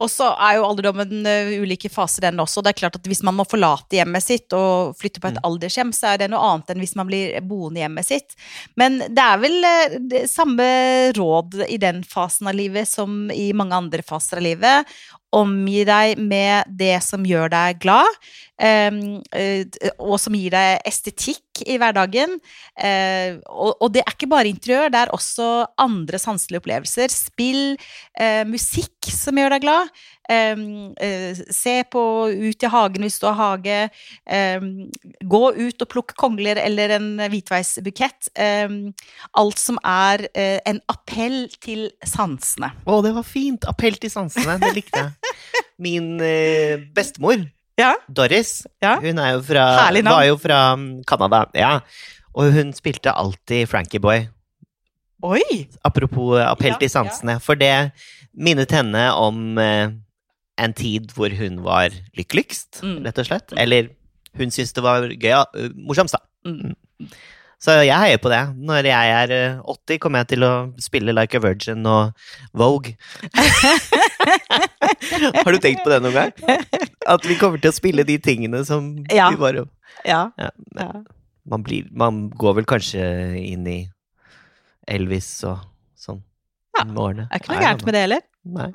Og 0.00 0.08
så 0.08 0.30
er 0.40 0.54
jo 0.56 0.62
alderdommen 0.64 1.26
uh, 1.28 1.50
ulike 1.60 1.90
faser, 1.92 2.22
den 2.24 2.40
også. 2.40 2.62
Det 2.64 2.70
er 2.70 2.78
klart 2.78 2.94
at 2.96 3.04
Hvis 3.04 3.20
man 3.26 3.34
må 3.36 3.44
forlate 3.44 3.98
hjemmet 3.98 4.24
sitt 4.24 4.52
og 4.56 4.94
flytte 4.96 5.20
på 5.20 5.28
et 5.28 5.36
Mm. 5.36 5.44
aldershjem, 5.44 5.90
så 5.92 6.14
er 6.14 6.22
det 6.22 6.30
noe 6.30 6.40
annet 6.40 6.70
enn 6.72 6.80
hvis 6.80 6.96
man 6.96 7.06
blir 7.06 7.36
boende 7.44 7.76
i 7.76 7.84
hjemmet 7.84 8.06
sitt. 8.06 8.34
Men 8.80 8.96
det 8.98 9.18
er 9.20 9.36
vel 9.42 9.58
uh, 9.60 9.98
det 10.08 10.22
samme 10.30 11.12
råd 11.12 11.66
i 11.68 11.76
den 11.76 12.02
fasen 12.02 12.48
av 12.48 12.54
livet 12.56 12.88
som 12.88 13.30
i 13.30 13.52
mange 13.52 13.76
andre 13.76 14.00
faser 14.02 14.38
av 14.40 14.42
livet. 14.42 14.86
Omgi 15.36 15.84
deg 15.86 16.18
med 16.18 16.70
det 16.80 16.96
som 17.06 17.22
gjør 17.26 17.52
deg 17.52 17.78
glad, 17.84 18.16
um, 18.58 19.20
uh, 19.30 19.62
og 20.02 20.16
som 20.18 20.34
gir 20.34 20.50
deg 20.54 20.80
estetikk 20.88 21.50
i 21.68 21.76
hverdagen. 21.80 22.38
Eh, 22.78 23.38
og, 23.48 23.74
og 23.80 23.92
det 23.94 24.02
er 24.04 24.14
ikke 24.14 24.30
bare 24.30 24.50
interiør, 24.50 24.90
det 24.92 25.02
er 25.02 25.14
også 25.14 25.48
andre 25.80 26.20
sanselige 26.20 26.62
opplevelser. 26.62 27.12
Spill, 27.12 27.76
eh, 28.18 28.42
musikk 28.48 29.10
som 29.12 29.38
gjør 29.40 29.56
deg 29.56 29.66
glad. 29.66 29.92
Eh, 30.30 31.34
se 31.50 31.72
på 31.90 32.02
ut 32.30 32.62
i 32.62 32.70
hagen 32.70 33.02
hvis 33.06 33.18
du 33.22 33.26
har 33.26 33.38
hage. 33.38 33.78
Gå 35.26 35.42
ut 35.56 35.82
og 35.82 35.90
plukk 35.90 36.14
kongler 36.20 36.60
eller 36.62 36.96
en 36.98 37.08
hvitveisbukett. 37.32 38.30
Alt 38.38 39.58
som 39.62 39.80
er 39.86 40.26
eh, 40.34 40.58
en 40.70 40.80
appell 40.92 41.48
til 41.62 41.88
sansene. 42.06 42.72
Å, 42.86 43.00
det 43.04 43.14
var 43.16 43.26
fint! 43.26 43.66
Appell 43.70 43.98
til 44.00 44.12
sansene. 44.12 44.58
Det 44.62 44.74
likte 44.76 45.02
jeg. 45.06 45.64
Min 45.80 46.12
eh, 46.22 46.78
bestemor, 46.94 47.46
Ja. 47.80 47.94
Doris, 48.12 48.66
Ja. 48.82 48.98
hun 49.00 49.18
er 49.18 49.38
jo 49.38 49.42
fra, 49.46 49.64
var 50.04 50.24
jo 50.28 50.36
fra 50.38 50.58
mm, 50.76 51.02
Canada. 51.08 51.46
Ja. 51.56 51.78
Og 52.36 52.52
hun 52.54 52.74
spilte 52.76 53.14
alltid 53.16 53.66
Frankie 53.70 54.00
Boy. 54.02 54.26
Oi! 55.24 55.66
Apropos 55.84 56.38
appell 56.44 56.76
til 56.80 56.90
sansene. 56.92 57.38
For 57.40 57.58
det 57.58 57.90
minnet 58.36 58.70
henne 58.72 59.08
om 59.16 59.58
en 60.60 60.72
tid 60.76 61.12
hvor 61.16 61.30
hun 61.36 61.62
var 61.64 61.88
lykkeligst, 62.16 62.82
Mm. 62.84 63.02
rett 63.06 63.18
og 63.18 63.26
slett. 63.28 63.52
Eller 63.56 63.88
hun 64.38 64.50
syntes 64.54 64.72
det 64.76 64.82
var 64.84 65.00
gøy, 65.10 65.32
eh, 65.56 65.68
morsomst, 65.76 66.14
da. 66.14 66.18
Mm. 66.46 66.74
Så 67.60 67.74
jeg 67.84 67.92
heier 67.92 68.16
på 68.22 68.30
det. 68.32 68.40
Når 68.56 68.84
jeg 68.88 69.10
er 69.12 69.30
eh, 69.36 69.58
80, 69.68 69.98
kommer 70.00 70.18
jeg 70.22 70.28
til 70.32 70.42
å 70.46 70.52
spille 70.80 71.12
Like 71.12 71.36
a 71.36 71.40
Virgin 71.44 71.84
og 71.86 72.12
Vogue. 72.56 72.94
Har 75.44 75.52
du 75.52 75.58
tenkt 75.60 75.82
på 75.84 75.90
det 75.92 75.98
noen 76.04 76.16
gang? 76.16 76.32
At 77.10 77.24
vi 77.28 77.36
kommer 77.40 77.58
til 77.60 77.70
å 77.72 77.76
spille 77.76 78.04
de 78.08 78.16
tingene 78.22 78.62
som 78.64 79.04
Ja. 79.12 79.28
vi 79.30 79.36
bare 79.40 79.66
Ja. 80.06 80.30
ja, 80.38 80.48
ja. 80.78 80.92
man, 81.44 81.62
blir, 81.62 81.84
man 81.92 82.30
går 82.30 82.54
vel 82.60 82.64
kanskje 82.64 83.02
inn 83.36 83.66
i 83.68 83.90
Elvis 84.88 85.44
og 85.44 85.58
sånn 86.00 86.22
Ja, 86.78 86.84
med 86.84 86.96
årene. 86.96 87.28
Det 87.28 87.34
er 87.36 87.40
ikke 87.42 87.52
noe 87.52 87.60
gærent 87.66 87.84
med 87.84 87.94
det 87.94 88.00
heller. 88.06 88.22
Nei. 88.56 88.72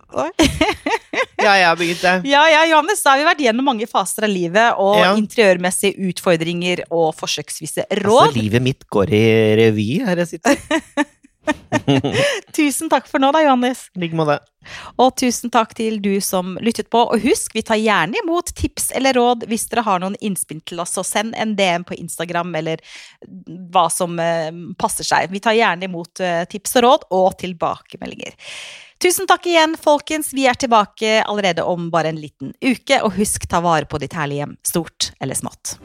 Ja, 1.43 1.73
begynt, 1.75 2.01
jeg. 2.05 2.21
Ja, 2.31 2.45
ja, 2.49 2.61
Johannes, 2.69 3.01
da 3.03 3.11
har 3.15 3.19
vi 3.19 3.27
vært 3.27 3.43
gjennom 3.43 3.67
mange 3.67 3.88
faser 3.89 4.23
av 4.27 4.31
livet, 4.31 4.77
og 4.79 4.99
Ja. 5.01 5.11
interiørmessige 5.19 5.97
utfordringer 6.09 6.86
og 6.89 7.13
forsøksvise 7.17 7.86
Altså, 7.91 8.31
livet 8.38 8.61
mitt 8.63 8.88
går 8.88 9.11
i 9.11 9.25
revy 9.59 9.89
her 10.05 10.23
jeg 10.23 10.36
sitter. 10.36 10.55
Tusen 12.55 12.89
takk 12.89 13.07
for 13.09 13.21
nå, 13.21 13.31
da, 13.36 13.41
Johannes. 13.45 13.89
I 13.95 14.01
like 14.05 14.17
måte. 14.17 14.39
Og 14.97 15.11
tusen 15.19 15.51
takk 15.53 15.75
til 15.77 15.99
du 16.01 16.15
som 16.23 16.55
lyttet 16.63 16.89
på. 16.93 17.03
Og 17.13 17.21
husk, 17.21 17.53
vi 17.53 17.61
tar 17.65 17.77
gjerne 17.77 18.17
imot 18.23 18.49
tips 18.57 18.89
eller 18.97 19.13
råd 19.17 19.45
hvis 19.49 19.67
dere 19.69 19.83
har 19.86 20.01
noen 20.01 20.15
innspill 20.25 20.61
til 20.65 20.81
oss. 20.81 20.95
Så 20.97 21.03
send 21.05 21.36
en 21.38 21.53
DM 21.57 21.86
på 21.86 21.97
Instagram 21.99 22.55
eller 22.61 22.81
hva 23.75 23.86
som 23.93 24.17
eh, 24.19 24.49
passer 24.81 25.05
seg. 25.05 25.29
Vi 25.36 25.43
tar 25.43 25.57
gjerne 25.57 25.86
imot 25.89 26.23
eh, 26.23 26.43
tips 26.49 26.79
og 26.79 26.88
råd 26.88 27.07
og 27.13 27.38
tilbakemeldinger. 27.43 28.33
Tusen 29.04 29.28
takk 29.28 29.46
igjen, 29.52 29.76
folkens. 29.78 30.32
Vi 30.34 30.46
er 30.48 30.56
tilbake 30.56 31.20
allerede 31.28 31.64
om 31.68 31.89
bare 31.91 32.14
en 32.14 32.20
liten 32.20 32.54
uke. 32.64 33.02
Og 33.04 33.18
husk, 33.20 33.48
ta 33.52 33.60
vare 33.64 33.89
på 33.89 34.00
ditt 34.00 34.16
herlige 34.16 34.46
hjem, 34.46 34.56
stort 34.64 35.12
eller 35.20 35.36
smått. 35.36 35.76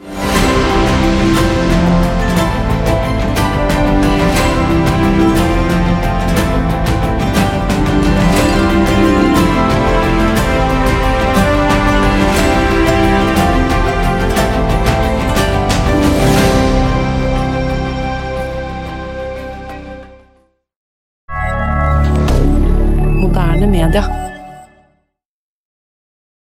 media. 23.70 24.29